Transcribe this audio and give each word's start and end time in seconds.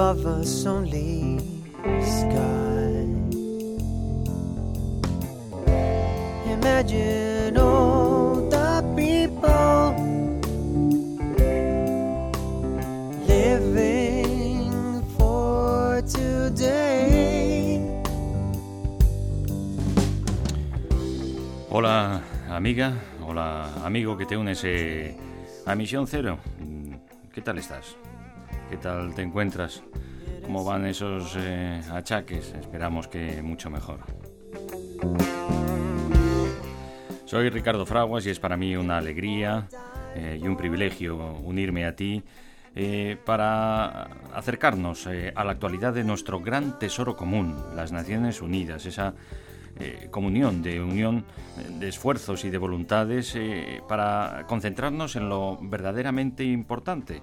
Above 0.00 0.40
us 0.40 0.64
only 0.64 1.36
sky. 2.00 3.04
Imagine 6.48 7.58
all 7.58 8.48
the 8.48 8.80
people 8.96 9.92
living 13.28 15.04
for 15.18 16.00
today. 16.08 17.84
Hola 21.68 22.22
amiga, 22.48 22.94
hola 23.20 23.68
amigo 23.84 24.16
que 24.16 24.24
te 24.24 24.38
unes 24.38 24.64
eh, 24.64 25.14
a 25.66 25.74
Misión 25.74 26.06
Cero. 26.06 26.38
Mm, 26.58 26.94
¿Qué 27.34 27.42
tal 27.42 27.58
estás? 27.58 27.99
¿Qué 28.80 28.84
tal 28.84 29.14
te 29.14 29.20
encuentras? 29.20 29.82
¿Cómo 30.42 30.64
van 30.64 30.86
esos 30.86 31.36
eh, 31.36 31.82
achaques? 31.92 32.54
Esperamos 32.54 33.08
que 33.08 33.42
mucho 33.42 33.68
mejor. 33.68 34.00
Soy 37.26 37.50
Ricardo 37.50 37.84
Fraguas 37.84 38.24
y 38.24 38.30
es 38.30 38.40
para 38.40 38.56
mí 38.56 38.74
una 38.76 38.96
alegría 38.96 39.68
eh, 40.14 40.40
y 40.42 40.48
un 40.48 40.56
privilegio 40.56 41.18
unirme 41.44 41.84
a 41.84 41.94
ti 41.94 42.22
eh, 42.74 43.18
para 43.22 44.04
acercarnos 44.32 45.06
a 45.06 45.44
la 45.44 45.52
actualidad 45.52 45.92
de 45.92 46.02
nuestro 46.02 46.40
gran 46.40 46.78
tesoro 46.78 47.14
común, 47.18 47.62
las 47.76 47.92
Naciones 47.92 48.40
Unidas, 48.40 48.86
esa 48.86 49.12
comunión, 50.10 50.62
de 50.62 50.80
unión 50.80 51.26
de 51.78 51.88
esfuerzos 51.88 52.46
y 52.46 52.50
de 52.50 52.58
voluntades 52.58 53.38
para 53.88 54.44
concentrarnos 54.46 55.16
en 55.16 55.28
lo 55.28 55.58
verdaderamente 55.60 56.44
importante, 56.44 57.22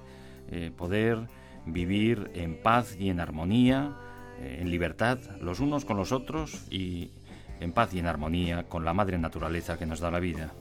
poder 0.76 1.28
vivir 1.74 2.32
en 2.34 2.62
paz 2.62 2.96
y 3.00 3.10
en 3.10 3.20
armonía, 3.20 3.96
eh, 4.40 4.60
en 4.62 4.70
libertad 4.70 5.20
los 5.42 5.60
unos 5.60 5.86
con 5.86 5.98
los 5.98 6.12
otros 6.12 6.66
y 6.70 7.12
en 7.60 7.72
paz 7.72 7.94
y 7.94 8.00
en 8.00 8.08
armonía 8.08 8.64
con 8.64 8.86
la 8.86 8.94
madre 8.94 9.18
naturaleza 9.18 9.78
que 9.78 9.86
nos 9.86 10.00
da 10.00 10.12
la 10.12 10.20
vida. 10.20 10.54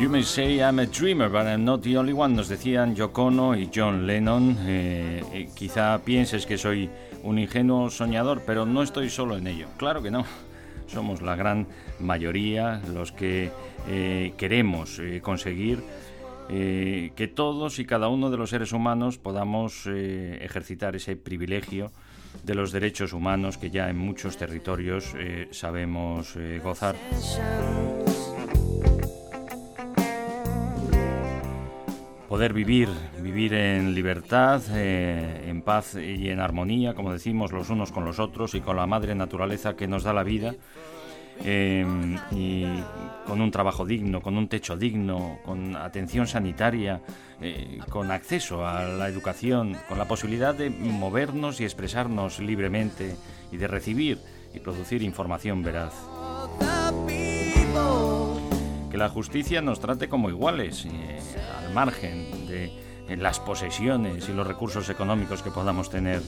You 0.00 0.08
may 0.08 0.22
say 0.22 0.62
I'm 0.62 0.78
a 0.78 0.86
dreamer, 0.86 1.28
but 1.28 1.46
I'm 1.46 1.62
not 1.62 1.82
the 1.82 1.98
only 1.98 2.14
one, 2.14 2.34
nos 2.34 2.48
decían 2.48 2.94
Yoko 2.96 3.24
Ono 3.24 3.54
y 3.54 3.68
John 3.70 4.06
Lennon. 4.06 4.56
Eh, 4.60 5.22
eh, 5.34 5.50
quizá 5.54 6.00
pienses 6.02 6.46
que 6.46 6.56
soy 6.56 6.88
un 7.22 7.38
ingenuo 7.38 7.90
soñador, 7.90 8.40
pero 8.46 8.64
no 8.64 8.82
estoy 8.82 9.10
solo 9.10 9.36
en 9.36 9.46
ello. 9.46 9.66
Claro 9.76 10.02
que 10.02 10.10
no. 10.10 10.24
Somos 10.92 11.22
la 11.22 11.36
gran 11.36 11.68
mayoría 12.00 12.82
los 12.92 13.12
que 13.12 13.50
eh, 13.88 14.32
queremos 14.36 14.98
eh, 14.98 15.20
conseguir 15.22 15.82
eh, 16.48 17.12
que 17.14 17.28
todos 17.28 17.78
y 17.78 17.84
cada 17.84 18.08
uno 18.08 18.28
de 18.30 18.36
los 18.36 18.50
seres 18.50 18.72
humanos 18.72 19.16
podamos 19.18 19.86
ejercitar 19.86 20.96
ese 20.96 21.14
privilegio 21.14 21.92
de 22.42 22.54
los 22.56 22.72
derechos 22.72 23.12
humanos 23.12 23.56
que 23.56 23.70
ya 23.70 23.88
en 23.88 23.98
muchos 23.98 24.36
territorios 24.36 25.14
sabemos 25.52 26.36
gozar. 26.62 26.96
Poder 32.30 32.52
vivir, 32.52 32.88
vivir 33.20 33.54
en 33.54 33.92
libertad, 33.92 34.62
eh, 34.70 35.48
en 35.48 35.62
paz 35.62 35.96
y 35.96 36.28
en 36.28 36.38
armonía, 36.38 36.94
como 36.94 37.12
decimos, 37.12 37.50
los 37.50 37.70
unos 37.70 37.90
con 37.90 38.04
los 38.04 38.20
otros 38.20 38.54
y 38.54 38.60
con 38.60 38.76
la 38.76 38.86
madre 38.86 39.16
naturaleza 39.16 39.74
que 39.74 39.88
nos 39.88 40.04
da 40.04 40.12
la 40.12 40.22
vida, 40.22 40.54
eh, 41.44 41.84
y 42.30 42.66
con 43.26 43.40
un 43.40 43.50
trabajo 43.50 43.84
digno, 43.84 44.22
con 44.22 44.38
un 44.38 44.46
techo 44.46 44.76
digno, 44.76 45.40
con 45.44 45.74
atención 45.74 46.28
sanitaria, 46.28 47.00
eh, 47.40 47.80
con 47.88 48.12
acceso 48.12 48.64
a 48.64 48.84
la 48.84 49.08
educación, 49.08 49.76
con 49.88 49.98
la 49.98 50.04
posibilidad 50.04 50.54
de 50.54 50.70
movernos 50.70 51.60
y 51.60 51.64
expresarnos 51.64 52.38
libremente 52.38 53.16
y 53.50 53.56
de 53.56 53.66
recibir 53.66 54.20
y 54.54 54.60
producir 54.60 55.02
información 55.02 55.64
veraz. 55.64 55.94
Que 58.88 58.96
la 58.96 59.08
justicia 59.08 59.60
nos 59.62 59.80
trate 59.80 60.08
como 60.08 60.30
iguales, 60.30 60.86
margen 61.70 62.46
de 62.46 63.16
las 63.16 63.40
posesiones 63.40 64.28
y 64.28 64.32
los 64.32 64.46
recursos 64.46 64.88
económicos 64.88 65.42
que 65.42 65.50
podamos 65.50 65.90
tener. 65.90 66.22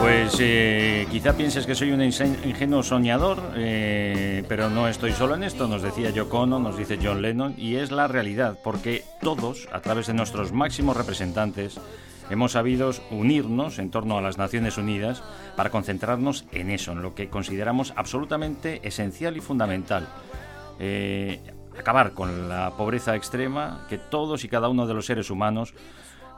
Pues 0.00 0.36
eh, 0.38 1.06
quizá 1.10 1.32
pienses 1.36 1.66
que 1.66 1.74
soy 1.74 1.90
un 1.90 2.02
ingenuo 2.02 2.82
soñador, 2.82 3.52
eh, 3.56 4.44
pero 4.48 4.70
no 4.70 4.88
estoy 4.88 5.12
solo 5.12 5.34
en 5.34 5.42
esto, 5.42 5.66
nos 5.66 5.82
decía 5.82 6.10
Yoko 6.10 6.46
nos 6.46 6.78
dice 6.78 6.98
John 7.02 7.20
Lennon, 7.20 7.54
y 7.58 7.76
es 7.76 7.90
la 7.90 8.06
realidad, 8.06 8.58
porque 8.62 9.04
todos, 9.20 9.68
a 9.72 9.80
través 9.80 10.06
de 10.06 10.14
nuestros 10.14 10.52
máximos 10.52 10.96
representantes, 10.96 11.80
hemos 12.30 12.52
sabido 12.52 12.90
unirnos 13.10 13.78
en 13.78 13.90
torno 13.90 14.18
a 14.18 14.22
las 14.22 14.38
Naciones 14.38 14.78
Unidas 14.78 15.22
para 15.56 15.70
concentrarnos 15.70 16.44
en 16.52 16.70
eso, 16.70 16.92
en 16.92 17.02
lo 17.02 17.14
que 17.14 17.28
consideramos 17.28 17.92
absolutamente 17.96 18.86
esencial 18.86 19.36
y 19.36 19.40
fundamental. 19.40 20.06
Eh, 20.78 21.40
acabar 21.78 22.12
con 22.12 22.48
la 22.48 22.72
pobreza 22.76 23.16
extrema, 23.16 23.86
que 23.88 23.98
todos 23.98 24.44
y 24.44 24.48
cada 24.48 24.68
uno 24.68 24.86
de 24.86 24.94
los 24.94 25.06
seres 25.06 25.30
humanos 25.30 25.74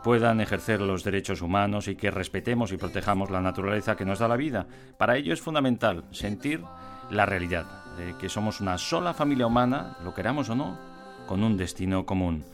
puedan 0.02 0.40
ejercer 0.40 0.80
los 0.80 1.04
derechos 1.04 1.42
humanos 1.42 1.88
y 1.88 1.96
que 1.96 2.10
respetemos 2.10 2.72
y 2.72 2.76
protejamos 2.76 3.30
la 3.30 3.40
naturaleza 3.40 3.96
que 3.96 4.04
nos 4.04 4.18
da 4.18 4.28
la 4.28 4.36
vida. 4.36 4.66
Para 4.96 5.16
ello 5.16 5.32
es 5.32 5.40
fundamental 5.40 6.04
sentir 6.10 6.62
la 7.10 7.26
realidad, 7.26 7.66
de 7.96 8.16
que 8.16 8.28
somos 8.28 8.60
una 8.60 8.78
sola 8.78 9.14
familia 9.14 9.46
humana, 9.46 9.96
lo 10.04 10.14
queramos 10.14 10.48
o 10.48 10.54
no, 10.54 10.78
con 11.26 11.42
un 11.42 11.56
destino 11.56 12.06
común. 12.06 12.44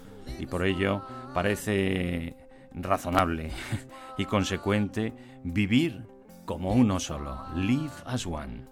Y 0.41 0.47
por 0.47 0.65
ello 0.65 1.03
parece 1.35 2.35
razonable 2.77 3.51
y 4.19 4.25
consecuente 4.27 5.13
vivir 5.43 6.07
como 6.45 6.73
uno 6.73 7.01
solo. 7.01 7.39
Live 7.55 7.93
as 8.05 8.27
one. 8.27 8.67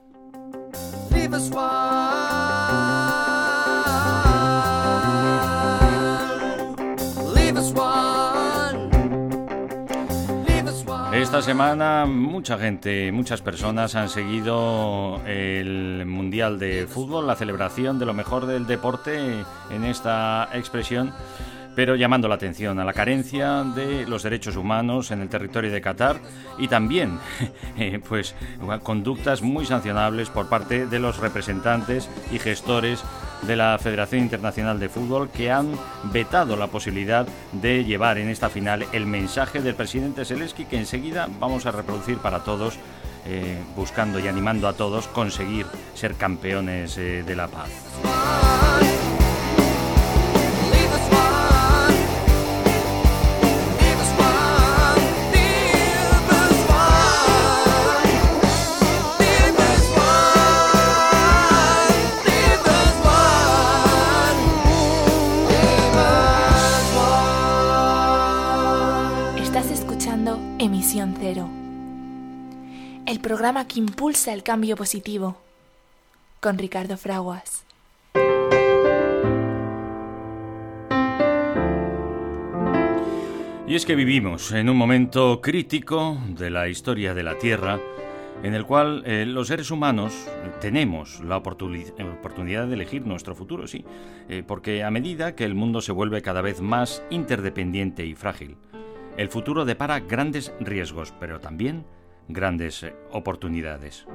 Leave 1.11 1.35
us 1.35 1.51
one. 1.51 1.65
Leave 7.35 7.57
us 7.59 7.73
one. 7.73 8.91
Leave 10.47 10.69
us 10.69 10.85
one. 10.87 11.17
Esta 11.17 11.43
semana 11.43 12.07
mucha 12.07 12.59
gente, 12.59 13.11
muchas 13.13 13.41
personas 13.41 13.95
han 13.95 14.09
seguido 14.09 15.21
el 15.27 16.05
Mundial 16.07 16.59
de 16.59 16.87
Fútbol, 16.87 17.27
la 17.27 17.37
celebración 17.37 17.99
de 17.99 18.07
lo 18.07 18.15
mejor 18.15 18.47
del 18.47 18.67
deporte 18.67 19.45
en 19.71 19.85
esta 19.85 20.49
expresión, 20.53 21.13
pero 21.75 21.97
llamando 21.97 22.29
la 22.29 22.37
atención 22.37 22.79
a 22.79 22.85
la 22.85 22.93
carencia 22.93 23.65
de 23.65 24.07
los 24.07 24.23
derechos 24.23 24.56
humanos 24.56 25.11
en 25.11 25.21
el 25.21 25.29
territorio 25.29 25.71
de 25.71 25.81
Qatar 25.81 26.21
y 26.59 26.69
también 26.69 27.19
eh, 27.76 28.00
pues 28.06 28.35
conductas 28.82 29.43
muy 29.43 29.67
sancionables 29.67 30.31
por 30.31 30.49
parte 30.49 30.87
de 30.87 30.99
los 30.99 31.19
representantes 31.19 32.09
y 32.32 32.38
gestores 32.38 33.05
de 33.43 33.56
la 33.56 33.79
Federación 33.79 34.23
Internacional 34.23 34.81
de 34.81 34.88
Fútbol 34.88 35.29
que 35.29 35.50
han 35.50 35.73
vetado 36.05 36.56
la 36.56 36.69
posibilidad 36.69 37.26
de 37.53 37.85
llevar 37.85 38.19
en 38.19 38.29
esta 38.29 38.49
final 38.49 38.87
el 38.93 39.06
mensaje 39.06 39.61
del 39.61 39.75
presidente 39.75 40.25
Zelensky 40.25 40.65
que 40.65 40.79
enseguida 40.79 41.29
vamos 41.38 41.67
a 41.67 41.73
reproducir 41.73 42.19
para 42.19 42.44
todos, 42.44 42.79
eh, 43.26 43.59
buscando 43.76 44.19
y 44.19 44.29
animando 44.29 44.69
a 44.69 44.73
todos 44.73 45.09
conseguir 45.09 45.67
ser 45.94 46.15
campeones 46.15 46.97
eh, 46.97 47.23
de 47.26 47.37
la 47.37 47.49
paz. 47.49 48.94
Cero. 70.87 71.49
el 73.07 73.19
programa 73.21 73.67
que 73.67 73.81
impulsa 73.81 74.35
el 74.35 74.43
cambio 74.43 74.77
positivo, 74.77 75.37
con 76.41 76.59
Ricardo 76.59 76.99
Fraguas. 76.99 77.65
Y 83.67 83.75
es 83.75 83.87
que 83.87 83.95
vivimos 83.95 84.53
en 84.53 84.69
un 84.69 84.77
momento 84.77 85.41
crítico 85.41 86.19
de 86.29 86.51
la 86.51 86.69
historia 86.69 87.15
de 87.15 87.23
la 87.23 87.39
Tierra, 87.39 87.81
en 88.43 88.55
el 88.55 88.67
cual 88.67 89.03
eh, 89.07 89.25
los 89.27 89.49
seres 89.49 89.71
humanos 89.71 90.13
tenemos 90.61 91.21
la 91.21 91.39
oportunidad 91.39 92.67
de 92.67 92.75
elegir 92.75 93.07
nuestro 93.07 93.35
futuro, 93.35 93.67
sí, 93.67 93.87
eh, 94.29 94.43
porque 94.47 94.85
a 94.85 94.91
medida 94.91 95.35
que 95.35 95.45
el 95.45 95.55
mundo 95.55 95.81
se 95.81 95.93
vuelve 95.93 96.21
cada 96.21 96.43
vez 96.43 96.61
más 96.61 97.03
interdependiente 97.09 98.05
y 98.05 98.15
frágil, 98.15 98.59
el 99.16 99.28
futuro 99.28 99.64
depara 99.64 100.00
grandes 100.00 100.52
riesgos, 100.61 101.14
pero 101.20 101.40
también 101.40 101.84
grandes 102.28 102.82
eh, 102.82 102.94
oportunidades. 103.11 104.06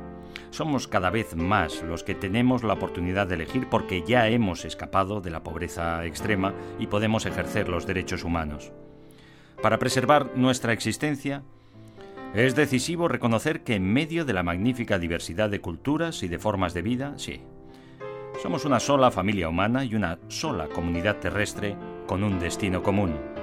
Somos 0.50 0.88
cada 0.88 1.10
vez 1.10 1.36
más 1.36 1.82
los 1.84 2.04
que 2.04 2.16
tenemos 2.16 2.64
la 2.64 2.74
oportunidad 2.74 3.28
de 3.28 3.36
elegir 3.36 3.68
porque 3.70 4.04
ya 4.06 4.28
hemos 4.28 4.66
escapado 4.66 5.22
de 5.22 5.30
la 5.30 5.44
pobreza 5.44 6.06
extrema 6.06 6.54
y 6.80 6.88
podemos 6.88 7.26
ejercer 7.26 7.70
los 7.70 7.86
derechos 7.86 8.24
humanos. 8.24 8.72
Para 9.62 9.80
preservar 9.80 10.32
nuestra 10.36 10.74
existencia, 10.74 11.44
es 12.34 12.56
decisivo 12.56 13.08
reconocer 13.08 13.64
que 13.64 13.76
en 13.76 13.92
medio 13.92 14.24
de 14.26 14.34
la 14.34 14.44
magnífica 14.44 15.00
diversidad 15.00 15.50
de 15.50 15.62
culturas 15.62 16.24
y 16.24 16.28
de 16.28 16.40
formas 16.40 16.74
de 16.74 16.82
vida, 16.82 17.14
sí, 17.18 17.42
somos 18.42 18.66
una 18.66 18.80
sola 18.80 19.12
familia 19.12 19.50
humana 19.50 19.84
y 19.84 19.96
una 19.96 20.20
sola 20.28 20.68
comunidad 20.68 21.18
terrestre 21.18 21.76
con 22.08 22.24
un 22.24 22.40
destino 22.40 22.82
común. 22.84 23.39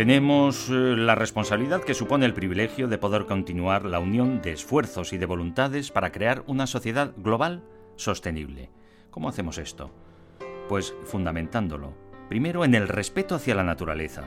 Tenemos 0.00 0.70
eh, 0.70 0.96
la 0.96 1.14
responsabilidad 1.14 1.82
que 1.82 1.92
supone 1.92 2.24
el 2.24 2.32
privilegio 2.32 2.88
de 2.88 2.96
poder 2.96 3.26
continuar 3.26 3.84
la 3.84 3.98
unión 3.98 4.40
de 4.40 4.52
esfuerzos 4.52 5.12
y 5.12 5.18
de 5.18 5.26
voluntades 5.26 5.90
para 5.90 6.10
crear 6.10 6.42
una 6.46 6.66
sociedad 6.66 7.12
global 7.18 7.62
sostenible. 7.96 8.70
¿Cómo 9.10 9.28
hacemos 9.28 9.58
esto? 9.58 9.90
Pues 10.70 10.94
fundamentándolo 11.04 11.92
Primero, 12.30 12.64
en 12.64 12.74
el 12.74 12.88
respeto 12.88 13.34
hacia 13.34 13.54
la 13.54 13.62
naturaleza. 13.62 14.24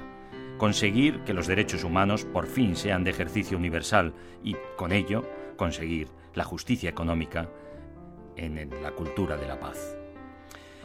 Conseguir 0.60 1.22
que 1.22 1.34
los 1.34 1.48
derechos 1.48 1.84
humanos 1.84 2.24
por 2.24 2.46
fin 2.46 2.75
sean 2.75 3.04
de 3.04 3.10
ejercicio 3.10 3.58
universal 3.58 4.14
y, 4.44 4.56
con 4.78 4.92
ello, 4.92 5.28
conseguir 5.58 6.08
la 6.36 6.44
justicia 6.44 6.92
económica 6.92 7.50
en 8.36 8.70
la 8.84 8.92
cultura 8.92 9.38
de 9.38 9.48
la 9.48 9.60
paz. 9.60 10.02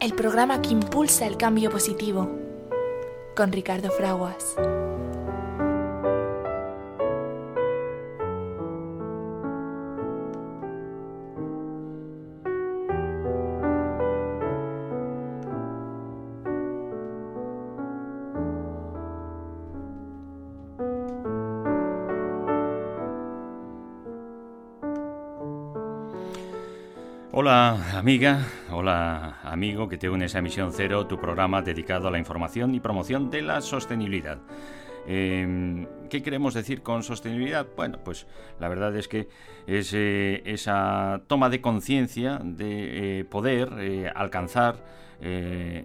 el 0.00 0.14
programa 0.14 0.62
que 0.62 0.70
impulsa 0.70 1.26
el 1.26 1.36
cambio 1.36 1.70
positivo, 1.70 2.26
con 3.36 3.52
Ricardo 3.52 3.90
Fraguas. 3.90 4.56
Hola 27.50 27.98
amiga, 27.98 28.46
hola 28.70 29.40
amigo 29.42 29.88
que 29.88 29.98
te 29.98 30.08
unes 30.08 30.36
a 30.36 30.40
Misión 30.40 30.72
Cero, 30.72 31.08
tu 31.08 31.18
programa 31.18 31.62
dedicado 31.62 32.06
a 32.06 32.10
la 32.12 32.18
información 32.20 32.76
y 32.76 32.78
promoción 32.78 33.28
de 33.28 33.42
la 33.42 33.60
sostenibilidad. 33.60 34.38
Em, 35.04 35.84
¿Qué 36.08 36.22
queremos 36.22 36.54
decir 36.54 36.80
con 36.80 37.02
sostenibilidad? 37.02 37.66
Bueno, 37.74 37.98
pues 38.04 38.28
la 38.60 38.68
verdad 38.68 38.94
es 38.94 39.08
que 39.08 39.26
es 39.66 39.92
eh, 39.94 40.42
esa 40.44 41.22
toma 41.26 41.48
de 41.48 41.60
conciencia 41.60 42.40
de 42.40 43.18
eh, 43.18 43.24
poder 43.24 43.68
eh, 43.80 44.12
alcanzar 44.14 44.84
que, 45.20 45.84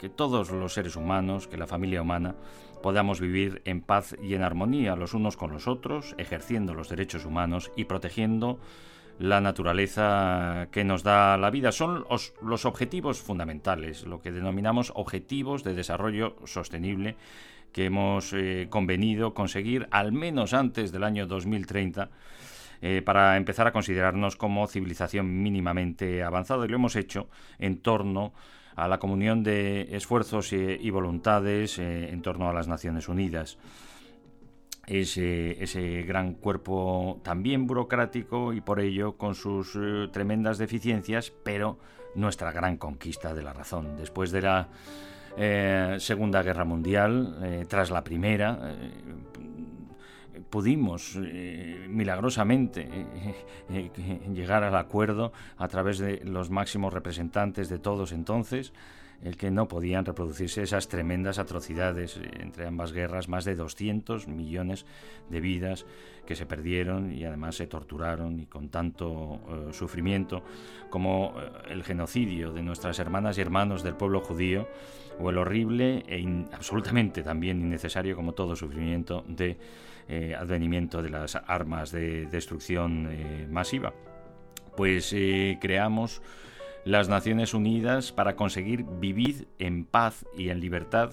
que 0.00 0.08
todos 0.08 0.50
los 0.50 0.74
seres 0.74 0.96
humanos, 0.96 1.46
que 1.46 1.58
la 1.58 1.68
familia 1.68 2.02
humana, 2.02 2.34
podamos 2.82 3.20
vivir 3.20 3.62
en 3.66 3.82
paz 3.82 4.16
y 4.20 4.34
en 4.34 4.42
armonía 4.42 4.96
los 4.96 5.14
unos 5.14 5.36
con 5.36 5.52
los 5.52 5.68
otros, 5.68 6.16
ejerciendo 6.18 6.74
los 6.74 6.88
derechos 6.88 7.24
humanos 7.24 7.70
y 7.76 7.84
protegiendo 7.84 8.58
la 9.18 9.40
naturaleza 9.40 10.68
que 10.70 10.84
nos 10.84 11.02
da 11.02 11.36
la 11.36 11.50
vida. 11.50 11.72
Son 11.72 12.04
los, 12.08 12.64
objetivos 12.66 13.20
fundamentales, 13.20 14.04
lo 14.04 14.20
que 14.20 14.32
denominamos 14.32 14.92
objetivos 14.94 15.64
de 15.64 15.74
desarrollo 15.74 16.36
sostenible 16.44 17.16
que 17.72 17.86
hemos 17.86 18.32
eh, 18.32 18.68
convenido 18.70 19.34
conseguir 19.34 19.86
al 19.90 20.12
menos 20.12 20.54
antes 20.54 20.92
del 20.92 21.04
año 21.04 21.26
2030 21.26 22.08
eh, 22.80 23.02
para 23.04 23.36
empezar 23.36 23.66
a 23.66 23.72
considerarnos 23.72 24.36
como 24.36 24.66
civilización 24.66 25.42
mínimamente 25.42 26.22
avanzada 26.22 26.64
y 26.64 26.68
lo 26.68 26.76
hemos 26.76 26.96
hecho 26.96 27.28
en 27.58 27.78
torno 27.78 28.32
a 28.76 28.88
la 28.88 28.98
comunión 28.98 29.42
de 29.42 29.88
esfuerzos 29.92 30.52
y, 30.52 30.90
voluntades 30.90 31.78
eh, 31.78 32.10
en 32.10 32.20
torno 32.20 32.48
a 32.48 32.52
las 32.52 32.68
Naciones 32.68 33.08
Unidas 33.08 33.58
ese, 34.86 35.62
ese 35.62 36.02
gran 36.02 36.34
cuerpo 36.34 37.20
también 37.24 37.66
burocrático 37.66 38.52
y 38.52 38.60
por 38.60 38.80
ello 38.80 39.16
con 39.16 39.34
sus 39.34 39.74
eh, 39.76 40.08
tremendas 40.12 40.58
deficiencias, 40.58 41.32
pero 41.42 41.78
nuestra 42.14 42.52
gran 42.52 42.76
conquista 42.76 43.34
de 43.34 43.42
la 43.42 43.52
razón. 43.52 43.96
Después 43.96 44.30
de 44.30 44.42
la 44.42 44.68
eh, 45.36 45.96
Segunda 45.98 46.42
Guerra 46.42 46.64
Mundial, 46.64 47.38
eh, 47.42 47.64
tras 47.68 47.90
la 47.90 48.04
Primera, 48.04 48.76
pudimos 50.50 51.16
milagrosamente 51.88 52.88
llegar 54.32 54.62
al 54.62 54.76
acuerdo 54.76 55.32
a 55.58 55.66
través 55.66 55.98
de 55.98 56.22
los 56.24 56.50
máximos 56.50 56.92
representantes 56.94 57.68
de 57.68 57.78
todos 57.78 58.12
entonces, 58.12 58.72
el 59.24 59.36
que 59.36 59.50
no 59.50 59.68
podían 59.68 60.04
reproducirse 60.04 60.62
esas 60.62 60.88
tremendas 60.88 61.38
atrocidades 61.38 62.20
entre 62.38 62.66
ambas 62.66 62.92
guerras, 62.92 63.28
más 63.28 63.44
de 63.44 63.56
200 63.56 64.28
millones 64.28 64.86
de 65.30 65.40
vidas 65.40 65.86
que 66.26 66.34
se 66.34 66.44
perdieron 66.44 67.12
y 67.12 67.24
además 67.24 67.54
se 67.54 67.66
torturaron 67.66 68.40
y 68.40 68.46
con 68.46 68.68
tanto 68.68 69.40
eh, 69.48 69.72
sufrimiento 69.72 70.42
como 70.90 71.34
eh, 71.38 71.72
el 71.72 71.84
genocidio 71.84 72.52
de 72.52 72.62
nuestras 72.62 72.98
hermanas 72.98 73.38
y 73.38 73.40
hermanos 73.40 73.82
del 73.82 73.94
pueblo 73.94 74.20
judío 74.20 74.68
o 75.18 75.30
el 75.30 75.38
horrible 75.38 76.04
e 76.06 76.20
absolutamente 76.52 77.22
también 77.22 77.60
innecesario 77.60 78.16
como 78.16 78.34
todo 78.34 78.54
sufrimiento 78.54 79.24
de 79.28 79.56
eh, 80.08 80.34
advenimiento 80.34 81.00
de 81.00 81.10
las 81.10 81.36
armas 81.36 81.90
de 81.90 82.26
destrucción 82.26 83.08
masiva. 83.50 83.94
Pues 84.76 85.14
creamos 85.58 86.20
las 86.86 87.08
Naciones 87.08 87.52
Unidas 87.52 88.12
para 88.12 88.36
conseguir 88.36 88.84
vivir 88.84 89.48
en 89.58 89.84
paz 89.84 90.24
y 90.38 90.50
en 90.50 90.60
libertad, 90.60 91.10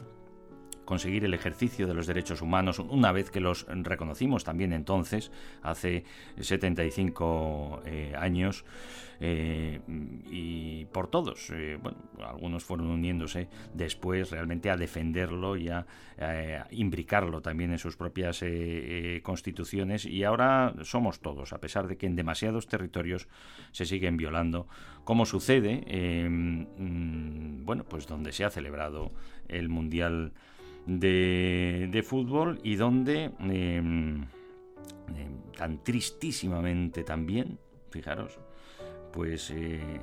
conseguir 0.85 1.25
el 1.25 1.33
ejercicio 1.33 1.87
de 1.87 1.95
los 1.95 2.05
derechos 2.05 2.43
humanos 2.43 2.77
una 2.77 3.11
vez 3.11 3.31
que 3.31 3.39
los 3.39 3.65
reconocimos 3.67 4.43
también 4.43 4.71
entonces, 4.71 5.31
hace 5.63 6.03
75 6.39 7.81
eh, 7.85 8.13
años, 8.15 8.65
eh, 9.19 9.79
y 10.29 10.85
por 10.85 11.07
todos. 11.07 11.49
Eh, 11.51 11.79
bueno, 11.81 11.97
algunos 12.29 12.63
fueron 12.63 12.87
uniéndose 12.87 13.47
después 13.73 14.31
realmente 14.31 14.69
a 14.69 14.77
defenderlo 14.77 15.57
y 15.57 15.69
a, 15.69 15.85
imbricarlo 16.71 17.41
también 17.41 17.71
en 17.71 17.79
sus 17.79 17.97
propias 17.97 18.43
constituciones. 19.23 20.05
Y 20.05 20.23
ahora 20.23 20.73
somos 20.83 21.19
todos, 21.19 21.53
a 21.53 21.59
pesar 21.59 21.87
de 21.87 21.97
que 21.97 22.05
en 22.05 22.15
demasiados 22.15 22.67
territorios 22.67 23.27
se 23.71 23.85
siguen 23.85 24.15
violando, 24.15 24.67
como 25.03 25.25
sucede, 25.25 25.83
mm, 26.29 27.65
bueno, 27.65 27.83
pues 27.83 28.07
donde 28.07 28.31
se 28.31 28.45
ha 28.45 28.49
celebrado 28.49 29.11
el 29.47 29.69
Mundial 29.69 30.33
de, 30.85 32.03
fútbol 32.05 32.59
y 32.63 32.75
donde... 32.75 33.31
Em, 33.39 34.23
em, 35.15 35.43
tan 35.57 35.83
tristísimamente 35.83 37.03
también, 37.03 37.59
fijaros, 37.89 38.39
pues 39.11 39.51
eh, 39.51 39.99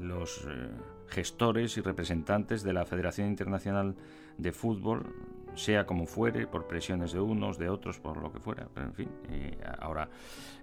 los 0.00 0.44
eh, 0.48 0.70
gestores 1.08 1.76
y 1.76 1.80
representantes 1.80 2.62
de 2.62 2.72
la 2.72 2.84
Federación 2.84 3.28
Internacional 3.28 3.94
de 4.38 4.52
Fútbol 4.52 5.14
sea 5.54 5.84
como 5.84 6.06
fuere, 6.06 6.46
por 6.46 6.66
presiones 6.66 7.12
de 7.12 7.20
unos, 7.20 7.58
de 7.58 7.68
otros, 7.68 7.98
por 7.98 8.16
lo 8.16 8.32
que 8.32 8.38
fuera, 8.38 8.68
pero 8.72 8.86
en 8.86 8.94
fin, 8.94 9.08
eh, 9.30 9.58
ahora 9.80 10.08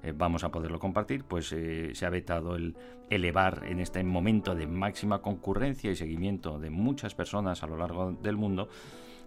eh, 0.02 0.14
vamos 0.16 0.44
a 0.46 0.50
poderlo 0.50 0.80
compartir, 0.80 1.26
pues 1.26 1.48
se 1.48 2.06
ha 2.06 2.10
vetado 2.10 2.56
el 2.56 2.76
elevar 3.10 3.64
en 3.66 3.80
este 3.80 4.02
momento 4.04 4.56
de 4.56 4.66
máxima 4.66 5.22
concurrencia 5.22 5.92
y 5.92 5.96
seguimiento 5.96 6.58
de 6.58 6.70
muchas 6.70 7.16
personas 7.16 7.64
a 7.64 7.68
lo 7.68 7.78
largo 7.78 8.14
del 8.14 8.38
mundo 8.38 8.70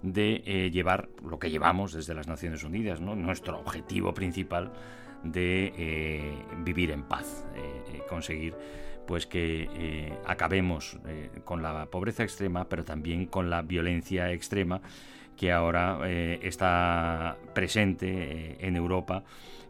de 0.02 0.70
llevar 0.72 1.10
lo 1.22 1.38
que 1.38 1.50
llevamos 1.50 1.92
desde 1.92 2.14
las 2.14 2.26
Naciones 2.26 2.64
Unidas, 2.64 3.02
nuestro 3.02 3.58
objetivo 3.58 4.14
principal 4.14 4.72
de 5.22 6.42
vivir 6.64 6.90
en 6.90 7.02
paz, 7.02 7.46
conseguir 8.08 8.56
pues 9.10 9.26
que 9.26 9.68
eh, 9.74 10.12
acabemos 10.24 10.96
eh, 11.04 11.30
con 11.42 11.62
la 11.62 11.86
pobreza 11.86 12.22
extrema, 12.22 12.68
pero 12.68 12.84
también 12.84 13.26
con 13.26 13.50
la 13.50 13.60
violencia 13.60 14.30
extrema 14.30 14.82
que 15.36 15.50
ahora 15.50 15.98
eh, 16.04 16.38
está 16.44 17.36
presente 17.52 18.64
en 18.64 18.76
Europa 18.76 19.24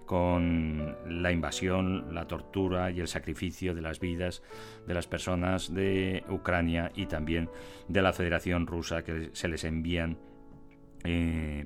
con 0.05 0.95
la 1.07 1.33
invasión, 1.33 2.15
la 2.15 2.27
tortura 2.27 2.91
y 2.91 3.01
el 3.01 3.09
sacrificio 3.09 3.75
de 3.75 3.81
las 3.81 3.99
vidas 3.99 4.43
de 4.87 4.93
las 4.93 5.07
personas 5.07 5.73
de 5.73 6.23
Ucrania 6.29 6.93
y 6.95 7.07
también 7.07 7.49
de 7.89 8.03
la 8.03 8.13
Federación 8.13 8.67
Rusa 8.67 9.03
que 9.05 9.31
se 9.33 9.49
les 9.49 9.65
envían 9.65 10.19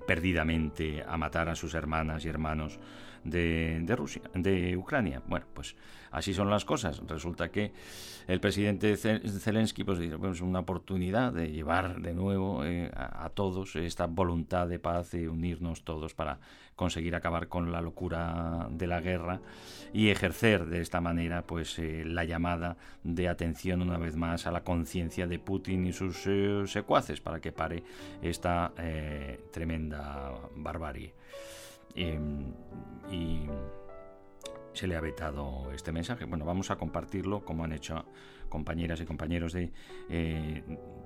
perdidamente 0.06 1.02
a 1.04 1.16
matar 1.16 1.48
a 1.48 1.56
sus 1.56 1.74
hermanas 1.74 2.24
y 2.24 2.28
hermanos 2.28 2.78
de, 3.24 3.94
Rusia, 3.96 4.22
de 4.34 4.76
Ucrania. 4.76 5.22
Bueno, 5.26 5.46
pues 5.52 5.74
así 6.10 6.32
son 6.32 6.50
las 6.50 6.64
cosas. 6.64 7.02
Resulta 7.06 7.50
que 7.50 7.72
el 8.26 8.40
presidente 8.40 8.96
Zelensky 8.96 9.84
pues, 9.84 9.98
dice, 9.98 10.16
una 10.16 10.60
oportunidad 10.60 11.32
de 11.32 11.50
llevar 11.50 12.00
de 12.00 12.14
nuevo 12.14 12.64
eh, 12.64 12.90
a, 12.94 13.28
todos 13.30 13.76
esta 13.76 14.06
voluntad 14.06 14.68
de 14.68 14.78
paz 14.78 15.14
y 15.14 15.26
unirnos 15.26 15.84
todos 15.84 16.14
para 16.14 16.38
conseguir 16.76 17.14
acabar 17.14 17.48
con 17.48 17.70
la 17.70 17.80
locura 17.80 18.68
de 18.70 18.86
la 18.86 19.00
guerra 19.00 19.40
y 19.92 20.08
ejercer 20.08 20.66
de 20.66 20.80
esta 20.80 21.00
manera 21.00 21.42
pues 21.42 21.78
eh, 21.78 22.04
la 22.04 22.24
llamada 22.24 22.76
de 23.04 23.28
atención 23.28 23.82
una 23.82 23.98
vez 23.98 24.16
más 24.16 24.46
a 24.46 24.52
la 24.52 24.64
conciencia 24.64 25.26
de 25.26 25.38
Putin 25.38 25.86
y 25.86 25.92
sus 25.92 26.26
eh, 26.26 26.64
secuaces 26.66 27.20
para 27.20 27.40
que 27.40 27.52
pare 27.52 27.84
esta 28.22 28.72
tremenda 29.52 30.32
barbarie. 30.56 31.12
Em, 31.94 32.52
y 33.10 33.46
se 34.72 34.86
le 34.86 34.96
ha 34.96 35.00
vetado 35.00 35.70
este 35.72 35.92
mensaje. 35.92 36.24
Bueno, 36.24 36.44
vamos 36.44 36.70
a 36.70 36.76
compartirlo 36.76 37.44
como 37.44 37.64
han 37.64 37.72
hecho 37.72 38.04
compañeras 38.48 39.00
y 39.00 39.04
compañeros 39.04 39.52
de 39.52 39.72
eh, 40.08 40.62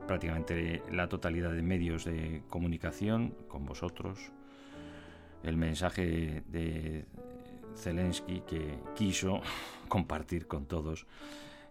prácticamente 0.06 0.82
la 0.90 1.08
totalidad 1.08 1.52
de 1.52 1.62
medios 1.62 2.04
de 2.04 2.42
comunicación 2.48 3.34
con 3.48 3.64
vosotros. 3.64 4.32
El 5.42 5.56
mensaje 5.56 6.42
de 6.48 7.04
Zelensky 7.76 8.40
que 8.40 8.78
quiso 8.96 9.40
compartir 9.88 10.46
con 10.46 10.66
todos 10.66 11.06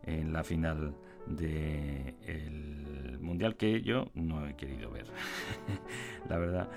en 0.04 0.32
la 0.32 0.44
final 0.44 0.96
del 1.26 3.20
mundial 3.20 3.58
que 3.58 3.82
yo 3.82 4.10
no 4.14 4.48
he 4.48 4.56
querido 4.56 4.90
ver. 4.92 5.08
la 6.30 6.38
verdad, 6.38 6.70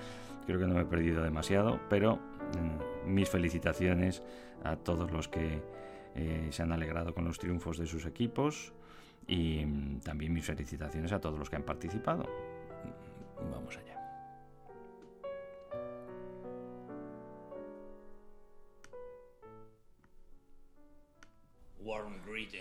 creo 0.51 0.59
que 0.59 0.67
no 0.67 0.75
me 0.75 0.81
he 0.81 0.85
perdido 0.85 1.23
demasiado, 1.23 1.79
pero 1.89 2.17
mm, 2.17 3.13
mis 3.13 3.29
felicitaciones 3.29 4.21
a 4.63 4.75
todos 4.75 5.11
los 5.11 5.29
que 5.29 5.61
eh, 6.15 6.47
se 6.49 6.61
han 6.61 6.73
alegrado 6.73 7.13
con 7.13 7.23
los 7.23 7.39
triunfos 7.39 7.77
de 7.77 7.87
sus 7.87 8.05
equipos 8.05 8.73
y 9.27 9.65
mm, 9.65 10.01
también 10.01 10.33
mis 10.33 10.45
felicitaciones 10.45 11.13
a 11.13 11.21
todos 11.21 11.39
los 11.39 11.49
que 11.49 11.55
han 11.55 11.63
participado. 11.63 12.25
Vamos 13.49 13.77
allá. 13.77 13.97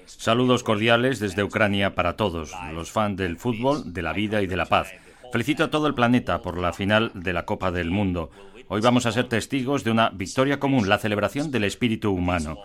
Saludos 0.07 0.63
cordiales 0.63 1.19
desde 1.19 1.43
Ucrania 1.43 1.95
para 1.95 2.17
todos, 2.17 2.53
los 2.73 2.93
fans 2.93 3.17
del 3.17 3.37
fútbol, 3.37 3.93
de 3.93 4.03
la 4.03 4.13
vida 4.13 4.43
y 4.43 4.47
de 4.47 4.57
la 4.57 4.67
paz. 4.67 4.93
Felicito 5.33 5.63
a 5.63 5.71
todo 5.71 5.87
el 5.87 5.95
planeta 5.95 6.43
por 6.43 6.59
la 6.59 6.73
final 6.73 7.13
de 7.15 7.33
la 7.33 7.45
Copa 7.45 7.71
del 7.71 7.91
Mundo. 7.91 8.31
Hoy 8.67 8.81
vamos 8.81 9.07
a 9.07 9.13
ser 9.13 9.29
testigos 9.29 9.85
de 9.85 9.93
una 9.93 10.11
victoria 10.11 10.59
común, 10.59 10.89
la 10.89 10.99
celebración 10.99 11.53
del 11.53 11.65
espíritu 11.65 12.11
humano. 12.11 12.59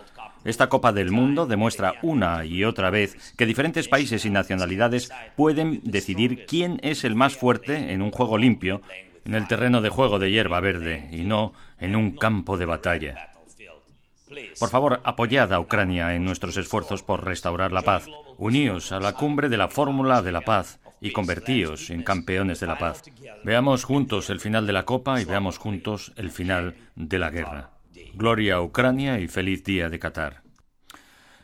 Esta 0.43 0.67
Copa 0.67 0.91
del 0.91 1.11
Mundo 1.11 1.45
demuestra 1.45 1.93
una 2.01 2.43
y 2.43 2.63
otra 2.63 2.89
vez 2.89 3.33
que 3.37 3.45
diferentes 3.45 3.87
países 3.87 4.25
y 4.25 4.31
nacionalidades 4.31 5.11
pueden 5.35 5.81
decidir 5.83 6.47
quién 6.47 6.79
es 6.81 7.03
el 7.03 7.13
más 7.13 7.35
fuerte 7.35 7.93
en 7.93 8.01
un 8.01 8.11
juego 8.11 8.37
limpio, 8.39 8.81
en 9.25 9.35
el 9.35 9.47
terreno 9.47 9.81
de 9.81 9.89
juego 9.89 10.17
de 10.17 10.31
hierba 10.31 10.59
verde 10.59 11.07
y 11.11 11.23
no 11.23 11.53
en 11.79 11.95
un 11.95 12.15
campo 12.15 12.57
de 12.57 12.65
batalla. 12.65 13.29
Por 14.59 14.69
favor, 14.69 15.01
apoyad 15.03 15.53
a 15.53 15.59
Ucrania 15.59 16.15
en 16.15 16.25
nuestros 16.25 16.57
esfuerzos 16.57 17.03
por 17.03 17.23
restaurar 17.23 17.71
la 17.71 17.83
paz. 17.83 18.07
Uníos 18.37 18.91
a 18.91 18.99
la 18.99 19.13
cumbre 19.13 19.49
de 19.49 19.57
la 19.57 19.67
fórmula 19.67 20.23
de 20.23 20.31
la 20.31 20.41
paz 20.41 20.79
y 21.05 21.11
convertíos 21.11 21.91
en 21.91 22.01
campeones 22.01 22.59
de 22.59 22.67
la 22.67 22.79
paz. 22.79 23.03
Veamos 23.43 23.83
juntos 23.83 24.31
el 24.31 24.39
final 24.39 24.65
de 24.65 24.73
la 24.73 24.85
Copa 24.85 25.21
y 25.21 25.25
veamos 25.25 25.59
juntos 25.59 26.11
el 26.15 26.31
final 26.31 26.75
de 26.95 27.19
la 27.19 27.29
guerra. 27.29 27.69
Gloria 28.15 28.55
a 28.55 28.61
Ucrania 28.61 29.19
y 29.19 29.27
feliz 29.27 29.63
día 29.63 29.89
de 29.89 29.99
Qatar. 29.99 30.41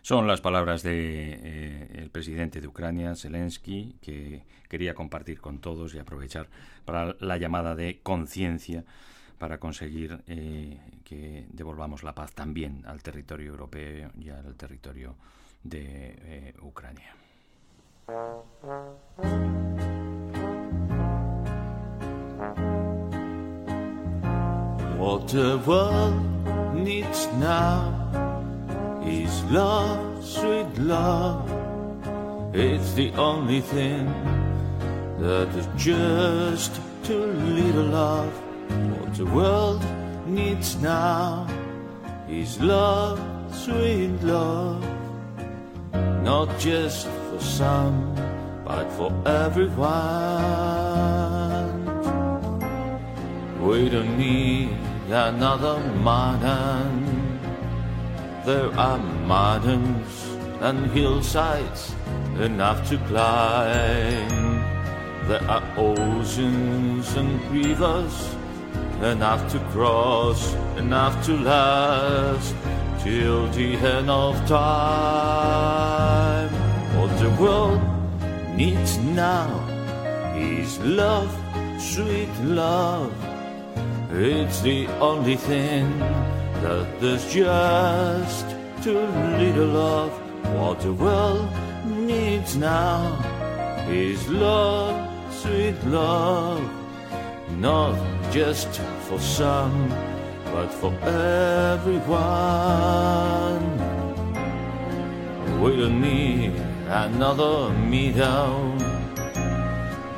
Son 0.01 0.25
las 0.25 0.41
palabras 0.41 0.82
del 0.82 0.94
de, 0.96 2.03
eh, 2.06 2.10
presidente 2.12 2.60
de 2.60 2.68
Ucrania, 2.68 3.15
Zelensky, 3.15 3.98
que 4.01 4.44
quería 4.68 4.96
compartir 4.96 5.39
con 5.39 5.60
todos 5.60 5.94
y 5.94 6.00
aprovechar 6.00 6.48
para 6.84 7.15
la 7.20 7.38
llamada 7.38 7.75
de 7.75 8.00
conciencia 8.01 8.84
para 9.38 9.60
conseguir 9.60 10.24
eh, 10.25 10.80
que 11.03 11.46
devolvamos 11.50 12.01
la 12.01 12.15
paz 12.15 12.34
también 12.34 12.84
al 12.88 13.03
territorio 13.03 13.51
europeo 13.51 14.10
y 14.20 14.30
al 14.30 14.56
territorio 14.56 15.15
de 15.63 16.15
eh, 16.18 16.53
Ucrania. 16.62 17.13
What 25.12 25.27
the 25.27 25.60
world 25.68 26.74
needs 26.74 27.27
now 27.36 27.91
is 29.06 29.44
love, 29.51 30.24
sweet 30.24 30.77
love. 30.77 31.51
It's 32.56 32.94
the 32.94 33.12
only 33.15 33.60
thing 33.60 34.08
that 35.20 35.50
is 35.50 35.68
just 35.75 36.80
too 37.03 37.25
little 37.25 37.88
love. 37.88 38.32
What 38.96 39.13
the 39.15 39.25
world 39.25 39.84
needs 40.27 40.77
now 40.77 41.46
is 42.30 42.62
love, 42.62 43.20
sweet 43.53 44.15
love. 44.24 44.82
Not 46.24 46.58
just 46.58 47.08
for 47.27 47.41
some, 47.41 48.15
but 48.63 48.89
for 48.94 49.12
everyone. 49.27 50.22
We 53.60 53.89
don't 53.89 54.18
need 54.18 54.90
another 55.13 55.80
mountain. 56.01 57.39
There 58.46 58.72
are 58.77 58.98
mountains 58.98 60.27
and 60.62 60.91
hillsides 60.91 61.94
enough 62.39 62.88
to 62.89 62.98
climb. 63.10 64.62
There 65.27 65.44
are 65.50 65.63
oceans 65.77 67.15
and 67.15 67.39
rivers 67.51 68.36
enough 69.01 69.51
to 69.51 69.60
cross, 69.72 70.53
enough 70.77 71.25
to 71.25 71.34
last 71.38 72.56
till 73.00 73.48
the 73.51 73.75
end 73.75 74.10
of 74.10 74.36
time. 74.48 75.41
What 76.98 77.18
the 77.20 77.30
world 77.41 77.82
needs 78.56 78.98
now 78.98 79.50
is 80.36 80.77
love, 80.80 81.36
sweet 81.80 82.30
love. 82.44 83.30
It's 84.13 84.60
the 84.60 84.88
only 85.00 85.38
thing 85.38 85.98
that 86.00 87.00
there's 87.00 87.32
just 87.34 88.46
too 88.84 89.00
little 89.00 89.77
of. 89.77 90.12
What 90.53 90.82
the 90.82 90.91
world 90.91 91.50
needs 91.86 92.58
now 92.58 93.18
is 93.88 94.27
love, 94.27 95.34
sweet 95.34 95.82
love. 95.86 96.62
Not 97.58 97.96
just 98.34 98.82
for 99.08 99.18
some 99.18 99.88
but 100.51 100.68
for 100.68 100.94
everyone. 101.08 102.12
We 105.62 105.77
don't 105.77 106.01
need 106.01 106.51
another 106.89 107.70
meadow. 107.70 108.77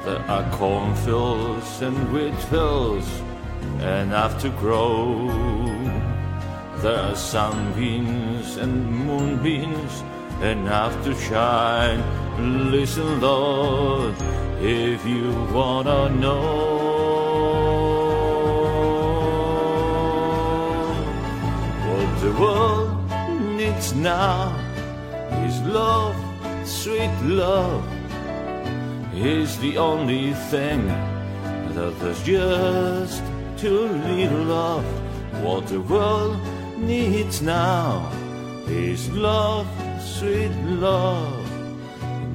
There 0.04 0.26
are 0.28 0.50
cornfields 0.58 1.82
and 1.84 2.12
wheat 2.12 2.34
fields 2.50 3.08
enough 3.84 4.40
to 4.42 4.50
grow. 4.50 5.28
There 6.78 7.00
are 7.00 7.16
sunbeams 7.16 8.58
and 8.58 8.92
moonbeams 8.92 10.04
enough 10.42 10.94
to 11.04 11.14
shine. 11.16 12.02
Listen, 12.72 13.20
Lord, 13.20 14.16
if 14.60 15.06
you 15.06 15.32
wanna 15.54 16.10
know. 16.10 16.84
What 21.88 22.22
the 22.22 22.32
world 22.42 22.98
needs 23.58 23.94
now 23.94 24.56
is 25.46 25.62
love, 25.62 26.16
sweet 26.66 27.16
love, 27.24 27.84
is 29.14 29.58
the 29.60 29.78
only 29.78 30.34
thing 30.52 30.88
that 31.76 32.00
there's 32.00 32.24
just 32.24 33.24
too 33.64 33.88
little 33.88 34.52
of. 34.52 34.84
What 35.42 35.68
the 35.68 35.80
world 35.80 36.38
needs 36.78 37.42
now 37.42 38.12
is 38.68 39.10
love, 39.12 39.68
sweet 40.02 40.52
love, 40.66 41.50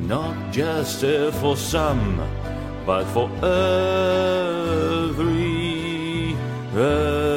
not 0.01 0.51
just 0.51 1.05
uh, 1.05 1.31
for 1.33 1.55
some, 1.55 2.17
but 2.87 3.05
for 3.13 3.29
every. 3.45 3.99
everyone. 6.73 7.28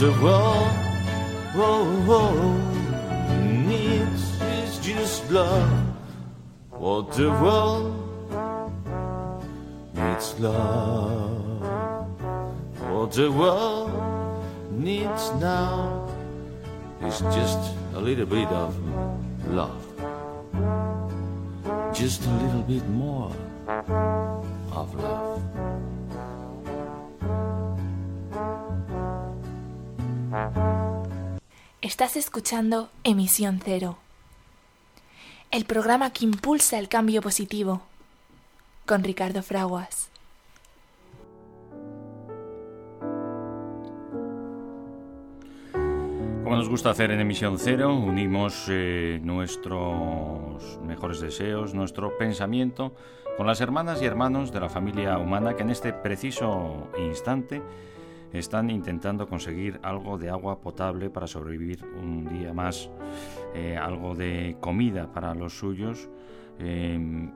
The 0.00 0.12
world, 0.12 0.66
oh, 1.56 2.06
oh, 2.08 3.36
needs 3.68 4.40
is 4.40 4.78
just 4.78 5.30
love. 5.30 5.70
What 6.70 7.12
the 7.12 7.28
world 7.28 8.00
needs 9.92 10.40
love. 10.40 11.60
What 12.88 13.12
the 13.12 13.30
world 13.30 13.92
needs 14.70 15.34
now 15.34 16.08
is 17.04 17.20
just 17.36 17.60
a 17.92 18.00
little 18.00 18.24
bit 18.24 18.48
of 18.48 18.72
love. 19.48 19.84
Just 21.92 22.24
a 22.24 22.32
little 22.42 22.62
bit 22.62 22.88
more 22.88 23.36
of 24.72 24.94
love. 24.94 25.42
Estás 31.82 32.16
escuchando 32.16 32.90
Emisión 33.04 33.60
Cero, 33.64 33.98
el 35.50 35.64
programa 35.64 36.12
que 36.12 36.24
impulsa 36.24 36.78
el 36.78 36.88
cambio 36.88 37.22
positivo, 37.22 37.82
con 38.86 39.02
Ricardo 39.02 39.42
Fraguas. 39.42 40.10
Como 45.72 46.56
nos 46.56 46.68
gusta 46.68 46.90
hacer 46.90 47.10
en 47.12 47.20
Emisión 47.20 47.58
Cero, 47.58 47.94
unimos 47.94 48.66
eh, 48.68 49.20
nuestros 49.22 50.78
mejores 50.82 51.20
deseos, 51.20 51.74
nuestro 51.74 52.18
pensamiento 52.18 52.94
con 53.36 53.46
las 53.46 53.60
hermanas 53.60 54.02
y 54.02 54.04
hermanos 54.04 54.52
de 54.52 54.60
la 54.60 54.68
familia 54.68 55.16
humana 55.18 55.54
que 55.54 55.62
en 55.62 55.70
este 55.70 55.92
preciso 55.92 56.88
instante 56.98 57.62
están 58.32 58.70
intentando 58.70 59.28
conseguir 59.28 59.80
algo 59.82 60.18
de 60.18 60.30
agua 60.30 60.60
potable 60.60 61.10
para 61.10 61.26
sobrevivir 61.26 61.84
un 61.84 62.28
día 62.28 62.52
más, 62.52 62.90
eh, 63.54 63.76
algo 63.76 64.14
de 64.14 64.56
comida 64.60 65.12
para 65.12 65.34
los 65.34 65.58
suyos, 65.58 66.08
eh, 66.58 67.28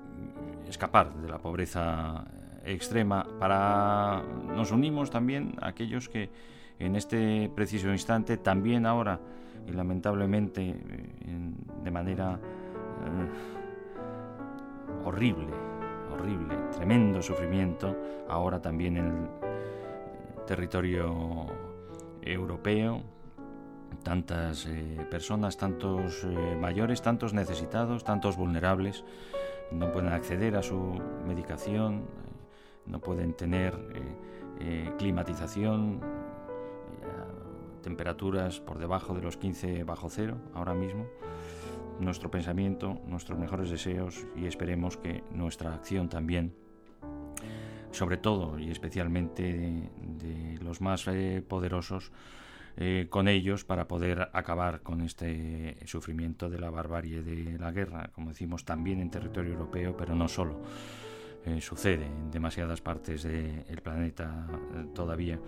escapar 0.69 1.15
de 1.15 1.29
la 1.29 1.39
pobreza 1.39 2.25
extrema. 2.65 3.27
Para 3.39 4.23
nos 4.55 4.71
unimos 4.73 5.11
también 5.11 5.55
a 5.61 5.69
aquellos 5.69 6.09
que 6.09 6.31
en 6.79 6.97
este 6.97 7.51
preciso 7.55 7.91
instante, 7.91 8.37
también 8.37 8.87
ahora 8.87 9.21
y 9.67 9.73
lamentablemente 9.73 10.71
eh, 10.71 10.77
de 11.83 11.91
manera 11.91 12.35
eh, 12.35 13.29
horrible, 15.05 15.47
horrible, 16.13 16.55
tremendo 16.77 17.23
sufrimiento, 17.23 17.97
ahora 18.29 18.61
también 18.61 18.97
en 18.97 19.07
el 19.07 19.44
territorio 20.47 21.47
europeo, 22.23 23.03
tantas 24.03 24.67
eh, 24.67 25.07
personas, 25.11 25.57
tantos 25.57 26.25
eh, 26.25 26.57
mayores, 26.61 27.03
tantos 27.03 27.33
necesitados, 27.33 28.05
tantos 28.05 28.37
vulnerables, 28.37 29.05
no 29.71 29.91
pueden 29.93 30.13
acceder 30.13 30.57
a 30.57 30.63
su 30.63 31.01
medicación, 31.27 31.97
eh, 31.97 32.03
no 32.87 33.01
pueden 33.01 33.35
tener 33.35 33.75
climatización, 34.99 36.01
temperaturas 37.83 38.61
por 38.61 38.79
debajo 38.79 39.15
de 39.15 39.21
los 39.21 39.37
15 39.37 39.83
bajo 39.85 40.09
cero 40.09 40.37
ahora 40.55 40.75
mismo. 40.75 41.07
Nuestro 41.99 42.31
pensamiento, 42.31 43.01
nuestros 43.07 43.39
mejores 43.39 43.69
deseos 43.69 44.27
y 44.37 44.47
esperemos 44.47 44.97
que 44.97 45.25
nuestra 45.31 45.75
acción 45.75 46.09
también 46.09 46.55
sobre 47.95 48.17
todo 48.17 48.59
y 48.59 48.71
especialmente 48.71 49.43
de, 49.43 50.59
los 50.61 50.81
más 50.81 51.07
eh, 51.09 51.43
poderosos, 51.47 52.11
eh, 52.77 53.07
con 53.09 53.29
ellos 53.29 53.65
para 53.65 53.87
poder 53.87 54.31
acabar 54.33 54.81
con 54.81 55.01
este 55.03 55.77
sufrimiento 55.87 56.51
de 56.51 56.59
la 56.59 56.71
barbarie 56.71 57.23
de 57.23 57.57
la 57.59 57.71
guerra, 57.71 58.11
como 58.13 58.31
decimos 58.31 58.65
también 58.65 59.01
en 59.01 59.11
territorio 59.11 59.53
europeo, 59.53 59.97
pero 59.97 60.15
no 60.15 60.29
solo. 60.29 60.61
Eh, 61.47 61.61
sucede 61.61 62.07
en 62.07 62.31
demasiadas 62.31 62.81
partes 62.81 63.23
del 63.23 63.83
planeta 63.83 64.47
todavía. 64.95 65.39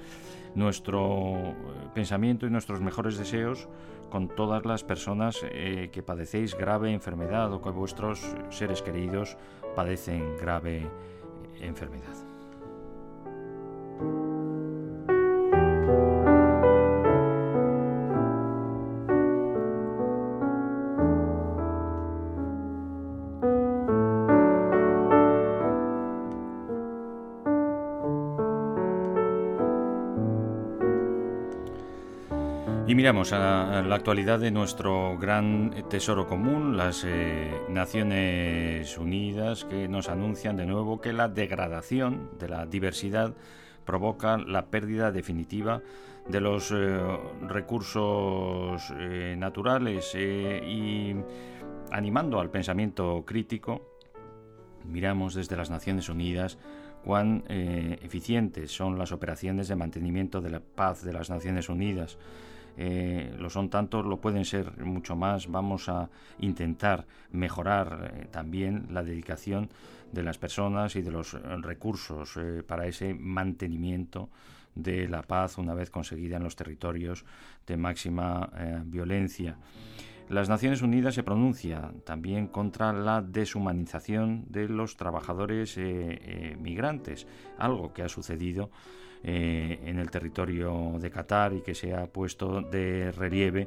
Nuestro 0.54 1.56
pensamiento 1.94 2.46
y 2.46 2.50
nuestros 2.50 2.82
mejores 2.82 3.16
deseos 3.16 3.66
con 4.10 4.28
todas 4.28 4.66
las 4.66 4.84
personas 4.84 5.40
que 5.40 6.02
padecéis 6.04 6.54
grave 6.54 6.92
enfermedad 6.92 7.50
o 7.52 7.62
que 7.62 7.70
vuestros 7.70 8.22
seres 8.50 8.82
queridos 8.82 9.38
padecen 9.74 10.36
grave 10.36 10.86
enfermedad. 11.60 12.25
Y 32.88 32.94
miramos 32.94 33.32
a 33.32 33.82
la 33.82 33.96
actualidad 33.96 34.38
de 34.38 34.52
nuestro 34.52 35.18
gran 35.18 35.74
tesoro 35.90 36.28
común, 36.28 36.76
las 36.76 37.02
eh, 37.04 37.50
Naciones 37.68 38.96
Unidas, 38.96 39.64
que 39.64 39.88
nos 39.88 40.08
anuncian 40.08 40.56
de 40.56 40.66
nuevo 40.66 41.00
que 41.00 41.12
la 41.12 41.26
degradación 41.26 42.30
de 42.38 42.48
la 42.48 42.64
diversidad 42.64 43.34
provoca 43.86 44.36
la 44.36 44.66
pérdida 44.66 45.10
definitiva 45.10 45.80
de 46.28 46.40
los 46.40 46.72
eh, 46.72 46.98
recursos 47.42 48.92
eh, 48.98 49.34
naturales 49.38 50.12
eh, 50.14 50.60
y 50.66 51.14
animando 51.92 52.40
al 52.40 52.50
pensamiento 52.50 53.24
crítico, 53.24 53.80
miramos 54.84 55.34
desde 55.34 55.56
las 55.56 55.70
Naciones 55.70 56.08
Unidas 56.08 56.58
cuán 57.04 57.44
eficientes 57.48 58.72
son 58.72 58.98
las 58.98 59.12
operaciones 59.12 59.68
de 59.68 59.76
mantenimiento 59.76 60.40
de 60.40 60.50
la 60.50 60.58
paz 60.58 61.04
de 61.04 61.12
las 61.12 61.30
Naciones 61.30 61.68
Unidas. 61.68 62.18
Lo 63.38 63.48
son 63.48 63.70
tanto, 63.70 64.02
lo 64.02 64.20
pueden 64.20 64.44
ser 64.44 64.84
mucho 64.84 65.14
más. 65.14 65.48
Vamos 65.48 65.88
a 65.88 66.10
intentar 66.40 67.06
mejorar 67.30 68.26
también 68.32 68.88
la 68.90 69.04
dedicación 69.04 69.70
de 70.12 70.22
las 70.22 70.38
personas 70.38 70.96
y 70.96 71.02
de 71.02 71.10
los 71.10 71.34
eh, 71.34 71.38
recursos 71.62 72.36
eh, 72.36 72.62
para 72.66 72.86
ese 72.86 73.14
mantenimiento 73.14 74.30
de 74.76 75.08
la 75.08 75.22
paz 75.22 75.58
una 75.58 75.74
vez 75.74 75.90
conseguida 75.90 76.36
en 76.36 76.44
los 76.44 76.54
territorios 76.54 77.24
de 77.66 77.76
máxima 77.76 78.50
eh, 78.56 78.82
violencia. 78.84 79.56
Las 80.28 80.48
Naciones 80.48 80.82
Unidas 80.82 81.14
se 81.14 81.22
pronuncia 81.22 81.92
también 82.04 82.48
contra 82.48 82.92
la 82.92 83.22
deshumanización 83.22 84.44
de 84.48 84.68
los 84.68 84.96
trabajadores 84.96 85.76
eh, 85.78 86.56
migrantes, 86.60 87.26
algo 87.58 87.92
que 87.92 88.02
ha 88.02 88.08
sucedido 88.08 88.70
en 89.22 89.98
el 89.98 90.08
territorio 90.08 90.98
de 91.00 91.10
Qatar 91.10 91.52
y 91.54 91.60
que 91.60 91.74
se 91.74 91.92
ha 91.92 92.06
puesto 92.06 92.60
de 92.60 93.10
relieve, 93.10 93.66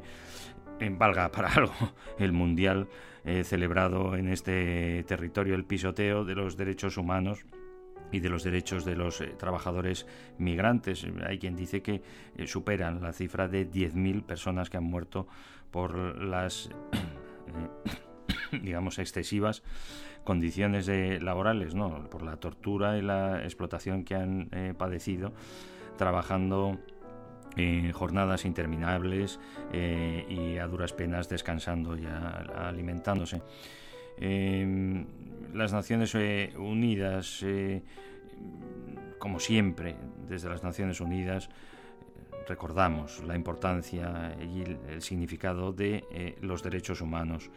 valga 0.88 1.32
para 1.32 1.50
algo, 1.54 1.74
el 2.18 2.32
Mundial 2.32 2.88
eh, 3.26 3.44
celebrado 3.44 4.16
en 4.16 4.30
este 4.30 5.04
territorio, 5.04 5.56
el 5.56 5.66
pisoteo 5.66 6.24
de 6.24 6.36
los 6.36 6.56
derechos 6.56 6.98
humanos 6.98 7.46
y 8.12 8.22
de 8.22 8.30
los 8.30 8.44
derechos 8.44 8.86
de 8.86 8.96
los 8.96 9.20
eh, 9.22 9.36
trabajadores 9.38 10.08
migrantes. 10.38 11.06
Hay 11.26 11.38
quien 11.38 11.56
dice 11.56 11.82
que 11.82 12.02
eh, 12.38 12.48
superan 12.48 13.02
la 13.02 13.14
cifra 13.14 13.48
de 13.48 13.70
10.000 13.70 14.24
personas 14.24 14.70
que 14.70 14.78
han 14.78 14.86
muerto 14.86 15.28
por 15.72 16.22
las... 16.24 16.70
digamos, 18.52 18.98
excesivas 19.00 19.64
condiciones 20.24 20.88
laborales, 21.22 21.76
¿no? 21.76 22.10
Por 22.10 22.24
la 22.24 22.38
tortura 22.38 22.98
y 22.98 23.02
la 23.02 23.44
explotación 23.44 24.04
que 24.04 24.16
han 24.16 24.50
padecido 24.78 25.34
trabajando 25.98 26.80
en 27.56 27.92
jornadas 27.92 28.46
interminables 28.46 29.40
eh, 29.74 30.26
y 30.30 30.58
a 30.58 30.68
duras 30.68 30.94
penas 30.94 31.30
descansando 31.30 31.98
y 31.98 32.06
alimentándose. 32.06 33.42
Em, 34.18 35.06
las 35.54 35.74
Naciones 35.74 36.14
eh, 36.16 36.54
Unidas, 36.58 37.46
como 39.18 39.40
siempre, 39.40 39.96
desde 40.28 40.50
las 40.50 40.64
Naciones 40.64 41.02
Unidas, 41.02 41.50
recordamos 42.48 43.24
la 43.24 43.36
importancia 43.36 44.36
y 44.42 44.64
el 44.92 45.02
significado 45.02 45.72
de 45.72 46.36
los 46.42 46.64
derechos 46.64 47.02
humanos 47.02 47.50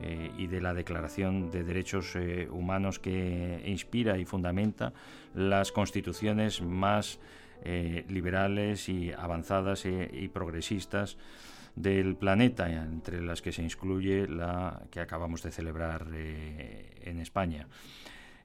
eh, 0.00 0.32
y 0.38 0.46
de 0.46 0.60
la 0.60 0.72
Declaración 0.72 1.50
de 1.50 1.64
Derechos 1.64 2.16
eh, 2.16 2.48
Humanos 2.50 2.98
que 2.98 3.62
inspira 3.66 4.18
y 4.18 4.24
fundamenta 4.24 4.94
las 5.34 5.70
constituciones 5.70 6.62
más 6.62 7.20
eh, 7.64 8.04
liberales 8.08 8.88
y 8.88 9.12
avanzadas 9.12 9.84
y 9.86 10.28
progresistas 10.28 11.18
del 11.74 12.16
planeta, 12.16 12.70
entre 12.70 13.22
las 13.22 13.40
que 13.40 13.52
se 13.52 13.62
incluye 13.62 14.28
la 14.28 14.82
que 14.90 15.00
acabamos 15.00 15.42
de 15.42 15.50
celebrar 15.50 16.06
en 16.12 17.18
España. 17.18 17.66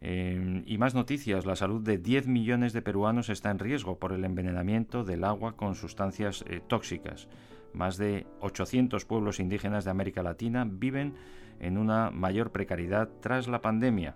y 0.02 0.78
más 0.78 0.94
noticias, 0.96 1.46
la 1.46 1.56
salud 1.56 1.82
de 1.82 1.98
10 1.98 2.28
millones 2.28 2.72
de 2.72 2.82
peruanos 2.82 3.30
está 3.30 3.50
en 3.52 3.60
riesgo 3.60 4.00
por 4.00 4.14
el 4.14 4.24
envenenamiento 4.24 5.04
del 5.04 5.24
agua 5.24 5.58
con 5.58 5.76
sustancias 5.76 6.46
tóxicas. 6.68 7.28
Más 7.74 7.98
de 7.98 8.26
800 8.40 9.06
pueblos 9.06 9.40
indígenas 9.40 9.84
de 9.84 9.92
América 9.92 10.24
Latina 10.24 10.66
viven 10.70 11.16
en 11.60 11.78
una 11.78 12.12
mayor 12.12 12.52
precariedad 12.52 13.10
tras 13.22 13.48
la 13.48 13.62
pandemia. 13.62 14.16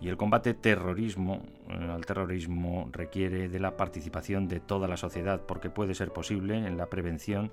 Y 0.00 0.08
el 0.08 0.16
combate 0.16 0.54
terrorismo, 0.54 1.42
eh, 1.68 1.88
al 1.90 2.06
terrorismo 2.06 2.88
requiere 2.92 3.48
de 3.48 3.58
la 3.58 3.76
participación 3.76 4.48
de 4.48 4.60
toda 4.60 4.86
la 4.86 4.96
sociedad 4.96 5.42
porque 5.46 5.70
puede 5.70 5.94
ser 5.94 6.12
posible 6.12 6.56
en 6.56 6.76
la 6.76 6.86
prevención 6.86 7.50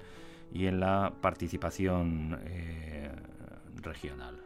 y 0.54 0.68
en 0.68 0.80
la 0.80 1.14
participación 1.22 2.40
eh, 2.46 3.12
regional. 3.82 4.42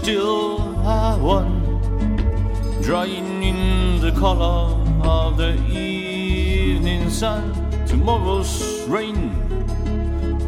Still 0.00 0.60
I 0.86 1.16
one, 1.16 1.56
drying 2.82 3.42
in 3.42 4.00
the 4.00 4.12
color 4.12 4.76
of 5.02 5.36
the 5.38 5.54
evening 5.66 7.08
sun. 7.10 7.42
Tomorrow's 7.86 8.84
rain 8.88 9.20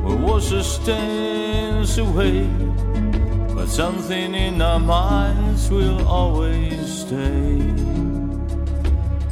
will 0.03 0.19
wash 0.19 0.51
the 0.51 0.63
stains 0.63 1.97
away, 1.99 2.47
but 3.55 3.69
something 3.69 4.35
in 4.35 4.61
our 4.61 4.81
minds 4.81 5.71
will 5.71 6.07
always 6.07 6.87
stay. 7.05 7.59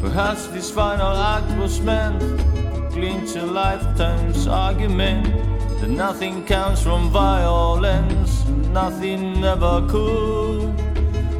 Perhaps 0.00 0.46
this 0.48 0.70
final 0.70 1.14
act 1.34 1.50
was 1.58 1.80
meant 1.80 2.20
to 2.20 2.88
clinch 2.92 3.36
a 3.36 3.44
lifetime's 3.44 4.46
argument 4.46 5.55
that 5.80 5.88
nothing 5.88 6.44
comes 6.44 6.82
from 6.82 7.10
violence 7.10 8.36
nothing 8.76 9.42
ever 9.42 9.86
could. 9.88 10.60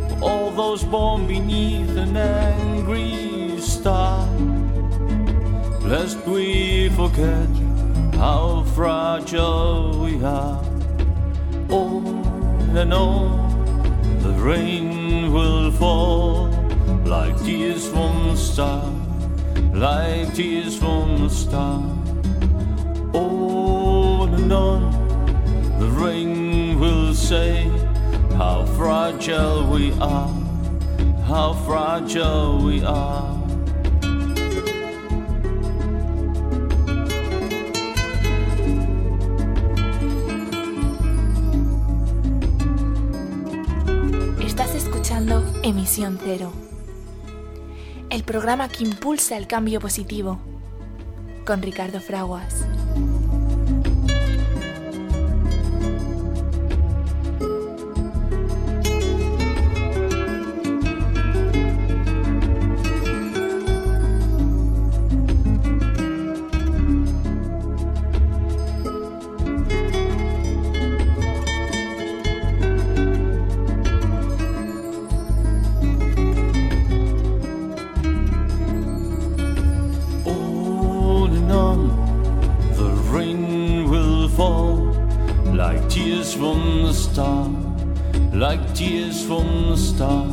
For 0.09 0.19
all 0.23 0.51
those 0.51 0.83
born 0.85 1.27
beneath 1.27 1.95
an 1.99 2.17
angry 2.17 3.61
star, 3.61 4.27
lest 5.83 6.19
we 6.27 6.89
forget 7.01 7.51
how 8.15 8.65
fragile 8.75 10.01
we 10.03 10.15
are. 10.25 10.65
On 11.69 12.75
and 12.83 12.95
on, 12.95 13.29
the 14.25 14.33
rain 14.51 15.31
will 15.31 15.71
fall 15.73 16.49
like 17.05 17.37
tears 17.45 17.87
from 17.87 18.31
a 18.31 18.37
star, 18.37 18.83
like 19.75 20.33
tears 20.33 20.75
from 20.79 21.25
a 21.25 21.29
star. 21.29 22.06
The 24.49 25.91
rain 25.99 26.79
will 26.79 27.13
say 27.15 27.69
how 28.37 28.65
fragile 28.77 29.67
we 29.67 29.93
are, 30.01 30.33
how 31.27 31.53
fragile 31.67 32.63
we 32.63 32.85
are. 32.85 33.35
Estás 44.41 44.77
escuchando 44.77 45.43
Emisión 45.65 46.21
Cero, 46.23 46.53
el 48.11 48.23
programa 48.23 48.69
que 48.69 48.85
impulsa 48.85 49.37
el 49.37 49.49
cambio 49.49 49.81
positivo, 49.81 50.39
con 51.45 51.63
Ricardo 51.63 52.01
Fraguas. 52.01 52.65
from 86.37 86.83
the 86.83 86.93
start, 86.93 87.51
like 88.35 88.75
tears 88.75 89.25
from 89.25 89.71
the 89.71 89.77
start. 89.77 90.29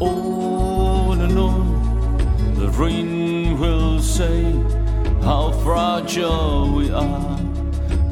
On 0.00 1.20
and 1.20 1.36
on, 1.36 2.54
the 2.54 2.68
rain 2.68 3.58
will 3.58 4.00
say 4.00 4.42
how 5.22 5.50
fragile 5.64 6.72
we 6.72 6.90
are, 6.90 7.38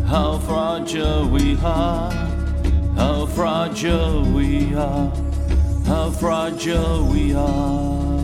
how 0.06 0.38
fragile 0.38 1.28
we 1.28 1.56
are, 1.62 2.10
how 2.96 3.26
fragile 3.26 4.22
we 4.22 4.74
are, 4.74 5.12
how 5.86 6.10
fragile 6.10 7.06
we 7.06 7.34
are. 7.34 8.17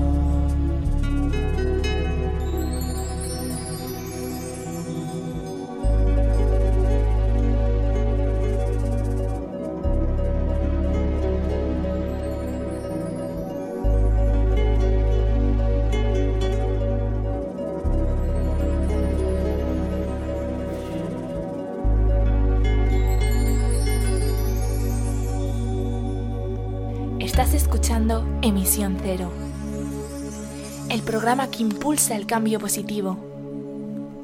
El 30.89 31.03
programa 31.03 31.51
que 31.51 31.63
impulsa 31.63 32.17
el 32.17 32.27
cambio 32.27 32.59
positivo, 32.59 33.19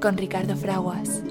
con 0.01 0.17
Ricardo 0.17 0.57
Fraguas. 0.57 1.23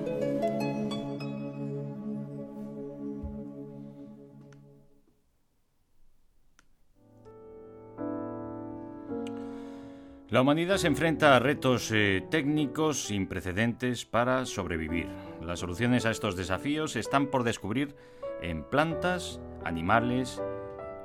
La 10.29 10.41
humanidad 10.41 10.77
se 10.77 10.85
enfrenta 10.85 11.35
a 11.35 11.39
retos 11.39 11.89
eh, 11.91 12.23
técnicos 12.29 13.05
sin 13.05 13.25
precedentes 13.25 14.05
para 14.05 14.45
sobrevivir. 14.45 15.07
Las 15.41 15.61
soluciones 15.61 16.05
a 16.05 16.11
estos 16.11 16.35
desafíos 16.35 16.95
están 16.95 17.31
por 17.31 17.43
descubrir 17.43 17.95
en 18.43 18.63
plantas, 18.63 19.41
animales 19.65 20.39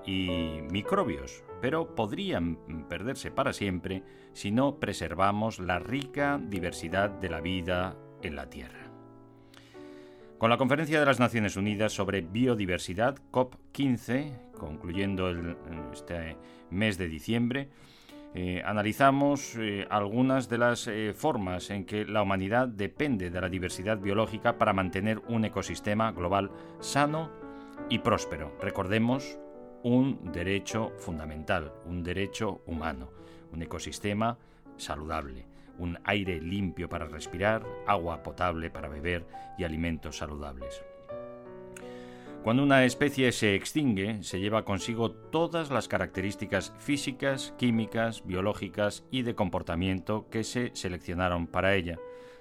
y 0.05 0.59
microbios, 0.71 1.43
pero 1.65 1.95
podrían 1.95 2.59
perderse 2.91 3.31
para 3.31 3.55
siempre 3.55 4.03
si 4.35 4.51
no 4.51 4.79
preservamos 4.79 5.61
la 5.61 5.79
rica 5.79 6.39
diversidad 6.39 7.09
de 7.09 7.31
la 7.31 7.41
vida 7.41 7.97
en 8.21 8.37
la 8.37 8.51
Tierra. 8.51 8.91
Con 10.37 10.51
la 10.51 10.59
Conferencia 10.59 11.01
de 11.01 11.07
las 11.07 11.21
Naciones 11.21 11.57
Unidas 11.57 11.95
sobre 11.95 12.21
Biodiversidad, 12.21 13.17
COP15, 13.33 14.53
concluyendo 14.59 15.31
este 15.91 16.37
mes 16.69 16.99
de 16.99 17.09
diciembre, 17.09 17.71
eh, 18.35 18.61
analizamos 18.63 19.57
eh, 19.57 19.87
algunas 19.89 20.51
de 20.51 20.59
las 20.59 20.87
eh, 20.87 21.15
formas 21.17 21.71
en 21.71 21.87
que 21.87 22.05
la 22.05 22.21
humanidad 22.21 22.69
depende 22.69 23.31
de 23.31 23.41
la 23.41 23.49
diversidad 23.49 23.97
biológica 23.97 24.59
para 24.59 24.75
mantener 24.75 25.23
un 25.29 25.47
ecosistema 25.47 26.13
global 26.13 26.51
sano 26.81 27.31
y 27.89 28.01
próspero. 28.01 28.55
Recordemos, 28.61 29.39
un 29.85 30.33
derecho 30.33 30.93
fundamental, 30.97 31.71
un 31.85 32.03
derecho 32.03 32.63
humano, 32.67 33.11
un 33.53 33.61
ecosistema 33.63 34.39
saludable, 34.79 35.45
un 35.79 35.99
aire 36.05 36.41
limpio 36.41 36.89
para 36.89 37.07
respirar, 37.07 37.67
agua 37.87 38.23
potable 38.23 38.71
para 38.71 38.89
beber 38.89 39.27
y 39.59 39.65
alimentos 39.65 40.17
saludables. 40.17 40.83
Cuando 42.43 42.63
una 42.63 42.87
especie 42.87 43.31
se 43.33 43.55
extingue, 43.55 44.23
se 44.23 44.41
lleva 44.41 44.65
consigo 44.65 45.11
todas 45.11 45.71
las 45.71 45.87
características 45.87 46.73
físicas, 46.79 47.55
químicas, 47.59 48.25
biológicas 48.25 49.05
y 49.11 49.21
de 49.21 49.35
comportamiento 49.35 50.29
que 50.31 50.45
se 50.45 50.71
seleccionaron 50.75 51.47
para 51.47 51.75
ella, 51.75 51.99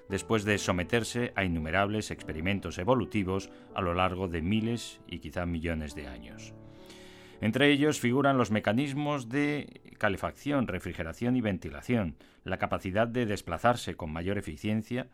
después 0.08 0.44
de 0.44 0.56
someterse 0.56 1.32
a 1.36 1.44
innumerables 1.44 2.10
experimentos 2.10 2.78
evolutivos 2.78 3.50
a 3.74 3.82
lo 3.82 3.92
largo 3.92 4.28
de 4.28 4.40
miles 4.40 5.02
y 5.06 5.18
quizá 5.18 5.44
millones 5.44 5.94
de 5.94 6.06
años. 6.06 6.54
Entre 7.40 7.70
ellos 7.70 8.00
figuran 8.00 8.38
los 8.38 8.50
mecanismos 8.50 9.28
de 9.28 9.80
calefacción, 9.98 10.66
refrigeración 10.66 11.36
y 11.36 11.40
ventilación, 11.40 12.16
la 12.44 12.58
capacidad 12.58 13.08
de 13.08 13.26
desplazarse 13.26 13.96
con 13.96 14.12
mayor 14.12 14.38
eficiencia, 14.38 15.08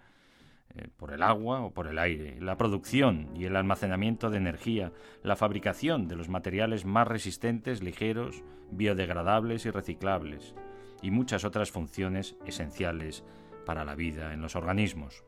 eh, 0.77 0.89
por 0.97 1.13
el 1.13 1.23
agua 1.23 1.63
o 1.63 1.73
por 1.73 1.89
el 1.89 1.99
aire, 1.99 2.41
la 2.41 2.57
producción 2.57 3.31
y 3.35 3.45
el 3.45 3.57
almacenamiento 3.57 4.31
de 4.31 4.39
energía, 4.39 4.93
la 5.25 5.35
fabricación 5.35 6.07
de 6.07 6.15
los 6.15 6.29
materiales 6.29 6.85
más 6.85 7.09
resistentes, 7.09 7.83
ligeros, 7.83 8.45
biodegradables 8.71 9.67
y 9.67 9.71
reciclables, 9.71 10.55
y 11.03 11.11
muchas 11.11 11.45
otras 11.45 11.73
funciones 11.73 12.37
esenciales 12.47 13.25
para 13.67 13.85
la 13.85 13.97
vida 13.97 14.33
en 14.33 14.43
los 14.43 14.55
organismos. 14.55 15.25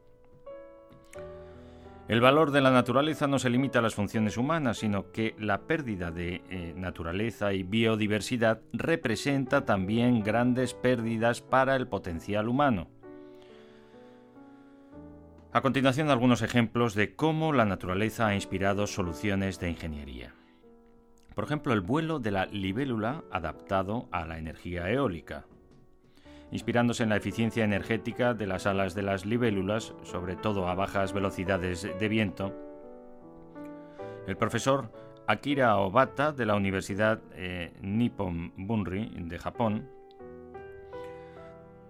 El 2.08 2.20
valor 2.20 2.50
de 2.50 2.60
la 2.60 2.72
naturaleza 2.72 3.28
no 3.28 3.38
se 3.38 3.48
limita 3.48 3.78
a 3.78 3.82
las 3.82 3.94
funciones 3.94 4.36
humanas, 4.36 4.78
sino 4.78 5.12
que 5.12 5.36
la 5.38 5.62
pérdida 5.62 6.10
de 6.10 6.42
eh, 6.50 6.74
naturaleza 6.76 7.52
y 7.52 7.62
biodiversidad 7.62 8.60
representa 8.72 9.64
también 9.64 10.22
grandes 10.22 10.74
pérdidas 10.74 11.40
para 11.40 11.76
el 11.76 11.86
potencial 11.86 12.48
humano. 12.48 12.88
A 15.52 15.60
continuación, 15.60 16.10
algunos 16.10 16.42
ejemplos 16.42 16.94
de 16.94 17.14
cómo 17.14 17.52
la 17.52 17.66
naturaleza 17.66 18.26
ha 18.26 18.34
inspirado 18.34 18.86
soluciones 18.86 19.60
de 19.60 19.70
ingeniería. 19.70 20.34
Por 21.34 21.44
ejemplo, 21.44 21.72
el 21.72 21.82
vuelo 21.82 22.18
de 22.18 22.30
la 22.30 22.46
libélula 22.46 23.22
adaptado 23.30 24.08
a 24.10 24.26
la 24.26 24.38
energía 24.38 24.90
eólica. 24.90 25.44
Inspirándose 26.52 27.02
en 27.02 27.08
la 27.08 27.16
eficiencia 27.16 27.64
energética 27.64 28.34
de 28.34 28.46
las 28.46 28.66
alas 28.66 28.94
de 28.94 29.02
las 29.02 29.24
libélulas, 29.24 29.94
sobre 30.02 30.36
todo 30.36 30.68
a 30.68 30.74
bajas 30.74 31.14
velocidades 31.14 31.88
de 31.98 32.08
viento, 32.08 32.52
el 34.26 34.36
profesor 34.36 34.92
Akira 35.26 35.76
Obata 35.78 36.30
de 36.30 36.44
la 36.44 36.54
Universidad 36.54 37.22
eh, 37.32 37.72
Nippon 37.80 38.52
Bunri 38.56 39.10
de 39.16 39.38
Japón 39.38 39.88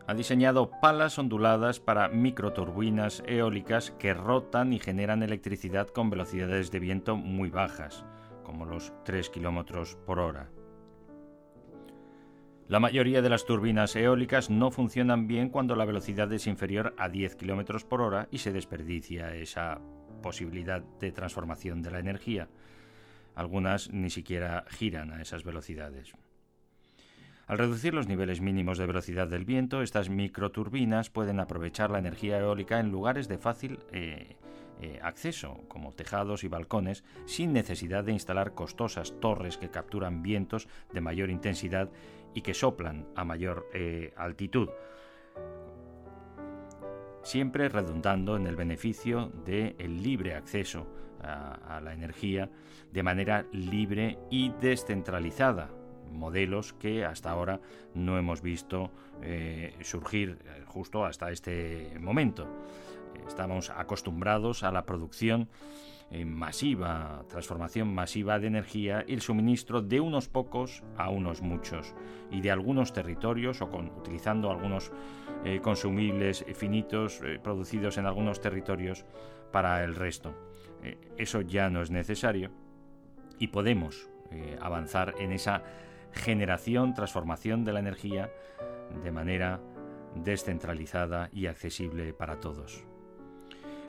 ha 0.06 0.14
diseñado 0.14 0.70
palas 0.80 1.18
onduladas 1.18 1.80
para 1.80 2.08
microturbinas 2.08 3.22
eólicas 3.26 3.90
que 3.98 4.14
rotan 4.14 4.72
y 4.72 4.78
generan 4.78 5.22
electricidad 5.22 5.88
con 5.88 6.08
velocidades 6.08 6.70
de 6.70 6.78
viento 6.78 7.16
muy 7.16 7.50
bajas, 7.50 8.04
como 8.44 8.64
los 8.64 8.92
3 9.04 9.28
km 9.30 9.96
por 10.04 10.20
hora. 10.20 10.50
La 12.68 12.80
mayoría 12.80 13.20
de 13.22 13.28
las 13.28 13.44
turbinas 13.44 13.94
eólicas 13.96 14.48
no 14.48 14.70
funcionan 14.70 15.26
bien 15.26 15.50
cuando 15.50 15.76
la 15.76 15.84
velocidad 15.84 16.32
es 16.32 16.46
inferior 16.46 16.94
a 16.96 17.08
10 17.08 17.36
km 17.36 17.84
por 17.84 18.00
hora 18.00 18.28
y 18.30 18.38
se 18.38 18.52
desperdicia 18.52 19.34
esa 19.34 19.80
posibilidad 20.22 20.82
de 21.00 21.12
transformación 21.12 21.82
de 21.82 21.90
la 21.90 21.98
energía. 21.98 22.48
Algunas 23.34 23.90
ni 23.90 24.10
siquiera 24.10 24.64
giran 24.68 25.12
a 25.12 25.20
esas 25.20 25.44
velocidades. 25.44 26.14
Al 27.46 27.58
reducir 27.58 27.92
los 27.92 28.06
niveles 28.06 28.40
mínimos 28.40 28.78
de 28.78 28.86
velocidad 28.86 29.26
del 29.26 29.44
viento, 29.44 29.82
estas 29.82 30.08
microturbinas 30.08 31.10
pueden 31.10 31.40
aprovechar 31.40 31.90
la 31.90 31.98
energía 31.98 32.38
eólica 32.38 32.78
en 32.78 32.90
lugares 32.90 33.28
de 33.28 33.36
fácil 33.36 33.80
eh, 33.90 34.36
eh, 34.80 35.00
acceso, 35.02 35.60
como 35.68 35.92
tejados 35.92 36.44
y 36.44 36.48
balcones, 36.48 37.04
sin 37.26 37.52
necesidad 37.52 38.04
de 38.04 38.12
instalar 38.12 38.54
costosas 38.54 39.14
torres 39.20 39.58
que 39.58 39.70
capturan 39.70 40.22
vientos 40.22 40.68
de 40.92 41.00
mayor 41.00 41.30
intensidad 41.30 41.90
y 42.34 42.42
que 42.42 42.54
soplan 42.54 43.06
a 43.14 43.24
mayor 43.24 43.68
eh, 43.72 44.12
altitud, 44.16 44.68
siempre 47.22 47.68
redundando 47.68 48.36
en 48.36 48.46
el 48.46 48.56
beneficio 48.56 49.30
del 49.44 50.02
libre 50.02 50.34
acceso 50.34 50.86
a 51.22 51.80
la 51.80 51.92
energía 51.92 52.50
de 52.90 53.02
manera 53.04 53.46
libre 53.52 54.18
y 54.28 54.50
descentralizada, 54.60 55.70
modelos 56.12 56.72
que 56.74 57.04
hasta 57.04 57.30
ahora 57.30 57.60
no 57.94 58.18
hemos 58.18 58.42
visto 58.42 58.90
eh, 59.22 59.74
surgir 59.82 60.38
eh, 60.44 60.64
justo 60.66 61.04
hasta 61.04 61.30
este 61.30 61.96
momento. 61.98 62.46
Estamos 63.26 63.70
acostumbrados 63.70 64.62
a 64.62 64.72
la 64.72 64.84
producción 64.84 65.48
eh, 66.12 66.24
masiva, 66.24 67.24
transformación 67.28 67.92
masiva 67.92 68.38
de 68.38 68.46
energía 68.46 69.04
el 69.08 69.20
suministro 69.20 69.82
de 69.82 70.00
unos 70.00 70.28
pocos 70.28 70.82
a 70.96 71.10
unos 71.10 71.42
muchos 71.42 71.94
y 72.30 72.40
de 72.40 72.50
algunos 72.50 72.92
territorios 72.92 73.62
o 73.62 73.70
con, 73.70 73.86
utilizando 73.96 74.50
algunos 74.50 74.92
consumibles 75.60 76.44
finitos 76.54 77.20
producidos 77.42 77.98
en 77.98 78.06
algunos 78.06 78.40
territorios 78.40 79.04
para 79.50 79.82
el 79.82 79.96
resto. 79.96 80.36
eso 81.16 81.40
ya 81.40 81.68
no 81.68 81.82
es 81.82 81.90
necesario 81.90 82.52
y 83.40 83.48
podemos 83.48 84.08
avanzar 84.60 85.14
en 85.18 85.32
esa 85.32 85.64
generación, 86.12 86.94
transformación 86.94 87.64
de 87.64 87.72
la 87.72 87.80
energía 87.80 88.30
de 89.02 89.10
manera 89.10 89.60
descentralizada 90.14 91.30
y 91.32 91.46
accesible 91.46 92.12
para 92.12 92.40
todos. 92.40 92.91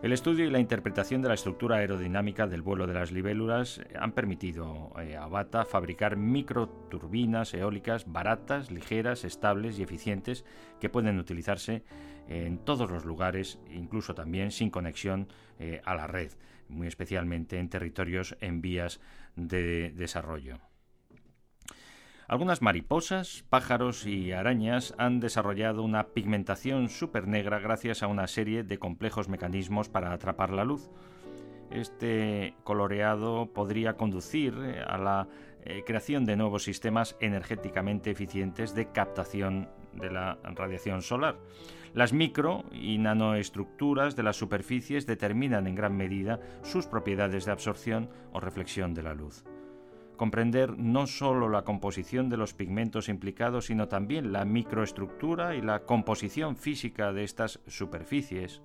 El 0.03 0.11
estudio 0.11 0.45
y 0.45 0.49
la 0.49 0.59
interpretación 0.59 1.21
de 1.21 1.29
la 1.29 1.35
estructura 1.35 1.77
aerodinámica 1.77 2.45
del 2.45 2.61
vuelo 2.61 2.87
de 2.87 2.93
las 2.93 3.13
libélulas 3.13 3.79
han 3.97 4.11
permitido 4.11 4.91
eh, 4.99 5.15
a 5.15 5.27
Bata 5.27 5.63
fabricar 5.63 6.17
microturbinas 6.17 7.53
eólicas 7.53 8.11
baratas, 8.11 8.69
ligeras, 8.69 9.23
estables 9.23 9.79
y 9.79 9.83
eficientes 9.83 10.43
que 10.81 10.89
pueden 10.89 11.19
utilizarse 11.19 11.85
en 12.27 12.57
todos 12.57 12.91
los 12.91 13.05
lugares, 13.05 13.59
incluso 13.71 14.13
también 14.13 14.51
sin 14.51 14.71
conexión 14.71 15.29
eh, 15.57 15.79
a 15.85 15.95
la 15.95 16.05
red, 16.05 16.33
muy 16.67 16.87
especialmente 16.87 17.57
en 17.57 17.69
territorios 17.69 18.35
en 18.41 18.61
vías 18.61 18.99
de 19.37 19.91
desarrollo. 19.91 20.59
Algunas 22.27 22.61
mariposas, 22.61 23.43
pájaros 23.49 24.05
y 24.05 24.31
arañas 24.31 24.95
han 24.97 25.19
desarrollado 25.19 25.83
una 25.83 26.07
pigmentación 26.07 26.87
supernegra 26.87 27.59
gracias 27.59 28.01
a 28.01 28.07
una 28.07 28.27
serie 28.27 28.63
de 28.63 28.79
complejos 28.79 29.27
mecanismos 29.27 29.89
para 29.89 30.13
atrapar 30.13 30.51
la 30.51 30.63
luz. 30.63 30.89
Este 31.69 32.55
coloreado 32.63 33.51
podría 33.53 33.97
conducir 33.97 34.53
a 34.87 34.97
la 34.97 35.27
eh, 35.65 35.83
creación 35.85 36.23
de 36.23 36.37
nuevos 36.37 36.63
sistemas 36.63 37.17
energéticamente 37.19 38.11
eficientes 38.11 38.73
de 38.73 38.91
captación 38.91 39.69
de 39.93 40.09
la 40.09 40.39
radiación 40.43 41.01
solar. 41.01 41.39
Las 41.93 42.13
micro 42.13 42.63
y 42.71 42.99
nanoestructuras 42.99 44.15
de 44.15 44.23
las 44.23 44.37
superficies 44.37 45.05
determinan 45.05 45.67
en 45.67 45.75
gran 45.75 45.95
medida 45.95 46.39
sus 46.63 46.87
propiedades 46.87 47.45
de 47.45 47.51
absorción 47.51 48.09
o 48.31 48.39
reflexión 48.39 48.93
de 48.93 49.03
la 49.03 49.13
luz. 49.13 49.43
Comprender 50.17 50.77
no 50.77 51.07
solo 51.07 51.49
la 51.49 51.63
composición 51.63 52.29
de 52.29 52.37
los 52.37 52.53
pigmentos 52.53 53.09
implicados, 53.09 53.65
sino 53.65 53.87
también 53.87 54.31
la 54.31 54.45
microestructura 54.45 55.55
y 55.55 55.61
la 55.61 55.85
composición 55.85 56.55
física 56.55 57.13
de 57.13 57.23
estas 57.23 57.59
superficies, 57.67 58.61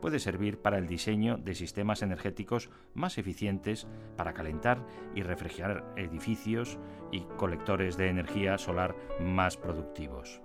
puede 0.00 0.18
servir 0.18 0.58
para 0.60 0.78
el 0.78 0.88
diseño 0.88 1.38
de 1.38 1.54
sistemas 1.54 2.02
energéticos 2.02 2.70
más 2.92 3.18
eficientes 3.18 3.86
para 4.16 4.34
calentar 4.34 4.84
y 5.14 5.22
refrigerar 5.22 5.94
edificios 5.96 6.78
y 7.12 7.20
colectores 7.36 7.96
de 7.96 8.08
energía 8.08 8.58
solar 8.58 8.96
más 9.20 9.56
productivos. 9.56 10.42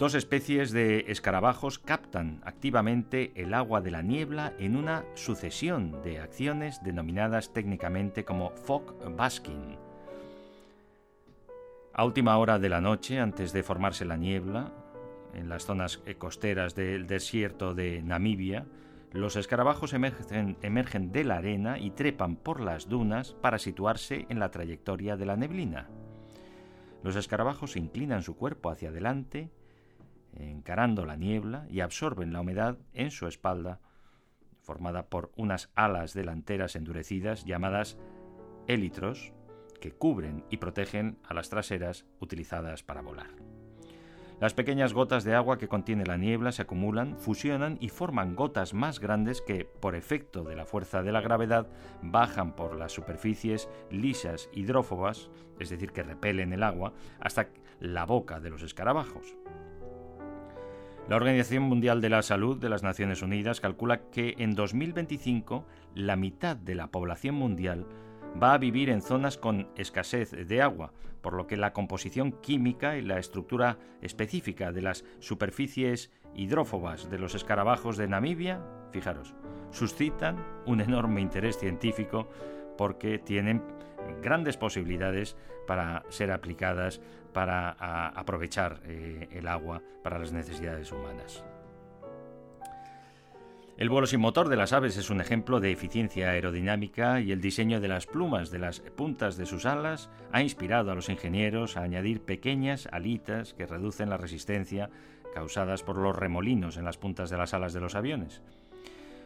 Dos 0.00 0.14
especies 0.14 0.72
de 0.72 1.04
escarabajos 1.08 1.78
captan 1.78 2.40
activamente 2.46 3.32
el 3.34 3.52
agua 3.52 3.82
de 3.82 3.90
la 3.90 4.00
niebla 4.00 4.54
en 4.58 4.74
una 4.76 5.04
sucesión 5.12 6.00
de 6.02 6.20
acciones 6.20 6.82
denominadas 6.82 7.52
técnicamente 7.52 8.24
como 8.24 8.48
fog 8.48 8.94
basking. 9.14 9.76
A 11.92 12.06
última 12.06 12.38
hora 12.38 12.58
de 12.58 12.70
la 12.70 12.80
noche, 12.80 13.20
antes 13.20 13.52
de 13.52 13.62
formarse 13.62 14.06
la 14.06 14.16
niebla, 14.16 14.72
en 15.34 15.50
las 15.50 15.66
zonas 15.66 16.00
costeras 16.16 16.74
del 16.74 17.06
desierto 17.06 17.74
de 17.74 18.00
Namibia, 18.00 18.64
los 19.12 19.36
escarabajos 19.36 19.92
emergen, 19.92 20.56
emergen, 20.62 21.12
de 21.12 21.24
la 21.24 21.36
arena 21.36 21.78
y 21.78 21.90
trepan 21.90 22.36
por 22.36 22.62
las 22.62 22.88
dunas 22.88 23.34
para 23.34 23.58
situarse 23.58 24.24
en 24.30 24.38
la 24.38 24.50
trayectoria 24.50 25.18
de 25.18 25.26
la 25.26 25.36
neblina. 25.36 25.90
Los 27.02 27.16
escarabajos 27.16 27.76
inclinan 27.76 28.22
su 28.22 28.34
cuerpo 28.34 28.70
hacia 28.70 28.88
adelante 28.88 29.50
encarando 30.34 31.04
la 31.04 31.16
niebla 31.16 31.66
y 31.68 31.80
absorben 31.80 32.32
la 32.32 32.40
humedad 32.40 32.78
en 32.92 33.10
su 33.10 33.26
espalda, 33.26 33.80
formada 34.60 35.06
por 35.06 35.32
unas 35.36 35.70
alas 35.74 36.14
delanteras 36.14 36.76
endurecidas 36.76 37.44
llamadas 37.44 37.98
élitros, 38.66 39.32
que 39.80 39.92
cubren 39.92 40.44
y 40.50 40.58
protegen 40.58 41.18
a 41.24 41.34
las 41.34 41.48
traseras 41.48 42.04
utilizadas 42.20 42.82
para 42.82 43.00
volar. 43.00 43.30
Las 44.40 44.54
pequeñas 44.54 44.94
gotas 44.94 45.22
de 45.24 45.34
agua 45.34 45.58
que 45.58 45.68
contiene 45.68 46.06
la 46.06 46.16
niebla 46.16 46.50
se 46.50 46.62
acumulan, 46.62 47.18
fusionan 47.18 47.76
y 47.78 47.90
forman 47.90 48.34
gotas 48.34 48.72
más 48.72 48.98
grandes 48.98 49.42
que, 49.42 49.66
por 49.66 49.94
efecto 49.94 50.44
de 50.44 50.56
la 50.56 50.64
fuerza 50.64 51.02
de 51.02 51.12
la 51.12 51.20
gravedad, 51.20 51.68
bajan 52.00 52.56
por 52.56 52.74
las 52.74 52.92
superficies 52.92 53.68
lisas 53.90 54.48
hidrófobas, 54.54 55.28
es 55.58 55.68
decir, 55.68 55.92
que 55.92 56.02
repelen 56.02 56.54
el 56.54 56.62
agua, 56.62 56.94
hasta 57.20 57.48
la 57.80 58.06
boca 58.06 58.40
de 58.40 58.48
los 58.48 58.62
escarabajos. 58.62 59.36
La 61.10 61.16
Organización 61.16 61.64
Mundial 61.64 62.00
de 62.00 62.08
la 62.08 62.22
Salud 62.22 62.56
de 62.56 62.68
las 62.68 62.84
Naciones 62.84 63.20
Unidas 63.20 63.60
calcula 63.60 64.02
que 64.12 64.36
en 64.38 64.54
2025 64.54 65.66
la 65.96 66.14
mitad 66.14 66.54
de 66.54 66.76
la 66.76 66.92
población 66.92 67.34
mundial 67.34 67.84
va 68.40 68.54
a 68.54 68.58
vivir 68.58 68.90
en 68.90 69.02
zonas 69.02 69.36
con 69.36 69.70
escasez 69.74 70.30
de 70.30 70.62
agua, 70.62 70.92
por 71.20 71.34
lo 71.34 71.48
que 71.48 71.56
la 71.56 71.72
composición 71.72 72.30
química 72.30 72.96
y 72.96 73.02
la 73.02 73.18
estructura 73.18 73.76
específica 74.02 74.70
de 74.70 74.82
las 74.82 75.04
superficies 75.18 76.12
hidrófobas 76.36 77.10
de 77.10 77.18
los 77.18 77.34
escarabajos 77.34 77.96
de 77.96 78.06
Namibia, 78.06 78.62
fijaros, 78.92 79.34
suscitan 79.72 80.36
un 80.64 80.80
enorme 80.80 81.20
interés 81.20 81.58
científico 81.58 82.28
porque 82.78 83.18
tienen 83.18 83.64
grandes 84.22 84.56
posibilidades 84.56 85.36
para 85.66 86.04
ser 86.08 86.30
aplicadas 86.30 87.00
para 87.32 87.70
aprovechar 88.08 88.80
eh, 88.84 89.28
el 89.32 89.48
agua 89.48 89.82
para 90.02 90.18
las 90.18 90.32
necesidades 90.32 90.92
humanas. 90.92 91.44
El 93.80 93.88
vuelo 93.88 94.06
sin 94.06 94.20
motor 94.20 94.50
de 94.50 94.56
las 94.56 94.74
aves 94.74 94.98
es 94.98 95.08
un 95.08 95.22
ejemplo 95.22 95.58
de 95.58 95.72
eficiencia 95.72 96.28
aerodinámica 96.28 97.22
y 97.22 97.32
el 97.32 97.40
diseño 97.40 97.80
de 97.80 97.88
las 97.88 98.06
plumas 98.06 98.50
de 98.50 98.58
las 98.58 98.80
puntas 98.80 99.38
de 99.38 99.46
sus 99.46 99.64
alas 99.64 100.10
ha 100.32 100.42
inspirado 100.42 100.90
a 100.90 100.94
los 100.94 101.08
ingenieros 101.08 101.78
a 101.78 101.82
añadir 101.82 102.20
pequeñas 102.20 102.90
alitas 102.92 103.54
que 103.54 103.64
reducen 103.64 104.10
la 104.10 104.18
resistencia 104.18 104.90
causadas 105.32 105.82
por 105.82 105.96
los 105.96 106.14
remolinos 106.14 106.76
en 106.76 106.84
las 106.84 106.98
puntas 106.98 107.30
de 107.30 107.38
las 107.38 107.54
alas 107.54 107.72
de 107.72 107.80
los 107.80 107.94
aviones. 107.94 108.42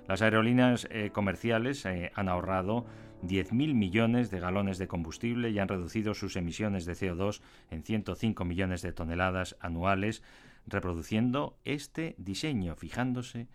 Las 0.06 0.22
aerolíneas 0.22 0.86
eh, 0.90 1.10
comerciales 1.12 1.84
eh, 1.86 2.12
han 2.14 2.28
ahorrado 2.28 2.84
10.000 3.26 3.74
millones 3.74 4.30
de 4.30 4.40
galones 4.40 4.78
de 4.78 4.88
combustible 4.88 5.50
y 5.50 5.58
han 5.58 5.68
reducido 5.68 6.14
sus 6.14 6.36
emisiones 6.36 6.84
de 6.84 6.92
CO2 6.92 7.40
en 7.70 7.82
105 7.82 8.44
millones 8.44 8.82
de 8.82 8.92
toneladas 8.92 9.56
anuales, 9.60 10.22
reproduciendo 10.66 11.56
este 11.64 12.14
diseño, 12.18 12.76
fijándose 12.76 13.48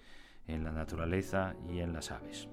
en 0.48 0.64
la 0.64 0.72
naturaleza 0.72 1.56
y 1.72 1.80
en 1.80 1.94
las 1.94 2.12
aves. 2.12 2.50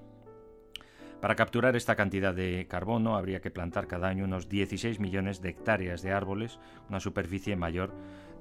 Para 1.21 1.35
capturar 1.35 1.75
esta 1.75 1.95
cantidad 1.95 2.33
de 2.33 2.67
carbono 2.69 3.15
habría 3.15 3.41
que 3.41 3.49
plantar 3.49 3.87
cada 3.87 4.07
año 4.07 4.25
unos 4.25 4.49
16 4.49 4.99
millones 4.99 5.41
de 5.41 5.49
hectáreas 5.49 6.03
de 6.03 6.11
árboles, 6.11 6.59
una 6.89 6.99
superficie 6.99 7.55
mayor 7.55 7.91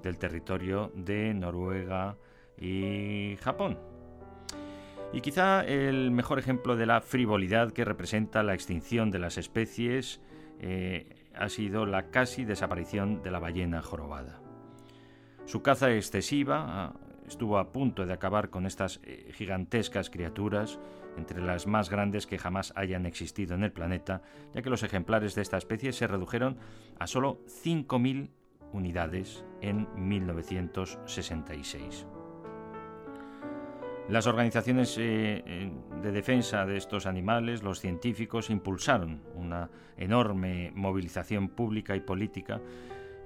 del 0.02 0.18
territorio 0.18 0.92
de 0.94 1.32
Noruega 1.32 2.16
y 2.58 3.36
Japón. 3.40 3.95
Y 5.16 5.22
quizá 5.22 5.64
el 5.64 6.10
mejor 6.10 6.38
ejemplo 6.38 6.76
de 6.76 6.84
la 6.84 7.00
frivolidad 7.00 7.72
que 7.72 7.86
representa 7.86 8.42
la 8.42 8.52
extinción 8.52 9.10
de 9.10 9.18
las 9.18 9.38
especies 9.38 10.20
eh, 10.60 11.08
ha 11.34 11.48
sido 11.48 11.86
la 11.86 12.10
casi 12.10 12.44
desaparición 12.44 13.22
de 13.22 13.30
la 13.30 13.38
ballena 13.38 13.80
jorobada. 13.80 14.42
Su 15.46 15.62
caza 15.62 15.90
excesiva 15.90 16.66
ah, 16.68 16.92
estuvo 17.26 17.56
a 17.56 17.72
punto 17.72 18.04
de 18.04 18.12
acabar 18.12 18.50
con 18.50 18.66
estas 18.66 19.00
eh, 19.04 19.32
gigantescas 19.32 20.10
criaturas, 20.10 20.78
entre 21.16 21.40
las 21.40 21.66
más 21.66 21.88
grandes 21.88 22.26
que 22.26 22.36
jamás 22.36 22.74
hayan 22.76 23.06
existido 23.06 23.54
en 23.54 23.64
el 23.64 23.72
planeta, 23.72 24.20
ya 24.52 24.60
que 24.60 24.68
los 24.68 24.82
ejemplares 24.82 25.34
de 25.34 25.40
esta 25.40 25.56
especie 25.56 25.94
se 25.94 26.06
redujeron 26.06 26.58
a 26.98 27.06
solo 27.06 27.40
5.000 27.64 28.28
unidades 28.70 29.46
en 29.62 29.88
1966. 29.96 32.06
Las 34.08 34.28
organizaciones 34.28 34.96
eh, 34.98 35.42
eh, 35.44 35.72
de 36.00 36.12
defensa 36.12 36.64
de 36.64 36.76
estos 36.76 37.06
animales, 37.06 37.64
los 37.64 37.80
científicos, 37.80 38.50
impulsaron 38.50 39.22
una 39.34 39.68
enorme 39.96 40.70
movilización 40.76 41.48
pública 41.48 41.96
y 41.96 42.00
política 42.00 42.60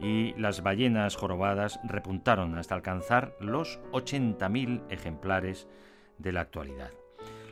y 0.01 0.33
las 0.39 0.63
ballenas 0.63 1.17
jorobadas 1.17 1.79
repuntaron 1.85 2.57
hasta 2.57 2.75
alcanzar 2.75 3.37
los 3.41 3.79
80.000 3.93 4.85
ejemplares 4.89 5.69
de 6.17 6.33
la 6.33 6.41
actualidad. 6.41 6.91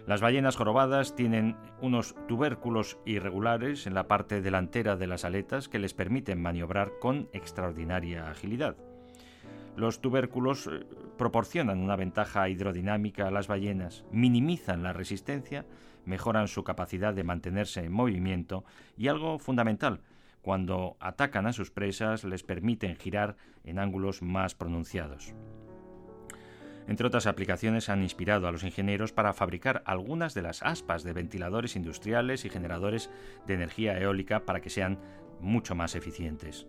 Las 0.06 0.22
ballenas 0.22 0.56
jorobadas 0.56 1.14
tienen 1.14 1.54
unos 1.82 2.14
tubérculos 2.28 2.98
irregulares 3.04 3.86
en 3.86 3.92
la 3.92 4.08
parte 4.08 4.40
delantera 4.40 4.96
de 4.96 5.06
las 5.06 5.26
aletas 5.26 5.68
que 5.68 5.78
les 5.78 5.92
permiten 5.92 6.40
maniobrar 6.40 6.92
con 6.98 7.28
extraordinaria 7.34 8.30
agilidad. 8.30 8.87
Los 9.78 10.00
tubérculos 10.00 10.66
eh, 10.66 10.84
proporcionan 11.16 11.78
una 11.78 11.94
ventaja 11.94 12.48
hidrodinámica 12.48 13.28
a 13.28 13.30
las 13.30 13.46
ballenas, 13.46 14.04
minimizan 14.10 14.82
la 14.82 14.92
resistencia, 14.92 15.66
mejoran 16.04 16.48
su 16.48 16.64
capacidad 16.64 17.14
de 17.14 17.22
mantenerse 17.22 17.84
en 17.84 17.92
movimiento 17.92 18.64
y 18.96 19.06
algo 19.06 19.38
fundamental, 19.38 20.00
cuando 20.42 20.96
atacan 20.98 21.46
a 21.46 21.52
sus 21.52 21.70
presas 21.70 22.24
les 22.24 22.42
permiten 22.42 22.96
girar 22.96 23.36
en 23.62 23.78
ángulos 23.78 24.20
más 24.20 24.56
pronunciados. 24.56 25.32
Entre 26.88 27.06
otras 27.06 27.28
aplicaciones 27.28 27.88
han 27.88 28.02
inspirado 28.02 28.48
a 28.48 28.52
los 28.52 28.64
ingenieros 28.64 29.12
para 29.12 29.32
fabricar 29.32 29.84
algunas 29.86 30.34
de 30.34 30.42
las 30.42 30.60
aspas 30.64 31.04
de 31.04 31.12
ventiladores 31.12 31.76
industriales 31.76 32.44
y 32.44 32.50
generadores 32.50 33.10
de 33.46 33.54
energía 33.54 33.96
eólica 34.00 34.44
para 34.44 34.60
que 34.60 34.70
sean 34.70 34.98
mucho 35.40 35.76
más 35.76 35.94
eficientes. 35.94 36.66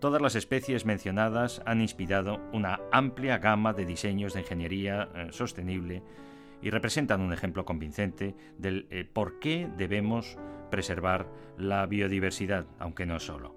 Todas 0.00 0.20
las 0.20 0.34
especies 0.34 0.84
mencionadas 0.84 1.62
han 1.64 1.80
inspirado 1.80 2.38
una 2.52 2.80
amplia 2.92 3.38
gama 3.38 3.72
de 3.72 3.86
diseños 3.86 4.34
de 4.34 4.40
ingeniería 4.40 5.08
eh, 5.14 5.28
sostenible 5.30 6.02
y 6.60 6.68
representan 6.68 7.22
un 7.22 7.32
ejemplo 7.32 7.64
convincente 7.64 8.34
del 8.58 8.86
eh, 8.90 9.08
por 9.10 9.38
qué 9.38 9.70
debemos 9.78 10.36
preservar 10.70 11.28
la 11.56 11.86
biodiversidad, 11.86 12.66
aunque 12.78 13.06
no 13.06 13.18
solo. 13.20 13.56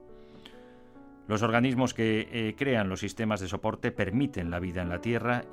Los 1.27 1.43
organismos 1.43 1.93
que 1.93 2.29
eh, 2.31 2.55
crean 2.57 2.87
los 2.87 3.01
sistemas 3.01 3.41
de 3.41 3.49
soporte 3.49 3.91
permiten 3.91 4.49
la 4.49 4.59
vida 4.59 4.81
en 4.81 4.89
la 4.89 5.01
Tierra, 5.01 5.43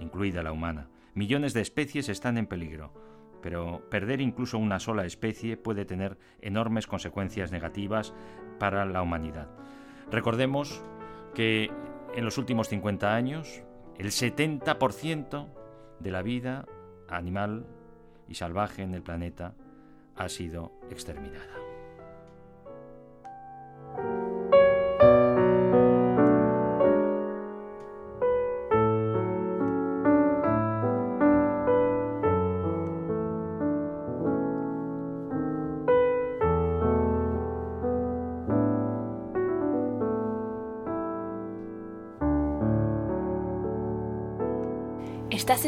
incluida 0.00 0.42
la 0.42 0.52
humana. 0.52 0.88
Millones 1.14 1.54
de 1.54 1.60
especies 1.60 2.08
están 2.08 2.36
en 2.36 2.46
peligro, 2.46 2.92
pero 3.42 3.88
perder 3.90 4.20
incluso 4.20 4.58
una 4.58 4.80
sola 4.80 5.06
especie 5.06 5.56
puede 5.56 5.84
tener 5.84 6.18
enormes 6.40 6.88
consecuencias 6.88 7.52
negativas 7.52 8.12
para 8.58 8.84
la 8.84 9.02
humanidad. 9.02 9.48
Recordemos 10.12 10.82
que 11.34 11.70
en 12.14 12.24
los 12.26 12.36
últimos 12.36 12.68
50 12.68 13.14
años 13.14 13.62
el 13.96 14.08
70% 14.08 15.48
de 16.00 16.10
la 16.10 16.20
vida 16.20 16.66
animal 17.08 17.64
y 18.28 18.34
salvaje 18.34 18.82
en 18.82 18.94
el 18.94 19.02
planeta 19.02 19.54
ha 20.14 20.28
sido 20.28 20.72
exterminada. 20.90 21.61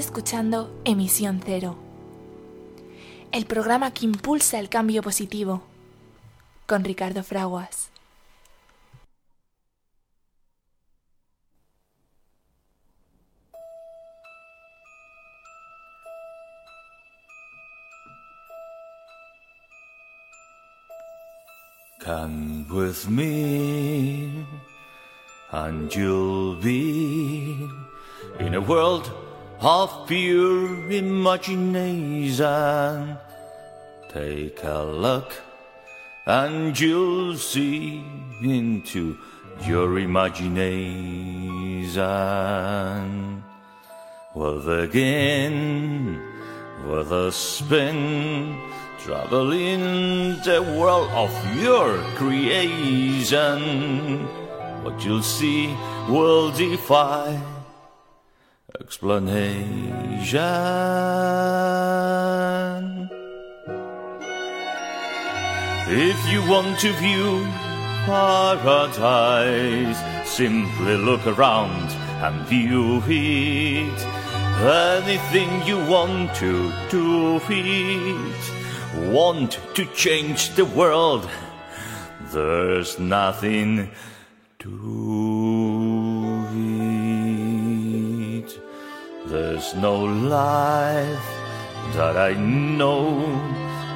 Escuchando 0.04 0.70
Emisión 0.84 1.40
Cero, 1.42 1.76
el 3.32 3.46
programa 3.46 3.90
que 3.92 4.04
impulsa 4.04 4.58
el 4.60 4.68
cambio 4.68 5.00
positivo, 5.02 5.62
con 6.66 6.84
Ricardo 6.84 7.22
Fraguas. 7.22 7.90
Come 22.04 22.66
with 22.68 23.08
me, 23.08 24.44
and 25.50 25.90
you'll 25.90 26.56
be 26.56 27.66
in 28.38 28.54
a 28.54 28.60
world 28.60 29.23
of 29.60 30.06
pure 30.06 30.90
imagination. 30.90 32.38
Take 34.08 34.62
a 34.64 34.82
look, 34.82 35.32
and 36.26 36.78
you'll 36.78 37.36
see 37.36 38.04
into 38.42 39.18
your 39.66 39.98
imagination. 39.98 40.54
With 44.34 44.68
a 44.68 44.86
begin 44.86 46.20
with 46.86 47.12
a 47.12 47.30
spin 47.32 48.58
Travel 49.04 49.52
in 49.52 50.40
the 50.44 50.62
world 50.62 51.10
of 51.10 51.30
your 51.60 51.98
creation. 52.16 53.60
What 54.82 55.04
you'll 55.04 55.22
see 55.22 55.76
will 56.08 56.50
defy 56.52 57.38
explanation. 58.80 60.40
If 65.86 66.32
you 66.32 66.40
want 66.50 66.80
to 66.80 66.92
view 66.94 67.46
paradise, 68.06 69.98
simply 70.28 70.96
look 70.96 71.24
around 71.26 71.90
and 72.24 72.44
view 72.46 73.00
it. 73.06 74.00
Anything 74.60 75.62
you 75.66 75.78
want 75.86 76.34
to 76.36 76.72
do 76.90 77.40
it 77.48 78.54
want 79.12 79.58
to 79.74 79.84
change 79.94 80.50
the 80.56 80.64
world. 80.64 81.28
There's 82.32 82.98
nothing 82.98 83.90
to 84.58 86.13
There's 89.34 89.74
no 89.74 89.96
life 90.04 91.26
that 91.96 92.16
I 92.16 92.34
know 92.34 93.18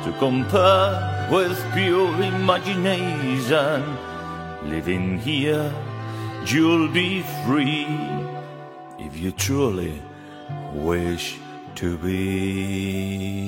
to 0.05 0.11
compare 0.18 1.28
with 1.30 1.57
pure 1.74 2.12
imagination. 2.20 3.84
Living 4.64 5.20
here, 5.20 5.72
you'll 6.45 6.89
be 6.89 7.22
free 7.47 7.86
if 8.99 9.16
you 9.16 9.30
truly 9.30 10.03
wish 10.74 11.39
to 11.76 11.97
be. 11.99 13.39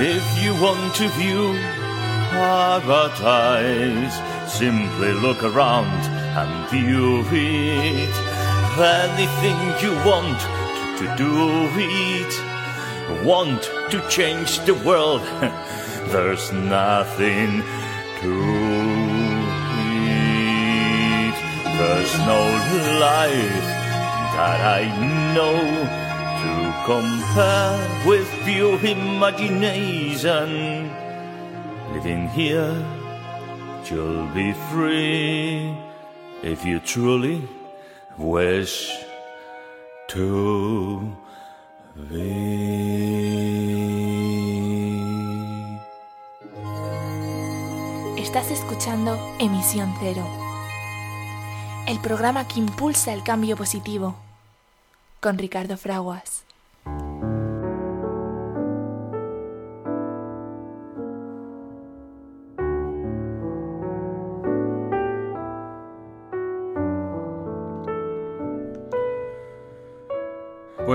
If 0.00 0.44
you 0.44 0.52
want 0.62 0.94
to 0.96 1.08
view 1.08 1.77
paradise, 2.30 4.16
simply 4.52 5.12
look 5.12 5.42
around 5.42 5.86
and 6.36 6.68
view 6.70 7.24
it. 7.30 8.14
Anything 8.78 9.58
you 9.82 9.92
want 10.04 10.38
to 10.98 11.06
do 11.16 11.68
it, 11.74 12.32
want 13.24 13.62
to 13.90 14.00
change 14.08 14.60
the 14.60 14.74
world, 14.74 15.22
there's 16.12 16.52
nothing 16.52 17.62
to 18.20 18.32
it. 20.08 21.34
There's 21.78 22.14
no 22.18 22.42
life 23.00 23.66
that 24.34 24.60
I 24.78 24.80
know 25.34 25.58
to 26.42 26.52
compare 26.86 27.78
with 28.06 28.28
pure 28.44 28.78
imagination. 28.84 30.50
Living 31.92 32.28
here, 32.28 32.74
you'll 33.84 34.26
be 34.34 34.52
free 34.70 35.74
if 36.42 36.64
you 36.64 36.80
truly 36.80 37.42
wish 38.18 38.92
to 40.08 41.00
be. 42.10 42.78
Estás 48.18 48.50
escuchando 48.50 49.18
Emisión 49.38 49.94
Cero, 49.98 50.26
el 51.86 51.98
programa 52.00 52.46
que 52.46 52.60
impulsa 52.60 53.14
el 53.14 53.22
cambio 53.22 53.56
positivo 53.56 54.14
con 55.20 55.38
Ricardo 55.38 55.76
Fraguas. 55.78 56.47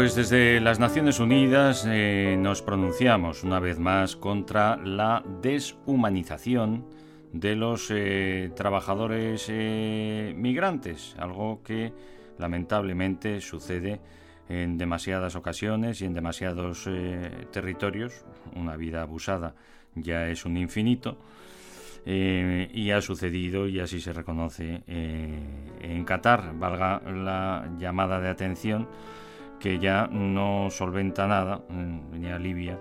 Pues 0.03 0.15
desde 0.15 0.59
las 0.59 0.79
Naciones 0.79 1.21
Unidas 1.21 1.85
eh, 1.87 2.35
nos 2.37 2.61
pronunciamos 2.61 3.45
una 3.45 3.61
vez 3.61 3.79
más 3.79 4.17
contra 4.17 4.75
la 4.75 5.23
deshumanización 5.41 6.85
de 7.31 7.55
los 7.55 7.89
eh, 7.89 8.51
trabajadores 8.53 9.45
eh, 9.47 10.33
migrantes, 10.35 11.15
algo 11.17 11.63
que 11.63 11.93
lamentablemente 12.37 13.39
sucede 13.39 14.01
en 14.49 14.77
demasiadas 14.77 15.37
ocasiones 15.37 16.01
y 16.01 16.05
en 16.05 16.13
demasiados 16.13 16.83
eh, 16.87 17.47
territorios. 17.53 18.25
Una 18.57 18.75
vida 18.75 19.03
abusada 19.03 19.55
ya 19.95 20.27
es 20.27 20.43
un 20.43 20.57
infinito. 20.57 21.17
Y 22.05 22.91
ha 22.91 22.99
sucedido 22.99 23.69
y 23.69 23.79
así 23.79 24.01
se 24.01 24.11
reconoce 24.11 24.83
en 24.85 26.03
Qatar, 26.03 26.51
valga 26.59 27.01
la 27.09 27.71
llamada 27.79 28.19
de 28.19 28.27
atención, 28.27 28.89
que 29.63 29.79
ya 29.79 30.07
no 30.11 30.67
solventa 30.71 31.25
nada 31.25 31.61
ni 31.69 32.27
alivia 32.27 32.77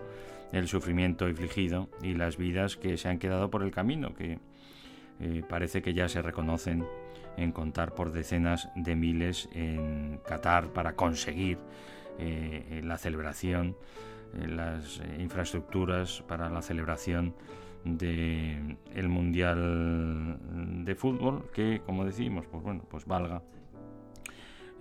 el 0.50 0.66
sufrimiento 0.66 1.28
infligido 1.28 1.88
y 2.02 2.14
las 2.14 2.36
vidas 2.36 2.76
que 2.76 2.96
se 2.96 3.08
han 3.08 3.20
quedado 3.20 3.50
por 3.50 3.62
el 3.62 3.70
camino, 3.70 4.14
que 4.14 4.40
parece 5.48 5.80
que 5.80 5.94
ya 5.94 6.08
se 6.08 6.20
reconocen 6.20 6.84
en 7.36 7.52
contar 7.52 7.94
por 7.94 8.10
decenas 8.10 8.68
de 8.74 8.96
miles 8.96 9.48
en 9.52 10.18
Qatar 10.26 10.72
para 10.72 10.94
conseguir 10.94 11.58
eh, 12.18 12.80
la 12.84 12.98
celebración, 12.98 13.76
eh, 14.34 14.48
las 14.48 15.00
infraestructuras 15.20 16.22
para 16.26 16.50
la 16.50 16.62
celebración 16.62 17.34
del 17.84 18.76
el 18.92 19.08
Mundial 19.08 20.38
de 20.84 20.94
Fútbol, 20.96 21.50
que 21.54 21.80
como 21.84 22.04
decimos, 22.04 22.46
pues 22.50 22.62
bueno, 22.62 22.84
pues 22.88 23.06
valga 23.06 23.42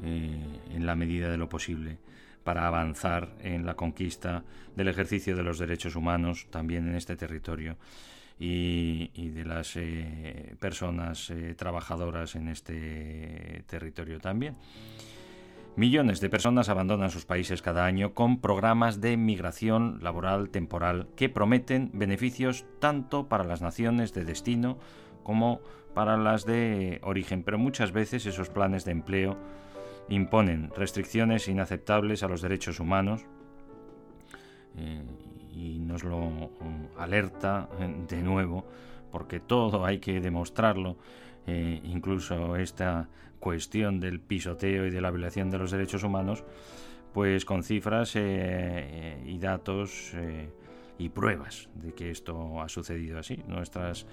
eh, 0.03 0.59
en 0.73 0.85
la 0.85 0.95
medida 0.95 1.29
de 1.29 1.37
lo 1.37 1.49
posible 1.49 1.97
para 2.43 2.67
avanzar 2.67 3.35
en 3.41 3.65
la 3.65 3.75
conquista 3.75 4.43
del 4.75 4.87
ejercicio 4.87 5.35
de 5.35 5.43
los 5.43 5.59
derechos 5.59 5.95
humanos 5.95 6.47
también 6.49 6.87
en 6.87 6.95
este 6.95 7.15
territorio 7.15 7.77
y, 8.39 9.29
de 9.29 9.45
las 9.45 9.75
eh, 9.75 10.55
personas 10.59 11.29
eh, 11.29 11.53
trabajadoras 11.55 12.35
en 12.35 12.47
este 12.47 13.63
territorio 13.67 14.19
también. 14.19 14.55
Millones 15.75 16.19
de 16.19 16.29
personas 16.29 16.67
abandonan 16.67 17.11
sus 17.11 17.25
países 17.25 17.61
cada 17.61 17.85
año 17.85 18.13
con 18.13 18.41
programas 18.41 18.99
de 18.99 19.15
migración 19.15 19.99
laboral 20.01 20.49
temporal 20.49 21.07
que 21.15 21.29
prometen 21.29 21.91
beneficios 21.93 22.65
tanto 22.79 23.29
para 23.29 23.45
las 23.45 23.61
naciones 23.61 24.13
de 24.13 24.25
destino 24.25 24.79
como 25.23 25.61
para 25.93 26.17
las 26.17 26.45
de 26.45 26.99
origen, 27.03 27.43
pero 27.43 27.57
muchas 27.57 27.91
veces 27.91 28.25
esos 28.25 28.49
planes 28.49 28.83
de 28.83 28.91
empleo 28.91 29.37
imponen 30.09 30.69
restricciones 30.75 31.47
inaceptables 31.47 32.23
a 32.23 32.27
los 32.27 32.41
derechos 32.41 32.79
humanos 32.79 33.25
eh, 34.77 35.03
y 35.53 35.79
nos 35.79 36.03
lo 36.03 36.19
mm, 36.19 36.97
alerta 36.97 37.69
eh, 37.79 37.95
de 38.07 38.21
nuevo, 38.21 38.65
porque 39.11 39.39
todo 39.39 39.85
hay 39.85 39.99
que 39.99 40.19
demostrarlo, 40.21 40.97
eh, 41.47 41.79
incluso 41.83 42.55
esta 42.55 43.09
cuestión 43.39 43.99
del 43.99 44.19
pisoteo 44.19 44.85
y 44.85 44.91
de 44.91 45.01
la 45.01 45.11
violación 45.11 45.49
de 45.49 45.57
los 45.57 45.71
derechos 45.71 46.03
humanos, 46.03 46.43
pues 47.13 47.43
con 47.43 47.63
cifras 47.63 48.15
y 48.15 49.37
datos 49.37 50.13
y 51.01 51.09
pruebas 51.09 51.69
de 51.73 51.93
que 51.93 52.11
esto 52.11 52.61
ha 52.61 52.69
sucedido 52.69 53.17
así. 53.17 53.43
Nuestras 53.47 54.05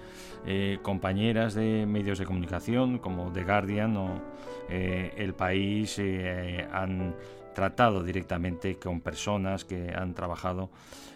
eh, 0.47 0.79
compañeras 0.83 1.55
de 1.55 1.85
medios 1.87 2.19
de 2.19 2.25
comunicación 2.25 2.99
como 2.99 3.31
The 3.33 3.45
Guardian 3.45 3.97
o 3.97 4.23
eh, 4.71 5.13
El 5.17 5.35
País 5.35 6.01
han 6.73 7.15
tratado 7.55 8.03
directamente 8.03 8.77
con 8.77 9.01
personas 9.01 9.65
que 9.65 9.93
han 9.95 10.15
trabajado 10.15 10.71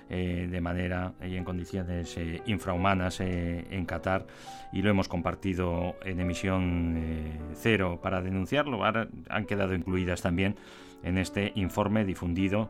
de 0.08 0.60
manera 0.60 1.14
y 1.26 1.36
en 1.36 1.44
condiciones 1.44 2.18
infrahumanas 2.44 3.20
en 3.20 3.86
Qatar 3.86 4.26
y 4.70 4.82
lo 4.82 4.90
hemos 4.90 5.08
compartido 5.08 5.94
en 6.04 6.20
emisión 6.20 7.48
cero 7.54 7.98
para 8.02 8.20
denunciarlo. 8.20 8.84
Ahora 8.84 9.08
han 9.30 9.46
quedado 9.46 9.74
incluidas 9.74 10.20
también 10.20 10.56
en 11.02 11.16
este 11.16 11.52
informe 11.54 12.04
difundido 12.04 12.68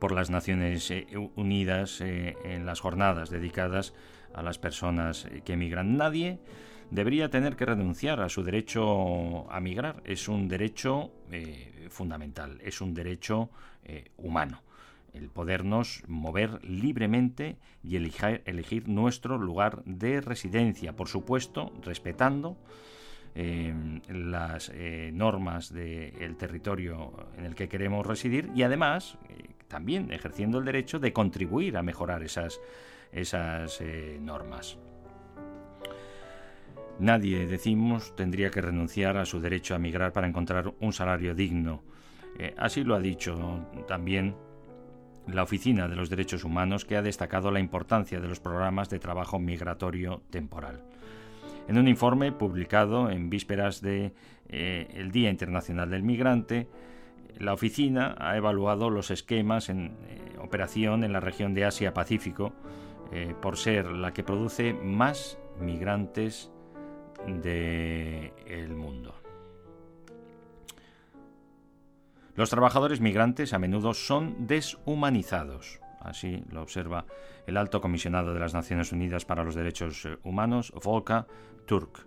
por 0.00 0.12
las 0.12 0.30
Naciones 0.30 0.90
eh, 0.90 1.06
Unidas 1.36 2.00
eh, 2.00 2.36
en 2.44 2.66
las 2.66 2.80
jornadas 2.80 3.30
dedicadas 3.30 3.94
a 4.34 4.42
las 4.42 4.58
personas 4.58 5.26
eh, 5.26 5.42
que 5.44 5.52
emigran. 5.52 5.96
Nadie 5.96 6.40
debería 6.90 7.30
tener 7.30 7.54
que 7.54 7.66
renunciar 7.66 8.20
a 8.20 8.28
su 8.28 8.42
derecho 8.42 9.48
a 9.52 9.60
migrar. 9.60 10.02
Es 10.04 10.26
un 10.26 10.48
derecho 10.48 11.12
fundamental, 11.88 12.58
es 12.62 12.80
un 12.80 12.94
derecho 12.94 13.50
humano. 14.16 14.62
El 15.12 15.28
podernos 15.28 16.02
mover 16.08 16.64
libremente 16.64 17.58
y 17.84 17.96
elegir 17.96 18.88
nuestro 18.88 19.38
lugar 19.38 19.84
de 19.84 20.20
residencia, 20.20 20.96
por 20.96 21.08
supuesto, 21.08 21.72
respetando 21.82 22.56
las 23.34 24.72
normas 25.12 25.72
del 25.72 26.36
territorio 26.36 27.12
en 27.38 27.44
el 27.44 27.54
que 27.54 27.68
queremos 27.68 28.06
residir 28.06 28.50
y 28.54 28.62
además 28.64 29.18
también 29.70 30.12
ejerciendo 30.12 30.58
el 30.58 30.66
derecho 30.66 30.98
de 30.98 31.14
contribuir 31.14 31.78
a 31.78 31.82
mejorar 31.82 32.22
esas, 32.22 32.60
esas 33.12 33.80
eh, 33.80 34.18
normas. 34.20 34.76
Nadie, 36.98 37.46
decimos, 37.46 38.14
tendría 38.14 38.50
que 38.50 38.60
renunciar 38.60 39.16
a 39.16 39.24
su 39.24 39.40
derecho 39.40 39.74
a 39.74 39.78
migrar 39.78 40.12
para 40.12 40.26
encontrar 40.26 40.74
un 40.80 40.92
salario 40.92 41.34
digno. 41.34 41.82
Eh, 42.38 42.54
así 42.58 42.84
lo 42.84 42.94
ha 42.94 43.00
dicho 43.00 43.64
también 43.88 44.36
la 45.26 45.44
Oficina 45.44 45.88
de 45.88 45.96
los 45.96 46.10
Derechos 46.10 46.44
Humanos, 46.44 46.84
que 46.84 46.96
ha 46.96 47.02
destacado 47.02 47.50
la 47.50 47.60
importancia 47.60 48.20
de 48.20 48.28
los 48.28 48.40
programas 48.40 48.90
de 48.90 48.98
trabajo 48.98 49.38
migratorio 49.38 50.22
temporal. 50.30 50.82
En 51.70 51.78
un 51.78 51.86
informe 51.86 52.32
publicado 52.32 53.10
en 53.10 53.30
vísperas 53.30 53.80
del 53.80 54.12
de, 54.48 54.88
eh, 54.88 55.08
Día 55.12 55.30
Internacional 55.30 55.88
del 55.88 56.02
Migrante, 56.02 56.66
la 57.38 57.52
oficina 57.52 58.16
ha 58.18 58.36
evaluado 58.36 58.90
los 58.90 59.12
esquemas 59.12 59.68
en 59.68 59.96
eh, 60.08 60.36
operación 60.40 61.04
en 61.04 61.12
la 61.12 61.20
región 61.20 61.54
de 61.54 61.66
Asia-Pacífico 61.66 62.52
eh, 63.12 63.36
por 63.40 63.56
ser 63.56 63.86
la 63.86 64.12
que 64.12 64.24
produce 64.24 64.72
más 64.72 65.38
migrantes 65.60 66.50
del 67.24 68.74
mundo. 68.74 69.14
Los 72.34 72.50
trabajadores 72.50 73.00
migrantes 73.00 73.52
a 73.52 73.60
menudo 73.60 73.94
son 73.94 74.48
deshumanizados, 74.48 75.78
así 76.00 76.42
lo 76.50 76.62
observa 76.62 77.04
el 77.46 77.56
alto 77.56 77.80
comisionado 77.80 78.34
de 78.34 78.40
las 78.40 78.54
Naciones 78.54 78.92
Unidas 78.92 79.24
para 79.24 79.44
los 79.44 79.54
Derechos 79.54 80.08
Humanos, 80.22 80.72
Volka 80.82 81.26
Turk. 81.66 82.06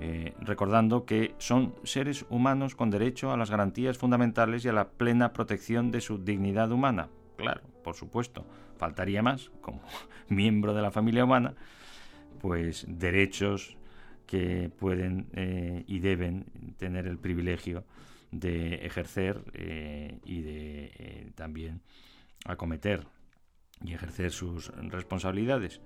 Eh, 0.00 0.34
recordando 0.40 1.04
que 1.04 1.34
son 1.38 1.74
seres 1.84 2.26
humanos 2.28 2.74
con 2.74 2.90
derecho 2.90 3.30
a 3.30 3.36
las 3.36 3.50
garantías 3.50 3.96
fundamentales 3.96 4.64
y 4.64 4.68
a 4.68 4.72
la 4.72 4.88
plena 4.88 5.32
protección 5.32 5.92
de 5.92 6.00
su 6.00 6.18
dignidad 6.18 6.72
humana. 6.72 7.10
Claro, 7.36 7.60
por 7.84 7.94
supuesto, 7.94 8.44
faltaría 8.76 9.22
más, 9.22 9.50
como 9.60 9.82
miembro 10.28 10.74
de 10.74 10.82
la 10.82 10.90
familia 10.90 11.24
humana, 11.24 11.54
pues 12.40 12.84
derechos 12.88 13.76
que 14.26 14.70
pueden 14.76 15.28
eh, 15.34 15.84
y 15.86 16.00
deben 16.00 16.46
tener 16.76 17.06
el 17.06 17.18
privilegio 17.18 17.84
de 18.32 18.86
ejercer 18.86 19.44
eh, 19.52 20.18
y 20.24 20.42
de 20.42 21.32
también 21.36 21.82
acometer 22.44 23.06
y 23.84 23.94
ejercer 23.94 24.32
sus 24.32 24.68
responsabilidades. 24.90 25.80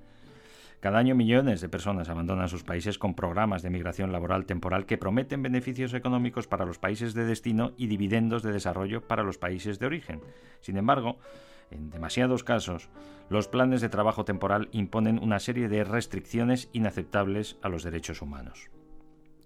Cada 0.80 0.98
año 0.98 1.16
millones 1.16 1.60
de 1.60 1.68
personas 1.68 2.08
abandonan 2.08 2.48
sus 2.48 2.62
países 2.62 2.98
con 2.98 3.14
programas 3.14 3.62
de 3.62 3.70
migración 3.70 4.12
laboral 4.12 4.46
temporal 4.46 4.86
que 4.86 4.96
prometen 4.96 5.42
beneficios 5.42 5.92
económicos 5.92 6.46
para 6.46 6.64
los 6.64 6.78
países 6.78 7.14
de 7.14 7.24
destino 7.24 7.72
y 7.76 7.88
dividendos 7.88 8.44
de 8.44 8.52
desarrollo 8.52 9.06
para 9.06 9.24
los 9.24 9.38
países 9.38 9.80
de 9.80 9.86
origen. 9.86 10.20
Sin 10.60 10.76
embargo, 10.76 11.18
en 11.72 11.90
demasiados 11.90 12.44
casos, 12.44 12.90
los 13.28 13.48
planes 13.48 13.80
de 13.80 13.88
trabajo 13.88 14.24
temporal 14.24 14.68
imponen 14.70 15.18
una 15.18 15.40
serie 15.40 15.68
de 15.68 15.82
restricciones 15.82 16.68
inaceptables 16.72 17.58
a 17.60 17.68
los 17.68 17.82
derechos 17.82 18.22
humanos. 18.22 18.70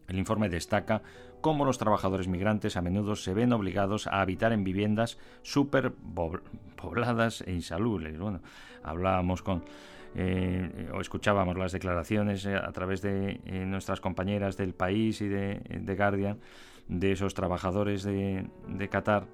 El 0.09 0.19
informe 0.19 0.49
destaca 0.49 1.03
cómo 1.41 1.65
los 1.65 1.79
trabajadores 1.79 2.29
migrantes 2.29 2.77
a 2.77 2.83
menudo 2.83 3.17
se 3.17 3.35
ven 3.35 3.53
obligados 3.53 4.07
a 4.07 4.21
habitar 4.21 4.53
en 4.53 4.65
viviendas 4.65 5.19
superpobladas 5.43 7.43
e 7.43 7.53
insalubres. 7.53 8.19
Bueno, 8.19 8.41
hablábamos 8.83 9.43
con 9.43 9.65
eh, 10.15 10.91
o 10.93 11.01
escuchábamos 11.01 11.57
las 11.57 11.73
declaraciones 11.73 12.45
eh, 12.45 12.55
a 12.55 12.71
través 12.73 13.01
de 13.01 13.41
eh, 13.47 13.65
nuestras 13.65 14.01
compañeras 14.01 14.59
del 14.59 14.75
país 14.75 15.23
y 15.23 15.29
de, 15.29 15.95
Guardian 15.97 16.39
de 16.87 17.13
esos 17.13 17.33
trabajadores 17.33 18.03
de, 18.03 18.47
Qatar, 18.91 19.25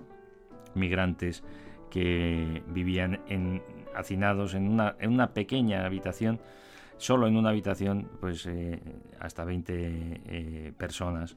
migrantes 0.74 1.42
que 1.90 2.62
vivían 2.68 3.20
en, 3.28 3.60
hacinados 3.96 4.54
en 4.54 4.68
una, 4.68 4.94
en 5.00 5.12
una 5.12 5.34
pequeña 5.34 5.84
habitación, 5.84 6.38
solo 6.98 7.26
en 7.26 7.36
una 7.36 7.50
habitación, 7.50 8.08
pues 8.20 8.48
hasta 9.18 9.44
20 9.44 10.74
personas. 10.76 11.36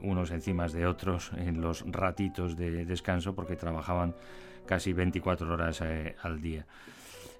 unos 0.00 0.30
encima 0.30 0.66
de 0.68 0.86
otros 0.86 1.30
en 1.36 1.60
los 1.60 1.84
ratitos 1.86 2.56
de 2.56 2.86
descanso 2.86 3.34
porque 3.34 3.56
trabajaban 3.56 4.14
casi 4.66 4.92
24 4.92 5.52
horas 5.52 5.82
al 5.82 6.40
día. 6.40 6.66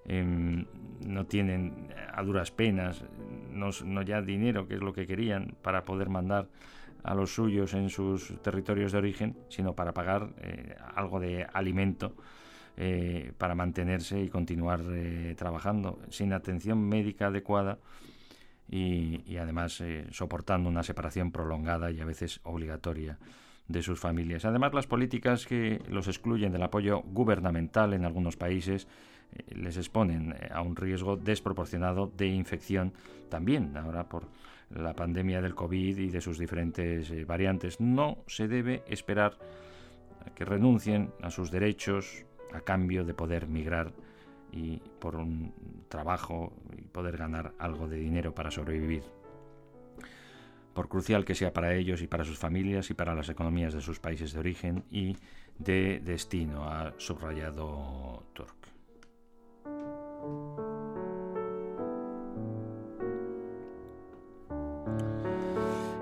Em, 0.07 0.67
no 1.07 1.25
tienen 1.25 1.89
a 2.13 2.23
duras 2.23 2.51
penas, 2.51 3.03
no, 3.51 4.03
ya 4.03 4.21
dinero, 4.21 4.69
que 4.69 4.75
es 4.75 4.81
lo 4.81 4.93
que 4.93 5.07
querían, 5.07 5.57
para 5.63 5.85
poder 5.85 6.11
mandar 6.11 6.49
a 7.03 7.15
los 7.15 7.35
suyos 7.35 7.75
en 7.75 7.89
sus 7.89 8.41
territorios 8.43 8.93
de 8.93 8.99
origen, 8.99 9.37
sino 9.49 9.75
para 9.75 9.93
pagar 9.93 10.31
eh, 10.39 10.77
algo 10.95 11.21
de 11.21 11.47
alimento 11.53 12.15
eh, 12.77 13.33
para 13.39 13.55
mantenerse 13.55 14.21
y 14.21 14.29
continuar 14.29 14.81
eh, 14.91 15.35
trabajando 15.37 16.01
sin 16.11 16.33
atención 16.33 16.81
médica 16.89 17.27
adecuada 17.27 17.79
y, 18.69 19.37
además 19.37 19.83
soportando 20.11 20.69
una 20.69 20.83
separación 20.83 21.31
prolongada 21.31 21.91
y 21.91 22.01
a 22.01 22.05
veces 22.05 22.41
obligatoria 22.45 23.19
de 23.69 23.83
sus 23.83 23.99
familias. 23.99 24.45
Además, 24.45 24.75
las 24.75 24.87
políticas 24.87 25.47
que 25.47 25.81
los 25.89 26.09
excluyen 26.09 26.53
del 26.53 26.63
apoyo 26.63 27.03
gubernamental 27.03 27.95
en 27.95 28.05
algunos 28.05 28.37
países 28.37 28.87
eh, 29.33 29.55
les 29.55 29.77
exponen 29.77 30.33
eh, 30.33 30.49
a 30.53 30.61
un 30.61 30.77
riesgo 30.77 31.17
desproporcionado 31.17 32.11
de 32.17 32.27
infección 32.27 32.93
también 33.29 33.77
ahora 33.77 34.09
por 34.09 34.29
la 34.71 34.95
pandemia 34.95 35.41
del 35.41 35.55
COVID 35.55 35.99
y 35.99 36.11
de 36.11 36.21
sus 36.21 36.39
diferentes 36.39 37.11
eh, 37.11 37.25
variantes. 37.25 37.81
No 37.81 38.19
se 38.27 38.49
debe 38.49 38.83
esperar 38.89 39.39
que 40.35 40.45
renuncien 40.45 41.11
a 41.23 41.31
sus 41.31 41.51
derechos 41.51 42.25
a 42.55 42.61
cambio 42.61 43.05
de 43.05 43.15
poder 43.15 43.47
migrar 43.49 43.93
y 44.53 44.81
por 45.01 45.17
un 45.17 45.53
trabajo 45.89 46.53
y 46.77 46.83
poder 46.83 47.17
ganar 47.17 47.53
algo 47.59 47.89
de 47.89 47.97
dinero 47.97 48.35
para 48.35 48.51
sobrevivir. 48.51 49.03
Por 50.73 50.89
crucial 50.89 51.25
que 51.25 51.35
sea 51.35 51.53
para 51.53 51.75
ellos 51.75 52.03
y 52.03 52.07
para 52.07 52.25
sus 52.25 52.39
familias 52.39 52.91
y 52.91 52.95
para 52.95 53.15
las 53.15 53.29
economías 53.29 53.75
de 53.75 53.81
sus 53.81 54.01
países 54.01 54.33
de 54.33 54.41
origen 54.41 54.85
y 54.91 55.17
de 55.59 56.01
destino, 56.01 56.65
ha 56.65 56.95
subrayado 56.99 58.25
Turk. 58.33 58.64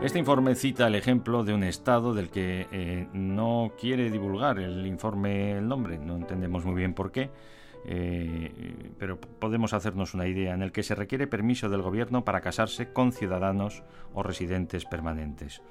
Este 0.02 0.18
informe 0.18 0.56
cita 0.56 0.88
el 0.88 0.96
ejemplo 0.96 1.44
de 1.44 1.54
un 1.54 1.62
Estado 1.62 2.12
del 2.12 2.28
que 2.28 2.66
eh, 2.72 3.06
no 3.12 3.72
quiere 3.80 4.10
divulgar 4.10 4.58
el 4.58 4.84
informe 4.84 5.52
el 5.52 5.68
nombre, 5.68 5.96
no 5.96 6.16
entendemos 6.16 6.64
muy 6.64 6.74
bien 6.74 6.92
por 6.92 7.12
qué, 7.12 7.30
eh, 7.86 8.74
pero 8.98 9.20
podemos 9.20 9.72
hacernos 9.72 10.12
una 10.12 10.26
idea, 10.26 10.54
en 10.54 10.62
el 10.62 10.72
que 10.72 10.82
se 10.82 10.96
requiere 10.96 11.28
permiso 11.28 11.68
del 11.68 11.82
gobierno 11.82 12.24
para 12.24 12.40
casarse 12.40 12.92
con 12.92 13.12
ciudadanos 13.12 13.84
o 14.12 14.24
residentes 14.24 14.86
permanentes. 14.86 15.62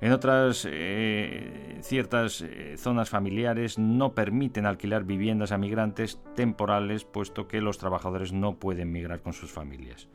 En 0.00 0.10
otras 0.10 0.66
eh, 0.68 1.78
ciertas 1.82 2.44
zonas 2.76 3.10
familiares 3.10 3.78
no 3.78 4.12
permiten 4.12 4.66
alquilar 4.66 5.04
viviendas 5.04 5.52
a 5.52 5.58
migrantes 5.58 6.20
temporales, 6.34 7.04
puesto 7.04 7.46
que 7.46 7.60
los 7.60 7.78
trabajadores 7.78 8.32
no 8.32 8.56
pueden 8.56 8.90
migrar 8.90 9.20
con 9.20 9.34
sus 9.34 9.52
familias. 9.52 10.08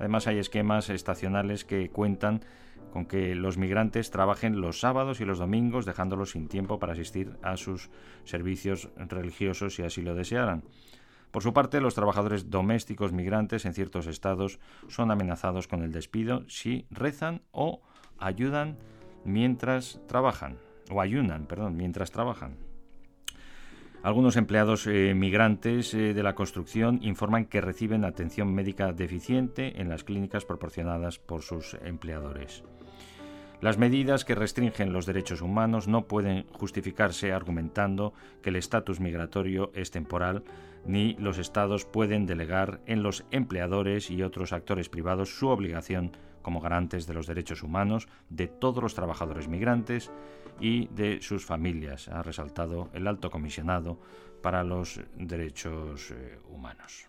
Además 0.00 0.26
hay 0.26 0.38
esquemas 0.38 0.88
estacionales 0.90 1.64
que 1.64 1.90
cuentan 1.90 2.40
con 2.90 3.06
que 3.06 3.34
los 3.34 3.58
migrantes 3.58 4.10
trabajen 4.10 4.60
los 4.60 4.80
sábados 4.80 5.20
y 5.20 5.24
los 5.24 5.38
domingos, 5.38 5.86
dejándolos 5.86 6.30
sin 6.30 6.48
tiempo 6.48 6.78
para 6.78 6.94
asistir 6.94 7.36
a 7.42 7.56
sus 7.56 7.90
servicios 8.24 8.88
religiosos 8.96 9.74
si 9.74 9.82
así 9.82 10.02
lo 10.02 10.14
desearan. 10.14 10.64
Por 11.30 11.42
su 11.42 11.52
parte, 11.52 11.80
los 11.80 11.94
trabajadores 11.94 12.50
domésticos 12.50 13.12
migrantes 13.12 13.64
en 13.64 13.74
ciertos 13.74 14.06
estados 14.06 14.58
son 14.88 15.10
amenazados 15.12 15.68
con 15.68 15.82
el 15.82 15.92
despido 15.92 16.44
si 16.48 16.86
rezan 16.90 17.42
o 17.52 17.82
ayudan 18.18 18.78
mientras 19.24 20.00
trabajan, 20.08 20.56
o 20.90 21.00
ayunan, 21.00 21.46
perdón, 21.46 21.76
mientras 21.76 22.10
trabajan. 22.10 22.69
Algunos 24.02 24.36
empleados 24.36 24.86
eh, 24.86 25.12
migrantes 25.14 25.92
eh, 25.92 26.14
de 26.14 26.22
la 26.22 26.34
construcción 26.34 27.00
informan 27.02 27.44
que 27.44 27.60
reciben 27.60 28.06
atención 28.06 28.54
médica 28.54 28.94
deficiente 28.94 29.78
en 29.78 29.90
las 29.90 30.04
clínicas 30.04 30.46
proporcionadas 30.46 31.18
por 31.18 31.42
sus 31.42 31.76
empleadores. 31.84 32.64
Las 33.60 33.76
medidas 33.76 34.24
que 34.24 34.34
restringen 34.34 34.94
los 34.94 35.04
derechos 35.04 35.42
humanos 35.42 35.86
no 35.86 36.06
pueden 36.06 36.46
justificarse 36.52 37.32
argumentando 37.32 38.14
que 38.40 38.48
el 38.48 38.56
estatus 38.56 39.00
migratorio 39.00 39.70
es 39.74 39.90
temporal, 39.90 40.44
ni 40.86 41.12
los 41.18 41.36
estados 41.36 41.84
pueden 41.84 42.24
delegar 42.24 42.80
en 42.86 43.02
los 43.02 43.26
empleadores 43.30 44.10
y 44.10 44.22
otros 44.22 44.54
actores 44.54 44.88
privados 44.88 45.38
su 45.38 45.48
obligación 45.48 46.12
como 46.40 46.62
garantes 46.62 47.06
de 47.06 47.12
los 47.12 47.26
derechos 47.26 47.62
humanos 47.62 48.08
de 48.30 48.46
todos 48.46 48.82
los 48.82 48.94
trabajadores 48.94 49.46
migrantes 49.46 50.10
y 50.60 50.88
de 50.88 51.20
sus 51.22 51.44
familias, 51.44 52.08
ha 52.08 52.22
resaltado 52.22 52.90
el 52.92 53.06
alto 53.06 53.30
comisionado 53.30 53.98
para 54.42 54.62
los 54.64 55.00
derechos 55.16 56.10
eh, 56.10 56.38
humanos. 56.48 57.08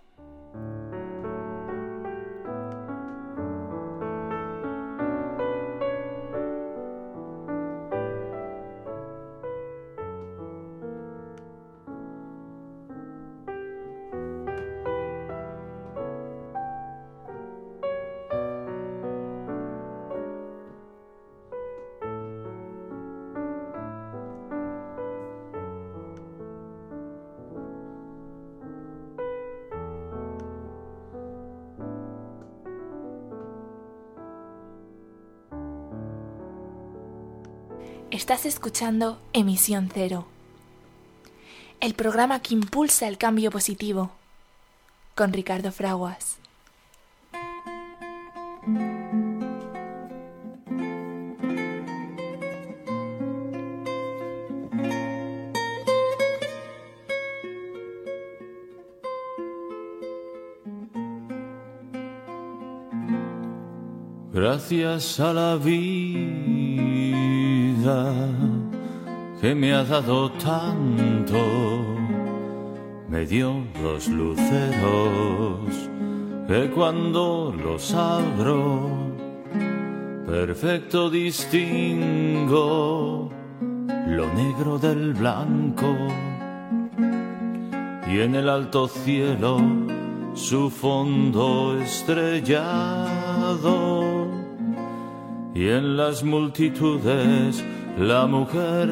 Escuchando 38.45 39.19
Emisión 39.33 39.91
Cero, 39.93 40.25
el 41.79 41.93
programa 41.93 42.41
que 42.41 42.55
impulsa 42.55 43.07
el 43.07 43.19
cambio 43.19 43.51
positivo, 43.51 44.11
con 45.13 45.31
Ricardo 45.31 45.71
Fraguas. 45.71 46.37
Gracias 64.33 65.19
a 65.19 65.33
la 65.33 65.55
vida 65.57 66.60
que 69.41 69.55
me 69.55 69.73
ha 69.73 69.83
dado 69.83 70.31
tanto, 70.33 71.39
me 73.09 73.25
dio 73.25 73.63
dos 73.81 74.07
luceros 74.07 75.89
que 76.47 76.69
cuando 76.69 77.51
los 77.63 77.91
abro, 77.93 78.89
perfecto 80.27 81.09
distingo 81.09 83.31
lo 84.07 84.33
negro 84.33 84.77
del 84.77 85.13
blanco. 85.13 85.95
Y 88.07 88.19
en 88.19 88.35
el 88.35 88.49
alto 88.49 88.89
cielo 88.89 89.57
su 90.33 90.69
fondo 90.69 91.79
estrellado 91.81 94.10
y 95.53 95.67
en 95.67 95.97
las 95.97 96.23
multitudes 96.23 97.63
la 97.97 98.25
mujer 98.25 98.89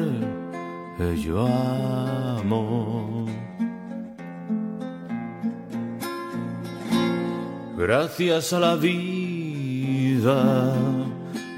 que 0.98 1.16
yo 1.16 1.46
amo. 1.46 3.26
Gracias 7.76 8.52
a 8.52 8.60
la 8.60 8.76
vida 8.76 10.74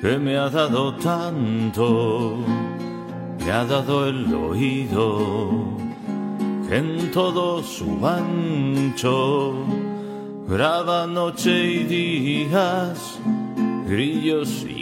que 0.01 0.19
me 0.19 0.37
ha 0.37 0.49
dado 0.49 0.95
tanto, 0.95 2.37
me 3.45 3.51
ha 3.51 3.65
dado 3.65 4.07
el 4.07 4.33
oído 4.33 5.79
que 6.69 6.77
en 6.77 7.11
todo 7.11 7.63
su 7.63 8.07
ancho 8.07 9.55
graba 10.49 11.07
noche 11.07 11.51
y 11.51 11.85
días 11.85 13.19
grillos 13.87 14.65
y 14.69 14.82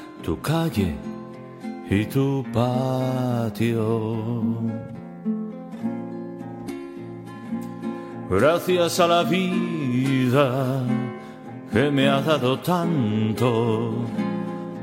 tu 0.21 0.39
calle 0.39 0.95
y 1.89 2.05
tu 2.05 2.45
patio. 2.53 4.53
Gracias 8.29 8.99
a 8.99 9.07
la 9.07 9.23
vida 9.23 10.83
que 11.71 11.91
me 11.91 12.07
ha 12.07 12.21
dado 12.21 12.59
tanto, 12.59 13.93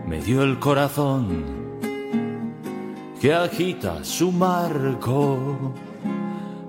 me 0.07 0.21
dio 0.21 0.43
el 0.43 0.59
corazón 0.59 1.57
que 3.21 3.35
agita 3.35 4.05
su 4.05 4.31
marco 4.31 5.73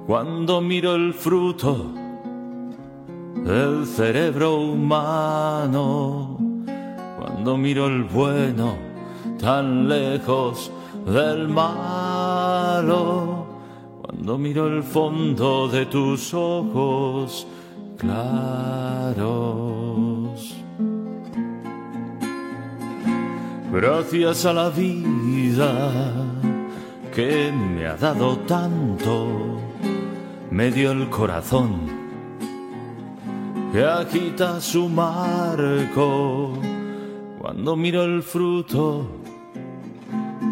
cuando 0.07 0.61
miro 0.61 0.95
el 0.95 1.13
fruto 1.13 1.93
del 3.35 3.85
cerebro 3.85 4.61
humano 4.61 6.48
cuando 7.39 7.55
miro 7.55 7.87
el 7.87 8.03
bueno 8.03 8.77
tan 9.39 9.87
lejos 9.87 10.69
del 11.05 11.47
malo. 11.47 13.45
Cuando 14.01 14.37
miro 14.37 14.67
el 14.67 14.83
fondo 14.83 15.69
de 15.69 15.85
tus 15.85 16.33
ojos 16.33 17.47
claros. 17.97 19.23
Gracias 23.71 24.45
a 24.45 24.51
la 24.51 24.69
vida 24.69 25.91
que 27.15 27.53
me 27.53 27.87
ha 27.87 27.95
dado 27.95 28.35
tanto, 28.39 29.27
me 30.51 30.71
dio 30.71 30.91
el 30.91 31.09
corazón 31.09 31.87
que 33.71 33.85
agita 33.85 34.59
su 34.59 34.89
marco 34.89 36.68
cuando 37.39 37.75
miro 37.75 38.03
el 38.03 38.21
fruto 38.21 39.07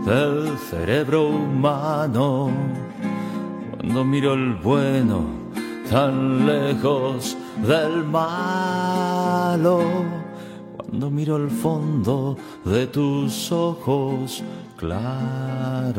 del 0.06 0.58
cerebro 0.58 1.28
humano, 1.30 2.50
cuando 3.76 4.04
miro 4.04 4.34
el 4.34 4.56
bueno 4.56 5.26
tan 5.90 6.46
lejos 6.46 7.38
del 7.66 8.04
malo 8.04 9.82
cuando 10.98 11.10
miro 11.12 11.36
el 11.38 11.50
fondo 11.50 12.38
de 12.64 12.88
tus 12.88 13.52
ojos 13.52 14.44
claros. 14.78 15.94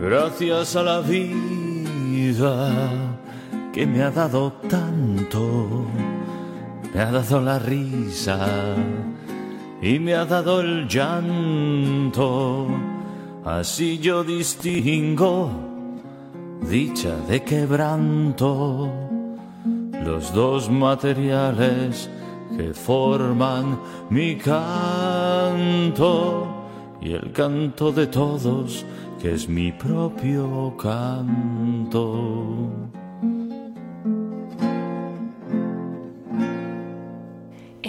Gracias 0.00 0.76
a 0.76 0.82
la 0.82 1.00
vida 1.00 2.90
que 3.72 3.86
me 3.86 4.02
ha 4.02 4.10
dado 4.10 4.52
tanto, 4.68 5.84
me 6.94 7.00
ha 7.00 7.10
dado 7.10 7.40
la 7.40 7.58
risa 7.58 8.38
y 9.82 9.98
me 9.98 10.14
ha 10.14 10.24
dado 10.24 10.60
el 10.60 10.86
llanto. 10.86 12.68
Así 13.44 13.98
yo 13.98 14.22
distingo 14.22 15.50
dicha 16.62 17.16
de 17.28 17.42
quebranto 17.42 18.90
los 20.04 20.32
dos 20.32 20.70
materiales 20.70 22.08
que 22.56 22.72
forman 22.72 23.78
mi 24.10 24.36
canto 24.36 25.66
y 27.00 27.12
el 27.12 27.32
canto 27.32 27.90
de 27.90 28.06
todos 28.06 28.86
que 29.20 29.34
es 29.34 29.48
mi 29.48 29.72
propio 29.72 30.76
canto. 30.76 32.04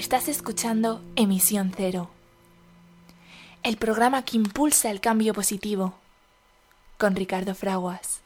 Estás 0.06 0.30
escuchando 0.30 1.02
Emisión 1.16 1.72
Cero, 1.76 2.12
el 3.64 3.78
programa 3.78 4.24
que 4.24 4.38
impulsa 4.38 4.92
el 4.92 5.02
cambio 5.02 5.34
positivo, 5.34 5.96
con 7.00 7.16
Ricardo 7.16 7.56
Fraguas. 7.56 8.22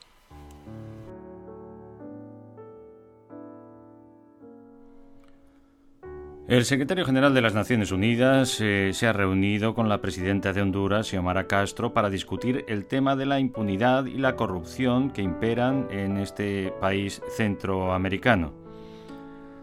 El 6.49 6.65
secretario 6.65 7.05
general 7.05 7.33
de 7.33 7.41
las 7.41 7.53
Naciones 7.53 7.93
Unidas 7.93 8.59
eh, 8.59 8.91
se 8.93 9.07
ha 9.07 9.13
reunido 9.13 9.73
con 9.73 9.87
la 9.87 10.01
presidenta 10.01 10.51
de 10.51 10.61
Honduras, 10.61 11.07
Xiomara 11.07 11.47
Castro, 11.47 11.93
para 11.93 12.09
discutir 12.09 12.65
el 12.67 12.87
tema 12.87 13.15
de 13.15 13.25
la 13.25 13.39
impunidad 13.39 14.03
y 14.03 14.17
la 14.17 14.35
corrupción 14.35 15.11
que 15.11 15.21
imperan 15.21 15.87
en 15.91 16.17
este 16.17 16.73
país 16.81 17.21
centroamericano. 17.37 18.68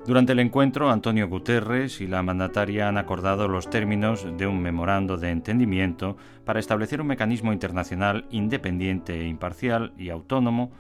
Durante 0.07 0.33
el 0.33 0.39
encuentro, 0.39 0.89
Antonio 0.89 1.29
Guterres 1.29 2.01
y 2.01 2.07
la 2.07 2.23
mandataria 2.23 2.89
han 2.89 2.97
acordado 2.97 3.49
los 3.49 3.69
términos 3.69 4.25
de 4.37 4.47
un 4.47 4.63
memorando 4.63 5.17
de 5.17 5.31
entendimiento 5.31 6.17
para 6.45 6.61
establecer 6.61 7.01
un 7.01 7.09
mecanismo 7.09 7.53
internacional 7.53 8.25
independiente 8.31 9.21
e 9.21 9.27
imparcial 9.27 9.95
y 9.99 10.11
autónomo 10.11 10.71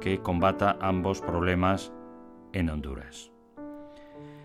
que 0.00 0.20
combata 0.20 0.78
ambos 0.80 1.20
problemas 1.20 1.92
en 2.52 2.70
Honduras. 2.70 3.32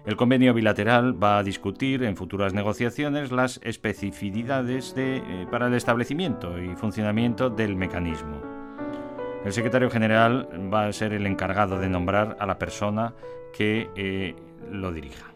El 0.03 0.15
convenio 0.15 0.55
bilateral 0.55 1.21
va 1.23 1.38
a 1.38 1.43
discutir 1.43 2.03
en 2.03 2.17
futuras 2.17 2.55
negociaciones 2.55 3.31
las 3.31 3.59
especificidades 3.63 4.95
eh, 4.97 5.45
para 5.51 5.67
el 5.67 5.75
establecimiento 5.75 6.59
y 6.59 6.75
funcionamiento 6.75 7.51
del 7.51 7.75
mecanismo. 7.75 8.41
El 9.45 9.53
secretario 9.53 9.91
general 9.91 10.49
va 10.73 10.88
a 10.88 10.93
ser 10.93 11.13
el 11.13 11.27
encargado 11.27 11.77
de 11.77 11.88
nombrar 11.88 12.36
a 12.39 12.47
la 12.47 12.57
persona 12.57 13.13
que 13.54 13.89
eh, 13.95 14.36
lo 14.72 14.91
dirija. 14.91 15.34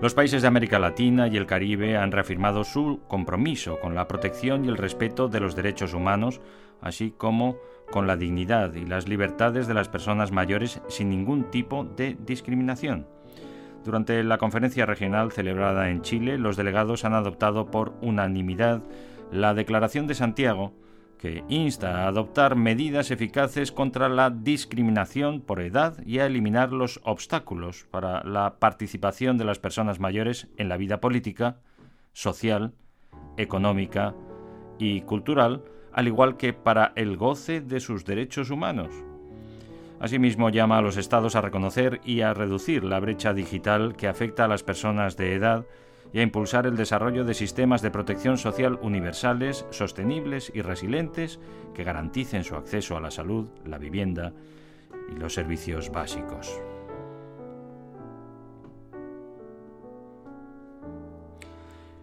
Los 0.00 0.14
países 0.14 0.40
de 0.40 0.48
América 0.48 0.78
Latina 0.78 1.28
y 1.28 1.36
el 1.36 1.44
Caribe 1.44 1.98
han 1.98 2.10
reafirmado 2.10 2.64
su 2.64 3.00
compromiso 3.06 3.78
con 3.80 3.94
la 3.94 4.08
protección 4.08 4.64
y 4.64 4.68
el 4.68 4.78
respeto 4.78 5.28
de 5.28 5.40
los 5.40 5.54
derechos 5.54 5.92
humanos, 5.92 6.40
así 6.80 7.12
como 7.14 7.58
con 7.90 8.06
la 8.06 8.16
dignidad 8.16 8.72
y 8.74 8.86
las 8.86 9.08
libertades 9.08 9.66
de 9.66 9.74
las 9.74 9.90
personas 9.90 10.32
mayores 10.32 10.80
sin 10.88 11.10
ningún 11.10 11.50
tipo 11.50 11.84
de 11.84 12.16
discriminación. 12.24 13.06
Durante 13.84 14.24
la 14.24 14.38
conferencia 14.38 14.86
regional 14.86 15.32
celebrada 15.32 15.90
en 15.90 16.00
Chile, 16.00 16.38
los 16.38 16.56
delegados 16.56 17.04
han 17.04 17.12
adoptado 17.12 17.70
por 17.70 17.92
unanimidad 18.00 18.82
la 19.30 19.52
Declaración 19.52 20.06
de 20.06 20.14
Santiago, 20.14 20.72
que 21.20 21.44
insta 21.50 21.98
a 21.98 22.08
adoptar 22.08 22.56
medidas 22.56 23.10
eficaces 23.10 23.72
contra 23.72 24.08
la 24.08 24.30
discriminación 24.30 25.42
por 25.42 25.60
edad 25.60 26.02
y 26.06 26.18
a 26.18 26.24
eliminar 26.24 26.72
los 26.72 26.98
obstáculos 27.04 27.86
para 27.90 28.24
la 28.24 28.58
participación 28.58 29.36
de 29.36 29.44
las 29.44 29.58
personas 29.58 30.00
mayores 30.00 30.48
en 30.56 30.70
la 30.70 30.78
vida 30.78 30.98
política, 31.02 31.58
social, 32.14 32.72
económica 33.36 34.14
y 34.78 35.02
cultural, 35.02 35.62
al 35.92 36.06
igual 36.08 36.38
que 36.38 36.54
para 36.54 36.92
el 36.96 37.18
goce 37.18 37.60
de 37.60 37.80
sus 37.80 38.06
derechos 38.06 38.48
humanos. 38.48 38.94
Asimismo, 40.00 40.48
llama 40.48 40.78
a 40.78 40.82
los 40.82 40.96
estados 40.96 41.36
a 41.36 41.42
reconocer 41.42 42.00
y 42.02 42.22
a 42.22 42.32
reducir 42.32 42.82
la 42.82 42.98
brecha 42.98 43.34
digital 43.34 43.94
que 43.94 44.08
afecta 44.08 44.46
a 44.46 44.48
las 44.48 44.62
personas 44.62 45.18
de 45.18 45.34
edad 45.34 45.66
y 46.12 46.18
a 46.18 46.22
impulsar 46.22 46.66
el 46.66 46.76
desarrollo 46.76 47.24
de 47.24 47.34
sistemas 47.34 47.82
de 47.82 47.90
protección 47.90 48.38
social 48.38 48.78
universales, 48.82 49.66
sostenibles 49.70 50.50
y 50.54 50.62
resilientes 50.62 51.38
que 51.74 51.84
garanticen 51.84 52.44
su 52.44 52.56
acceso 52.56 52.96
a 52.96 53.00
la 53.00 53.10
salud, 53.10 53.48
la 53.64 53.78
vivienda 53.78 54.32
y 55.14 55.18
los 55.18 55.34
servicios 55.34 55.90
básicos. 55.90 56.60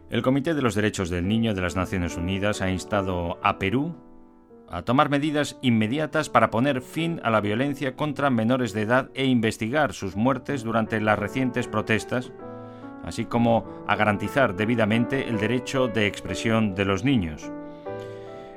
El 0.10 0.22
Comité 0.22 0.54
de 0.54 0.62
los 0.62 0.74
Derechos 0.74 1.10
del 1.10 1.28
Niño 1.28 1.54
de 1.54 1.62
las 1.62 1.76
Naciones 1.76 2.16
Unidas 2.16 2.62
ha 2.62 2.72
instado 2.72 3.38
a 3.44 3.60
Perú 3.60 3.94
a 4.70 4.84
tomar 4.84 5.10
medidas 5.10 5.58
inmediatas 5.62 6.30
para 6.30 6.50
poner 6.50 6.82
fin 6.82 7.20
a 7.24 7.30
la 7.30 7.42
violencia 7.42 7.96
contra 7.96 8.30
menores 8.30 8.74
de 8.74 8.84
edad 8.84 9.10
e 9.16 9.26
investigar 9.26 9.94
sus 9.94 10.16
muertes 10.16 10.64
durante 10.64 11.00
las 11.02 11.20
recientes 11.20 11.68
protestas, 11.68 12.32
así 13.04 13.26
como 13.26 13.66
a 13.88 13.96
garantizar 13.96 14.56
debidamente 14.56 15.28
el 15.28 15.38
derecho 15.38 15.88
de 15.88 16.08
expresión 16.08 16.76
de 16.76 16.86
los 16.86 17.04
niños. 17.04 17.52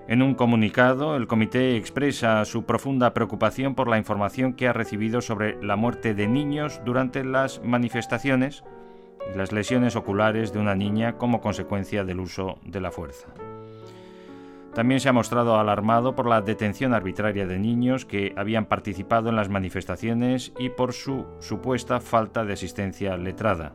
En 0.09 0.23
un 0.23 0.35
comunicado, 0.35 1.17
el 1.17 1.29
comité 1.29 1.77
expresa 1.77 2.45
su 2.45 2.65
profunda 2.65 3.15
preocupación 3.15 3.75
por 3.75 3.89
la 3.89 3.99
información 3.99 4.55
que 4.55 4.67
ha 4.67 4.73
recibido 4.73 5.21
sobre 5.21 5.63
la 5.63 5.77
muerte 5.77 6.15
de 6.15 6.27
niños 6.27 6.81
durante 6.85 7.23
las 7.23 7.63
manifestaciones, 7.63 8.65
y 9.33 9.37
las 9.37 9.53
lesiones 9.53 9.97
oculares 9.97 10.53
de 10.53 10.59
una 10.59 10.75
niña 10.75 11.17
como 11.17 11.41
consecuencia 11.41 12.05
del 12.05 12.21
uso 12.21 12.59
de 12.65 12.81
la 12.81 12.91
fuerza. 12.91 13.29
También 14.75 15.01
se 15.01 15.09
ha 15.09 15.13
mostrado 15.13 15.59
alarmado 15.59 16.15
por 16.15 16.27
la 16.27 16.43
detención 16.43 16.95
arbitraria 16.95 17.47
de 17.47 17.59
niños 17.59 18.05
que 18.05 18.33
habían 18.37 18.67
participado 18.67 19.29
en 19.29 19.37
las 19.37 19.49
manifestaciones 19.49 20.53
y 20.59 20.71
por 20.71 20.93
su 20.93 21.27
supuesta 21.41 22.01
falta 22.01 22.45
de 22.45 22.53
asistencia 22.53 23.17
letrada. 23.17 23.75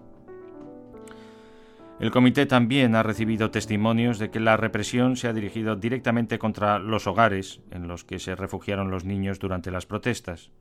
El 1.98 2.12
comité 2.12 2.46
también 2.46 2.94
ha 2.96 3.04
recibido 3.04 3.52
testimonios 3.52 4.20
de 4.20 4.30
que 4.30 4.42
la 4.42 4.58
represión 4.58 5.16
se 5.16 5.30
ha 5.30 5.34
dirigido 5.34 5.78
directamente 5.78 6.38
contra 6.38 6.78
los 6.78 7.08
hogares 7.08 7.62
en 7.72 7.88
los 7.88 8.04
que 8.04 8.20
se 8.20 8.36
refugiaron 8.36 8.92
los 8.92 9.06
niños 9.06 9.40
durante 9.40 9.72
las 9.72 9.86
protestas. 9.86 10.52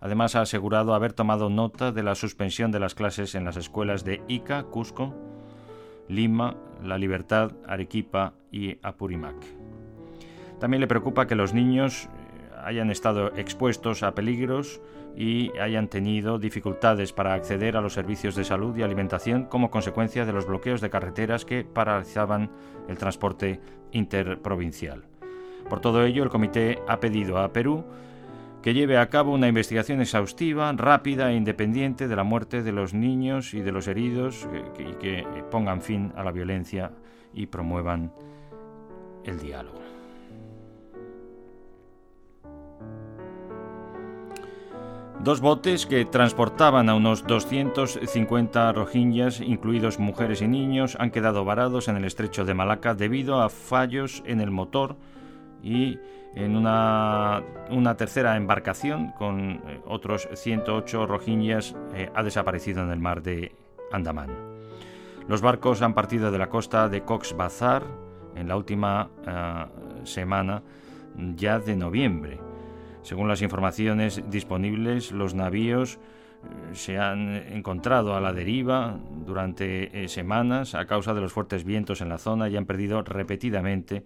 Además, 0.00 0.36
ha 0.36 0.40
asegurado 0.40 0.94
haber 0.94 1.12
tomado 1.12 1.50
nota 1.50 1.92
de 1.92 2.02
la 2.02 2.14
suspensión 2.14 2.70
de 2.70 2.80
las 2.80 2.94
clases 2.94 3.34
en 3.34 3.44
las 3.44 3.58
escuelas 3.58 4.04
de 4.04 4.22
Ica, 4.26 4.62
Cusco, 4.62 5.14
Lima, 6.08 6.56
La 6.82 6.96
Libertad, 6.96 7.52
Arequipa 7.66 8.32
y 8.50 8.78
Apurimac. 8.82 9.36
También 10.60 10.80
le 10.80 10.86
preocupa 10.86 11.26
que 11.26 11.34
los 11.34 11.52
niños 11.52 12.06
eh, 12.06 12.08
hayan 12.64 12.90
estado 12.90 13.34
expuestos 13.36 14.02
a 14.02 14.14
peligros 14.14 14.80
y 15.18 15.50
hayan 15.58 15.88
tenido 15.88 16.38
dificultades 16.38 17.12
para 17.12 17.34
acceder 17.34 17.76
a 17.76 17.80
los 17.80 17.94
servicios 17.94 18.36
de 18.36 18.44
salud 18.44 18.76
y 18.76 18.84
alimentación 18.84 19.46
como 19.46 19.68
consecuencia 19.68 20.24
de 20.24 20.32
los 20.32 20.46
bloqueos 20.46 20.80
de 20.80 20.90
carreteras 20.90 21.44
que 21.44 21.64
paralizaban 21.64 22.52
el 22.88 22.98
transporte 22.98 23.60
interprovincial. 23.90 25.02
Por 25.68 25.80
todo 25.80 26.04
ello, 26.04 26.22
el 26.22 26.30
comité 26.30 26.78
ha 26.86 27.00
pedido 27.00 27.38
a 27.38 27.52
Perú 27.52 27.84
que 28.62 28.74
lleve 28.74 28.96
a 28.96 29.08
cabo 29.08 29.32
una 29.32 29.48
investigación 29.48 30.00
exhaustiva, 30.00 30.70
rápida 30.72 31.32
e 31.32 31.34
independiente 31.34 32.06
de 32.06 32.14
la 32.14 32.22
muerte 32.22 32.62
de 32.62 32.70
los 32.70 32.94
niños 32.94 33.54
y 33.54 33.60
de 33.60 33.72
los 33.72 33.88
heridos 33.88 34.48
y 34.78 34.94
que 35.00 35.26
pongan 35.50 35.82
fin 35.82 36.12
a 36.14 36.22
la 36.22 36.30
violencia 36.30 36.92
y 37.34 37.46
promuevan 37.46 38.12
el 39.24 39.40
diálogo. 39.40 39.97
Dos 45.28 45.42
botes 45.42 45.84
que 45.84 46.06
transportaban 46.06 46.88
a 46.88 46.94
unos 46.94 47.26
250 47.26 48.72
rohingyas, 48.72 49.42
incluidos 49.42 49.98
mujeres 49.98 50.40
y 50.40 50.48
niños, 50.48 50.96
han 50.98 51.10
quedado 51.10 51.44
varados 51.44 51.88
en 51.88 51.98
el 51.98 52.06
estrecho 52.06 52.46
de 52.46 52.54
Malaca 52.54 52.94
debido 52.94 53.42
a 53.42 53.50
fallos 53.50 54.22
en 54.24 54.40
el 54.40 54.50
motor 54.50 54.96
y 55.62 55.98
en 56.34 56.56
una, 56.56 57.44
tercera 57.98 58.38
embarcación 58.38 59.12
con 59.18 59.50
eh, 59.50 59.82
otros 59.84 60.30
108 60.32 61.04
rohingyas 61.04 61.76
eh, 61.92 62.10
ha 62.14 62.22
desaparecido 62.22 62.82
en 62.82 62.90
el 62.90 62.98
mar 62.98 63.22
de 63.22 63.54
Andamán. 63.92 64.30
Los 65.28 65.42
barcos 65.42 65.82
han 65.82 65.92
partido 65.92 66.30
de 66.30 66.38
la 66.38 66.48
costa 66.48 66.88
de 66.88 67.02
Cox's 67.02 67.36
Bazar 67.36 67.82
en 68.34 68.48
la 68.48 68.56
última 68.56 69.10
eh, 69.26 69.66
semana 70.04 70.62
ya 71.36 71.58
de 71.58 71.76
noviembre 71.76 72.47
según 73.08 73.26
las 73.26 73.40
informaciones 73.40 74.22
disponibles, 74.28 75.12
los 75.12 75.32
navíos 75.32 75.94
eh, 75.94 76.74
se 76.74 76.98
han 76.98 77.36
encontrado 77.36 78.14
a 78.14 78.20
la 78.20 78.34
deriva 78.34 79.00
durante 79.24 80.04
eh, 80.04 80.08
semanas 80.08 80.74
a 80.74 80.84
causa 80.84 81.14
de 81.14 81.22
los 81.22 81.32
fuertes 81.32 81.64
vientos 81.64 82.02
en 82.02 82.10
la 82.10 82.18
zona 82.18 82.50
y 82.50 82.56
han 82.58 82.66
perdido 82.66 83.00
repetidamente 83.00 84.04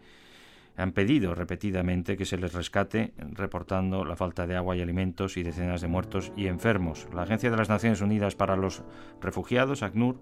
han 0.76 0.92
pedido 0.92 1.34
repetidamente 1.34 2.16
que 2.16 2.24
se 2.24 2.38
les 2.38 2.54
rescate, 2.54 3.12
reportando 3.32 4.04
la 4.04 4.14
falta 4.14 4.46
de 4.46 4.54
agua 4.54 4.76
y 4.76 4.80
alimentos 4.80 5.36
y 5.36 5.42
decenas 5.42 5.80
de 5.80 5.88
muertos 5.88 6.32
y 6.36 6.46
enfermos. 6.46 7.08
La 7.12 7.22
Agencia 7.22 7.50
de 7.50 7.56
las 7.56 7.68
Naciones 7.68 8.00
Unidas 8.02 8.36
para 8.36 8.56
los 8.56 8.84
Refugiados, 9.20 9.82
ACNUR, 9.82 10.20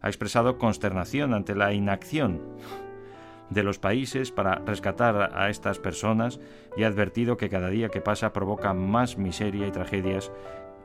ha 0.00 0.06
expresado 0.06 0.58
consternación 0.58 1.34
ante 1.34 1.56
la 1.56 1.74
inacción 1.74 2.40
de 3.52 3.62
los 3.62 3.78
países 3.78 4.32
para 4.32 4.56
rescatar 4.56 5.30
a 5.34 5.48
estas 5.50 5.78
personas 5.78 6.40
y 6.76 6.84
ha 6.84 6.88
advertido 6.88 7.36
que 7.36 7.48
cada 7.48 7.68
día 7.68 7.88
que 7.88 8.00
pasa 8.00 8.32
provoca 8.32 8.74
más 8.74 9.18
miseria 9.18 9.66
y 9.66 9.72
tragedias 9.72 10.32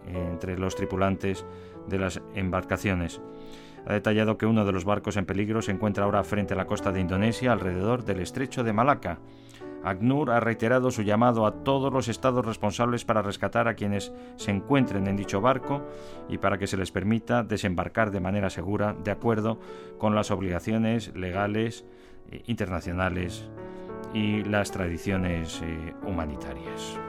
entre 0.08 0.58
los 0.58 0.76
tripulantes 0.76 1.46
de 1.88 2.00
las 2.00 2.22
embarcaciones. 2.36 3.22
Ha 3.86 3.94
detallado 3.94 4.38
que 4.38 4.46
uno 4.46 4.66
de 4.66 4.74
los 4.74 4.84
barcos 4.84 5.16
en 5.16 5.26
peligro 5.26 5.62
se 5.62 5.72
encuentra 5.72 6.04
ahora 6.04 6.24
frente 6.24 6.54
a 6.54 6.58
la 6.58 6.68
costa 6.68 6.92
de 6.92 7.00
Indonesia, 7.00 7.54
alrededor 7.54 8.04
del 8.04 8.20
estrecho 8.20 8.64
de 8.64 8.74
Malaca. 8.74 9.20
ACNUR 9.84 10.32
ha 10.32 10.40
reiterado 10.42 10.92
su 10.92 11.04
llamado 11.04 11.46
a 11.46 11.64
todos 11.64 11.94
los 11.94 12.10
estados 12.10 12.46
responsables 12.46 13.06
para 13.06 13.22
rescatar 13.22 13.70
a 13.70 13.76
quienes 13.76 14.12
se 14.36 14.52
encuentren 14.52 15.08
en 15.08 15.16
dicho 15.16 15.40
barco 15.40 15.84
y 16.28 16.40
para 16.40 16.58
que 16.58 16.68
se 16.68 16.76
les 16.76 16.92
permita 16.92 17.44
desembarcar 17.44 18.12
de 18.12 18.20
manera 18.20 18.50
segura, 18.50 18.94
de 19.02 19.12
acuerdo 19.12 19.60
con 19.98 20.16
las 20.16 20.32
obligaciones 20.32 21.16
legales 21.16 21.86
internacionales 22.48 23.48
y 24.14 24.44
las 24.44 24.72
tradiciones 24.72 25.62
eh, 25.64 25.94
humanitarias. 26.06 27.00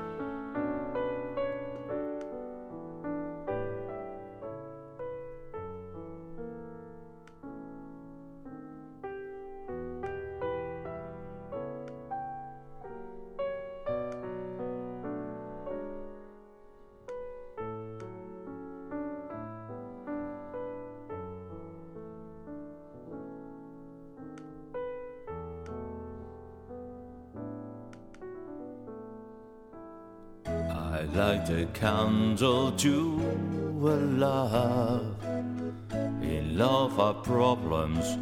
Light 31.15 31.49
a 31.51 31.67
candle 31.73 32.73
to 32.73 33.21
a 33.83 33.97
love. 34.19 35.15
In 36.23 36.57
love, 36.59 36.99
our 37.01 37.15
problems 37.15 38.19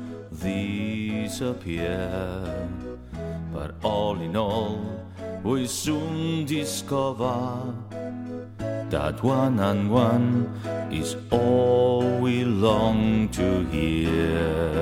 disappear. 1.27 2.09
But 3.53 3.75
all 3.83 4.21
in 4.21 4.37
all, 4.37 4.81
we 5.43 5.67
soon 5.67 6.45
discover 6.45 7.75
that 8.91 9.23
one 9.23 9.59
and 9.61 9.91
one 9.91 10.51
is 10.91 11.17
all 11.31 12.03
we 12.21 12.45
long 12.45 13.29
to 13.31 13.65
hear. 13.71 14.77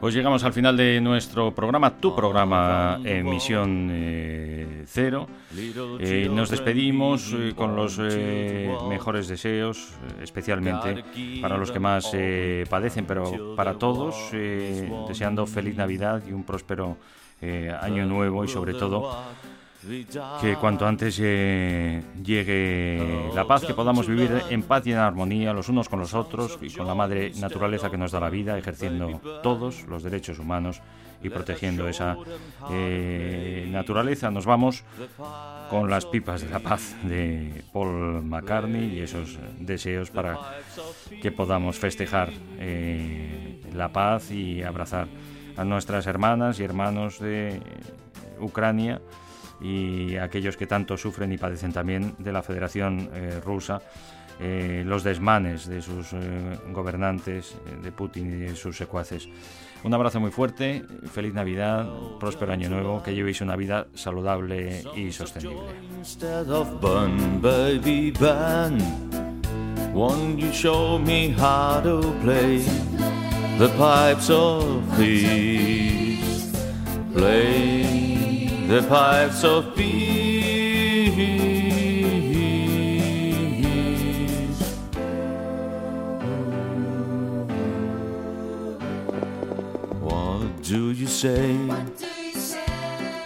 Pues 0.00 0.14
llegamos 0.14 0.44
al 0.44 0.52
final 0.52 0.76
de 0.76 1.00
nuestro 1.00 1.54
programa, 1.54 1.90
tu 1.98 2.14
programa 2.14 3.00
Emisión 3.04 3.88
eh, 3.90 4.53
Cero. 4.86 5.26
Eh, 5.98 6.28
nos 6.30 6.50
despedimos 6.50 7.32
eh, 7.32 7.52
con 7.54 7.76
los 7.76 7.98
mejores 8.88 9.28
deseos, 9.28 9.92
especialmente 10.22 11.04
para 11.40 11.56
los 11.56 11.70
que 11.70 11.80
más 11.80 12.10
padecen, 12.68 13.06
pero 13.06 13.54
para 13.56 13.74
todos, 13.74 14.14
deseando 15.08 15.46
feliz 15.46 15.76
Navidad 15.76 16.22
y 16.26 16.32
un 16.32 16.44
próspero 16.44 16.96
año 17.80 18.06
nuevo 18.06 18.44
y 18.44 18.48
sobre 18.48 18.74
todo 18.74 19.10
que 20.40 20.56
cuanto 20.56 20.86
antes 20.86 21.18
eh, 21.22 22.02
llegue 22.22 23.30
la 23.34 23.46
paz, 23.46 23.64
que 23.64 23.74
podamos 23.74 24.08
vivir 24.08 24.42
en 24.48 24.62
paz 24.62 24.86
y 24.86 24.92
en 24.92 24.98
armonía 24.98 25.52
los 25.52 25.68
unos 25.68 25.88
con 25.88 26.00
los 26.00 26.14
otros 26.14 26.58
y 26.62 26.70
con 26.70 26.86
la 26.86 26.94
madre 26.94 27.32
naturaleza 27.38 27.90
que 27.90 27.98
nos 27.98 28.12
da 28.12 28.20
la 28.20 28.30
vida, 28.30 28.56
ejerciendo 28.56 29.20
todos 29.42 29.84
los 29.84 30.02
derechos 30.02 30.38
humanos 30.38 30.80
y 31.24 31.30
protegiendo 31.30 31.88
esa 31.88 32.16
eh, 32.70 33.66
naturaleza. 33.70 34.30
Nos 34.30 34.46
vamos 34.46 34.84
con 35.70 35.90
las 35.90 36.06
pipas 36.06 36.42
de 36.42 36.50
la 36.50 36.60
paz 36.60 36.94
de 37.02 37.64
Paul 37.72 38.22
McCartney 38.22 38.94
y 38.94 39.00
esos 39.00 39.38
deseos 39.58 40.10
para 40.10 40.38
que 41.22 41.32
podamos 41.32 41.78
festejar 41.78 42.30
eh, 42.58 43.60
la 43.72 43.88
paz 43.92 44.30
y 44.30 44.62
abrazar 44.62 45.08
a 45.56 45.64
nuestras 45.64 46.06
hermanas 46.06 46.60
y 46.60 46.64
hermanos 46.64 47.18
de 47.18 47.60
Ucrania 48.40 49.00
y 49.60 50.16
aquellos 50.16 50.56
que 50.56 50.66
tanto 50.66 50.96
sufren 50.96 51.32
y 51.32 51.38
padecen 51.38 51.72
también 51.72 52.14
de 52.18 52.32
la 52.32 52.42
Federación 52.42 53.08
eh, 53.14 53.40
Rusa, 53.42 53.80
eh, 54.40 54.82
los 54.86 55.04
desmanes 55.04 55.68
de 55.68 55.80
sus 55.82 56.12
eh, 56.12 56.58
gobernantes, 56.70 57.56
de 57.82 57.92
Putin 57.92 58.26
y 58.26 58.36
de 58.46 58.56
sus 58.56 58.76
secuaces. 58.76 59.28
Un 59.84 59.92
abrazo 59.92 60.18
muy 60.18 60.30
fuerte, 60.30 60.82
feliz 61.12 61.34
Navidad, 61.34 61.86
próspero 62.18 62.52
año 62.52 62.70
nuevo, 62.70 63.02
que 63.02 63.14
llevéis 63.14 63.40
una 63.42 63.54
vida 63.54 63.86
saludable 63.94 64.82
y 64.96 65.12
sostenible. 65.12 65.68
the 78.66 78.82
pipes 78.82 79.44
of 79.44 79.76
peace. 79.76 81.53
You 91.24 92.34
say? 92.34 92.60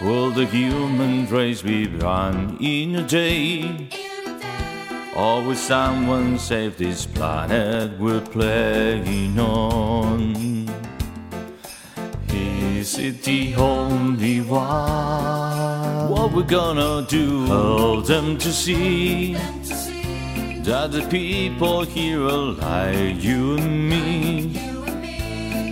Will 0.01 0.31
the 0.31 0.45
human 0.45 1.27
race 1.27 1.61
be 1.61 1.87
run 1.87 2.57
in 2.61 2.95
a 2.95 3.03
day? 3.05 3.89
Or 5.15 5.43
will 5.43 5.55
someone 5.55 6.39
save 6.39 6.77
this 6.77 7.05
planet 7.05 7.99
we're 7.99 8.21
playing 8.21 9.37
on? 9.37 10.69
Is 12.29 12.97
it 12.97 13.23
the 13.23 13.55
only 13.55 14.39
one? 14.41 16.09
What 16.09 16.31
we're 16.31 16.43
gonna 16.43 17.05
do? 17.07 17.45
Hold 17.47 18.07
them 18.07 18.37
to 18.37 18.53
see 18.53 19.33
that 20.63 20.91
the 20.91 21.05
people 21.09 21.83
here 21.83 22.23
are 22.23 22.53
like 22.53 23.21
you 23.21 23.57
and 23.57 23.89
me. 23.89 24.68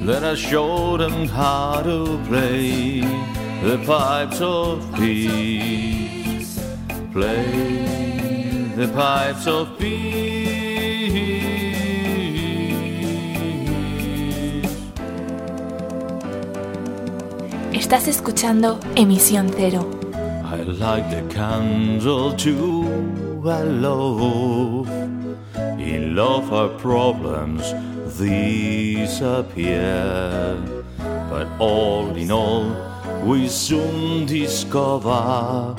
Let 0.08 0.24
I 0.24 0.36
showed 0.36 1.02
them 1.02 1.28
how 1.28 1.82
to 1.84 2.18
play 2.30 3.02
the 3.62 3.78
pipes 3.86 4.40
of 4.40 4.80
peace. 4.96 6.58
Play 7.12 8.72
the 8.78 8.88
pipes 8.88 9.48
of 9.48 9.78
peace. 9.78 10.08
Estás 17.74 18.08
escuchando 18.08 18.80
Emisión 18.96 19.50
Cero. 19.58 19.92
I 20.46 20.64
like 20.64 21.10
the 21.10 21.24
candle 21.36 22.32
to 22.38 23.42
a 23.44 23.66
love. 23.66 24.88
In 25.78 26.16
love, 26.16 26.54
our 26.54 26.70
problems 26.80 27.74
disappear. 28.18 29.78
But 31.30 31.48
all 31.60 32.16
in 32.16 32.32
all, 32.32 32.76
we 33.24 33.48
soon 33.48 34.26
discover 34.26 35.76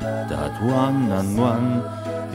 that 0.00 0.62
one 0.62 1.10
and 1.12 1.38
one 1.38 1.82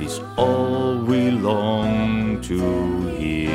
is 0.01 0.19
all 0.37 0.97
we 0.97 1.31
long 1.31 2.41
to 2.41 3.07
hear. 3.17 3.51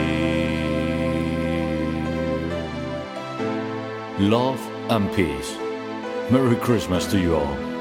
Love 4.19 4.61
and 4.91 5.13
peace. 5.15 5.57
Merry 6.31 6.57
Christmas 6.57 7.07
to 7.11 7.19
you 7.19 7.37
all. 7.37 7.72